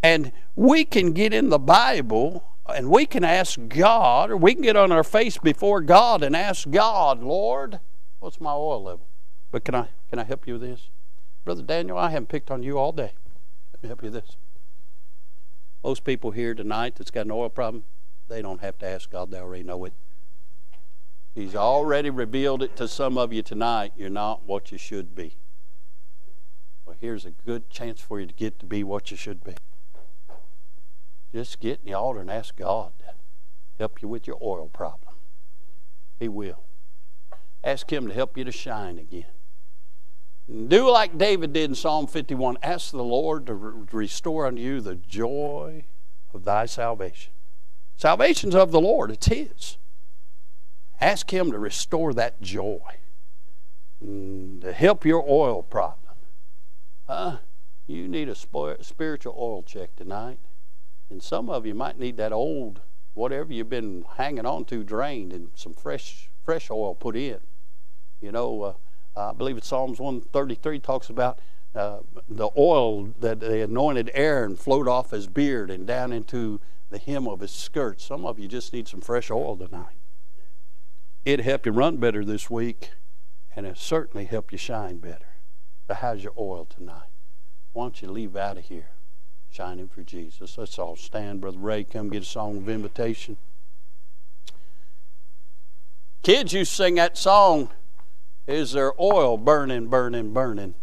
And 0.03 0.33
we 0.57 0.85
can 0.85 1.13
get 1.13 1.35
in 1.35 1.51
the 1.51 1.59
Bible 1.59 2.45
and 2.67 2.91
we 2.91 3.07
can 3.07 3.25
ask 3.25 3.59
God, 3.69 4.31
or 4.31 4.37
we 4.37 4.55
can 4.55 4.63
get 4.63 4.77
on 4.77 4.93
our 4.93 5.05
face 5.05 5.39
before 5.39 5.81
God 5.81 6.23
and 6.23 6.37
ask 6.37 6.71
God, 6.71 7.23
Lord, 7.23 7.81
what's 8.21 8.41
my 8.41 8.53
oil 8.53 8.83
level? 8.83 9.07
But 9.51 9.65
can 9.65 9.75
I 9.75 9.89
can 10.09 10.19
I 10.19 10.25
help 10.25 10.47
you 10.47 10.55
with 10.55 10.63
this? 10.63 10.89
Brother 11.45 11.63
Daniel, 11.63 11.99
I 11.99 12.11
haven't 12.11 12.29
picked 12.29 12.51
on 12.51 12.63
you 12.63 12.79
all 12.79 12.93
day. 12.93 13.13
Let 13.73 13.83
me 13.83 13.89
help 13.89 14.03
you 14.03 14.11
with 14.11 14.25
this. 14.25 14.37
Most 15.83 16.05
people 16.05 16.31
here 16.31 16.55
tonight 16.55 16.95
that's 16.97 17.11
got 17.11 17.27
an 17.27 17.33
oil 17.33 17.49
problem, 17.49 17.85
they 18.29 18.43
don't 18.43 18.61
have 18.61 18.79
to 18.79 18.87
ask 18.87 19.11
God, 19.11 19.31
they 19.31 19.39
already 19.39 19.65
know 19.65 19.85
it. 19.85 19.93
He's 21.35 21.55
already 21.55 22.11
revealed 22.11 22.63
it 22.63 22.77
to 22.77 22.89
some 22.89 23.17
of 23.17 23.33
you 23.33 23.43
tonight. 23.43 23.93
You're 23.97 24.11
not 24.11 24.45
what 24.45 24.73
you 24.73 24.79
should 24.79 25.15
be. 25.15 25.37
Well, 26.85 26.97
here's 27.01 27.25
a 27.25 27.31
good 27.31 27.71
chance 27.71 28.01
for 28.01 28.19
you 28.19 28.27
to 28.27 28.35
get 28.35 28.59
to 28.61 28.67
be 28.67 28.83
what 28.83 29.11
you 29.11 29.17
should 29.17 29.45
be. 29.45 29.55
Just 31.33 31.61
get 31.61 31.81
in 31.81 31.87
the 31.87 31.95
altar 31.95 32.21
and 32.21 32.31
ask 32.31 32.57
God 32.57 32.93
to 33.01 33.15
help 33.79 34.01
you 34.03 34.09
with 34.09 34.27
your 34.27 34.39
oil 34.43 34.69
problem. 34.69 35.15
He 36.19 36.29
will. 36.29 36.65
Ask 37.63 37.93
Him 37.93 38.09
to 38.09 38.15
help 38.15 38.37
you 38.37 38.45
to 38.45 38.53
shine 38.53 38.99
again. 38.99 39.27
Do 40.49 40.91
like 40.91 41.19
David 41.19 41.53
did 41.53 41.69
in 41.69 41.75
Psalm 41.75 42.07
51 42.07 42.57
ask 42.63 42.91
the 42.91 43.05
Lord 43.05 43.47
to 43.47 43.55
re- 43.55 43.87
restore 43.93 44.47
unto 44.47 44.63
you 44.63 44.81
the 44.81 44.95
joy 44.95 45.85
of 46.33 46.45
thy 46.45 46.65
salvation. 46.65 47.33
Salvation's 47.97 48.55
of 48.55 48.71
the 48.71 48.81
Lord, 48.81 49.11
it's 49.11 49.27
His. 49.27 49.77
Ask 51.01 51.33
Him 51.33 51.53
to 51.53 51.59
restore 51.59 52.13
that 52.15 52.41
joy, 52.41 52.97
mm, 54.05 54.61
to 54.61 54.73
help 54.73 55.05
your 55.05 55.25
oil 55.29 55.63
problem. 55.63 56.17
Huh? 57.07 57.39
You 57.87 58.07
need 58.07 58.29
a 58.29 58.35
spiritual 58.35 59.35
oil 59.39 59.63
check 59.63 59.97
tonight. 59.97 60.39
And 61.11 61.23
some 61.23 61.49
of 61.49 61.65
you 61.65 61.75
might 61.75 61.99
need 61.99 62.19
that 62.19 62.33
old, 62.33 62.83
whatever 63.15 63.53
you've 63.53 63.71
been 63.71 64.05
hanging 64.17 64.45
on 64.45 64.67
to, 64.67 64.85
drained 64.85 65.33
and 65.33 65.49
some 65.55 65.73
fresh, 65.73 66.29
fresh 66.45 66.71
oil 66.71 66.95
put 66.95 67.17
in. 67.17 67.39
You 68.21 68.33
know, 68.33 68.77
uh, 69.17 69.31
I 69.31 69.33
believe 69.33 69.57
it's 69.57 69.69
Psalms 69.69 69.99
133 69.99 70.81
talks 70.81 71.09
about 71.09 71.39
uh, 71.75 72.01
the 72.29 72.51
oil 72.57 73.15
that 73.21 73.41
the 73.41 73.63
anointed 73.63 74.11
Aaron 74.15 74.57
flowed 74.57 74.89
off 74.89 75.11
his 75.11 75.27
beard 75.27 75.71
and 75.71 75.87
down 75.87 76.13
into 76.13 76.61
the 76.91 76.99
hem 76.99 77.27
of 77.27 77.41
his 77.41 77.53
skirt. 77.53 78.01
Some 78.01 78.27
of 78.27 78.39
you 78.39 78.49
just 78.49 78.73
need 78.73 78.89
some 78.89 79.01
fresh 79.01 79.31
oil 79.31 79.57
tonight. 79.57 79.98
It'd 81.25 81.45
help 81.45 81.67
you 81.67 81.73
run 81.73 81.99
better 81.99 82.25
this 82.25 82.49
week, 82.49 82.93
and 83.55 83.67
it 83.67 83.77
certainly 83.77 84.27
helped 84.27 84.53
you 84.53 84.59
shine 84.59 84.99
better. 84.99 85.27
So 85.87 85.95
how's 85.95 86.23
your 86.23 86.35
oil 86.39 86.65
tonight? 86.65 87.09
Why 87.73 87.85
don't 87.85 88.01
you 88.03 88.11
leave 88.11 88.37
out 88.37 88.59
of 88.59 88.65
here? 88.65 88.89
shining 89.51 89.89
for 89.89 90.03
Jesus. 90.03 90.59
Let's 90.59 90.79
all 90.79 90.97
stand. 90.97 91.41
Brother 91.41 91.59
Ray, 91.59 91.85
come 91.85 92.11
get 92.11 92.23
a 92.23 92.27
song 92.27 92.59
of 92.59 92.69
invitation. 92.69 93.37
Kids 96.23 96.53
to 96.53 96.65
sing 96.65 96.97
that 96.97 97.17
song, 97.17 97.71
Is 98.47 98.73
there 98.73 98.93
oil 99.01 99.37
burning, 99.37 99.87
burning, 99.87 100.33
burning? 100.33 100.75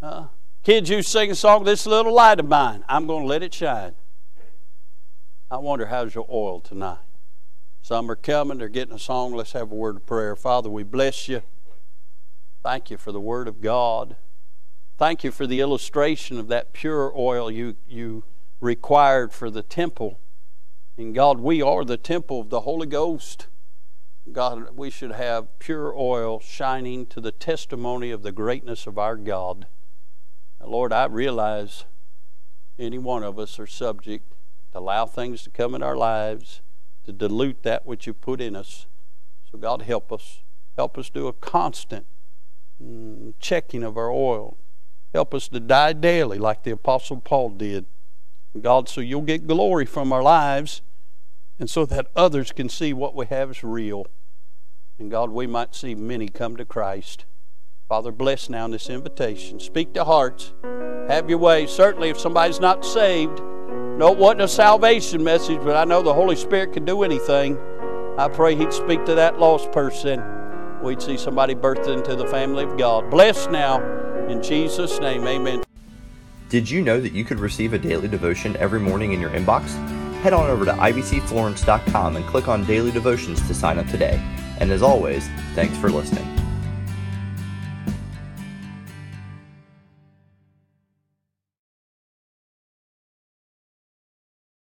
Uh, 0.00 0.26
kids 0.62 0.88
to 0.88 1.02
sing 1.02 1.30
a 1.30 1.34
song, 1.34 1.64
This 1.64 1.86
little 1.86 2.14
light 2.14 2.40
of 2.40 2.48
mine, 2.48 2.84
I'm 2.88 3.06
going 3.06 3.22
to 3.22 3.28
let 3.28 3.42
it 3.42 3.52
shine. 3.52 3.94
I 5.50 5.56
wonder 5.56 5.86
how's 5.86 6.14
your 6.14 6.26
oil 6.30 6.60
tonight? 6.60 6.98
Some 7.82 8.10
are 8.10 8.16
coming, 8.16 8.58
they're 8.58 8.68
getting 8.68 8.94
a 8.94 8.98
song. 8.98 9.34
Let's 9.34 9.52
have 9.52 9.72
a 9.72 9.74
word 9.74 9.96
of 9.96 10.06
prayer. 10.06 10.36
Father, 10.36 10.68
we 10.68 10.82
bless 10.82 11.28
you. 11.28 11.42
Thank 12.62 12.90
you 12.90 12.98
for 12.98 13.10
the 13.10 13.20
Word 13.20 13.48
of 13.48 13.62
God. 13.62 14.16
Thank 14.98 15.24
you 15.24 15.30
for 15.30 15.46
the 15.46 15.60
illustration 15.60 16.38
of 16.38 16.48
that 16.48 16.74
pure 16.74 17.10
oil 17.16 17.50
you, 17.50 17.76
you 17.88 18.24
required 18.60 19.32
for 19.32 19.50
the 19.50 19.62
temple. 19.62 20.20
And 20.98 21.14
God, 21.14 21.40
we 21.40 21.62
are 21.62 21.86
the 21.86 21.96
temple 21.96 22.42
of 22.42 22.50
the 22.50 22.60
Holy 22.60 22.86
Ghost. 22.86 23.46
God, 24.30 24.76
we 24.76 24.90
should 24.90 25.12
have 25.12 25.58
pure 25.58 25.94
oil 25.96 26.38
shining 26.38 27.06
to 27.06 27.20
the 27.20 27.32
testimony 27.32 28.10
of 28.10 28.22
the 28.22 28.32
greatness 28.32 28.86
of 28.86 28.98
our 28.98 29.16
God. 29.16 29.66
Lord, 30.62 30.92
I 30.92 31.06
realize 31.06 31.86
any 32.78 32.98
one 32.98 33.22
of 33.22 33.38
us 33.38 33.58
are 33.58 33.66
subject 33.66 34.34
to 34.72 34.80
allow 34.80 35.06
things 35.06 35.42
to 35.44 35.50
come 35.50 35.74
in 35.74 35.82
our 35.82 35.96
lives 35.96 36.60
to 37.10 37.28
dilute 37.28 37.62
that 37.64 37.84
which 37.86 38.06
you 38.06 38.14
put 38.14 38.40
in 38.40 38.54
us. 38.54 38.86
So, 39.50 39.58
God, 39.58 39.82
help 39.82 40.12
us. 40.12 40.42
Help 40.76 40.96
us 40.96 41.10
do 41.10 41.26
a 41.26 41.32
constant 41.32 42.06
mm, 42.82 43.34
checking 43.40 43.82
of 43.82 43.96
our 43.96 44.10
oil. 44.10 44.56
Help 45.12 45.34
us 45.34 45.48
to 45.48 45.58
die 45.58 45.92
daily 45.92 46.38
like 46.38 46.62
the 46.62 46.70
Apostle 46.70 47.20
Paul 47.20 47.50
did. 47.50 47.86
God, 48.60 48.88
so 48.88 49.00
you'll 49.00 49.22
get 49.22 49.46
glory 49.46 49.86
from 49.86 50.12
our 50.12 50.22
lives 50.22 50.82
and 51.58 51.68
so 51.68 51.84
that 51.86 52.06
others 52.16 52.52
can 52.52 52.68
see 52.68 52.92
what 52.92 53.14
we 53.14 53.26
have 53.26 53.50
is 53.50 53.64
real. 53.64 54.06
And 54.98 55.10
God, 55.10 55.30
we 55.30 55.46
might 55.46 55.74
see 55.74 55.94
many 55.94 56.28
come 56.28 56.56
to 56.56 56.64
Christ. 56.64 57.24
Father, 57.88 58.12
bless 58.12 58.48
now 58.48 58.66
in 58.66 58.70
this 58.70 58.88
invitation. 58.88 59.58
Speak 59.58 59.92
to 59.94 60.04
hearts. 60.04 60.52
Have 61.08 61.28
your 61.28 61.38
way. 61.38 61.66
Certainly, 61.66 62.10
if 62.10 62.20
somebody's 62.20 62.60
not 62.60 62.84
saved, 62.84 63.40
no, 64.00 64.12
it 64.12 64.16
wasn't 64.16 64.40
a 64.40 64.48
salvation 64.48 65.22
message, 65.22 65.60
but 65.62 65.76
I 65.76 65.84
know 65.84 66.00
the 66.00 66.14
Holy 66.14 66.34
Spirit 66.34 66.72
can 66.72 66.86
do 66.86 67.02
anything. 67.02 67.58
I 68.16 68.28
pray 68.28 68.56
He'd 68.56 68.72
speak 68.72 69.04
to 69.04 69.14
that 69.14 69.38
lost 69.38 69.70
person. 69.72 70.22
We'd 70.82 71.02
see 71.02 71.18
somebody 71.18 71.54
birthed 71.54 71.86
into 71.86 72.16
the 72.16 72.26
family 72.26 72.64
of 72.64 72.78
God. 72.78 73.10
Bless 73.10 73.46
now. 73.48 73.82
In 74.26 74.42
Jesus' 74.42 74.98
name, 75.00 75.26
amen. 75.26 75.64
Did 76.48 76.70
you 76.70 76.80
know 76.80 76.98
that 76.98 77.12
you 77.12 77.26
could 77.26 77.38
receive 77.38 77.74
a 77.74 77.78
daily 77.78 78.08
devotion 78.08 78.56
every 78.56 78.80
morning 78.80 79.12
in 79.12 79.20
your 79.20 79.30
inbox? 79.32 79.68
Head 80.22 80.32
on 80.32 80.48
over 80.48 80.64
to 80.64 80.72
ibcflorence.com 80.72 82.16
and 82.16 82.24
click 82.24 82.48
on 82.48 82.64
Daily 82.64 82.92
Devotions 82.92 83.46
to 83.48 83.54
sign 83.54 83.78
up 83.78 83.86
today. 83.88 84.18
And 84.60 84.70
as 84.70 84.80
always, 84.80 85.28
thanks 85.54 85.76
for 85.76 85.90
listening. 85.90 86.39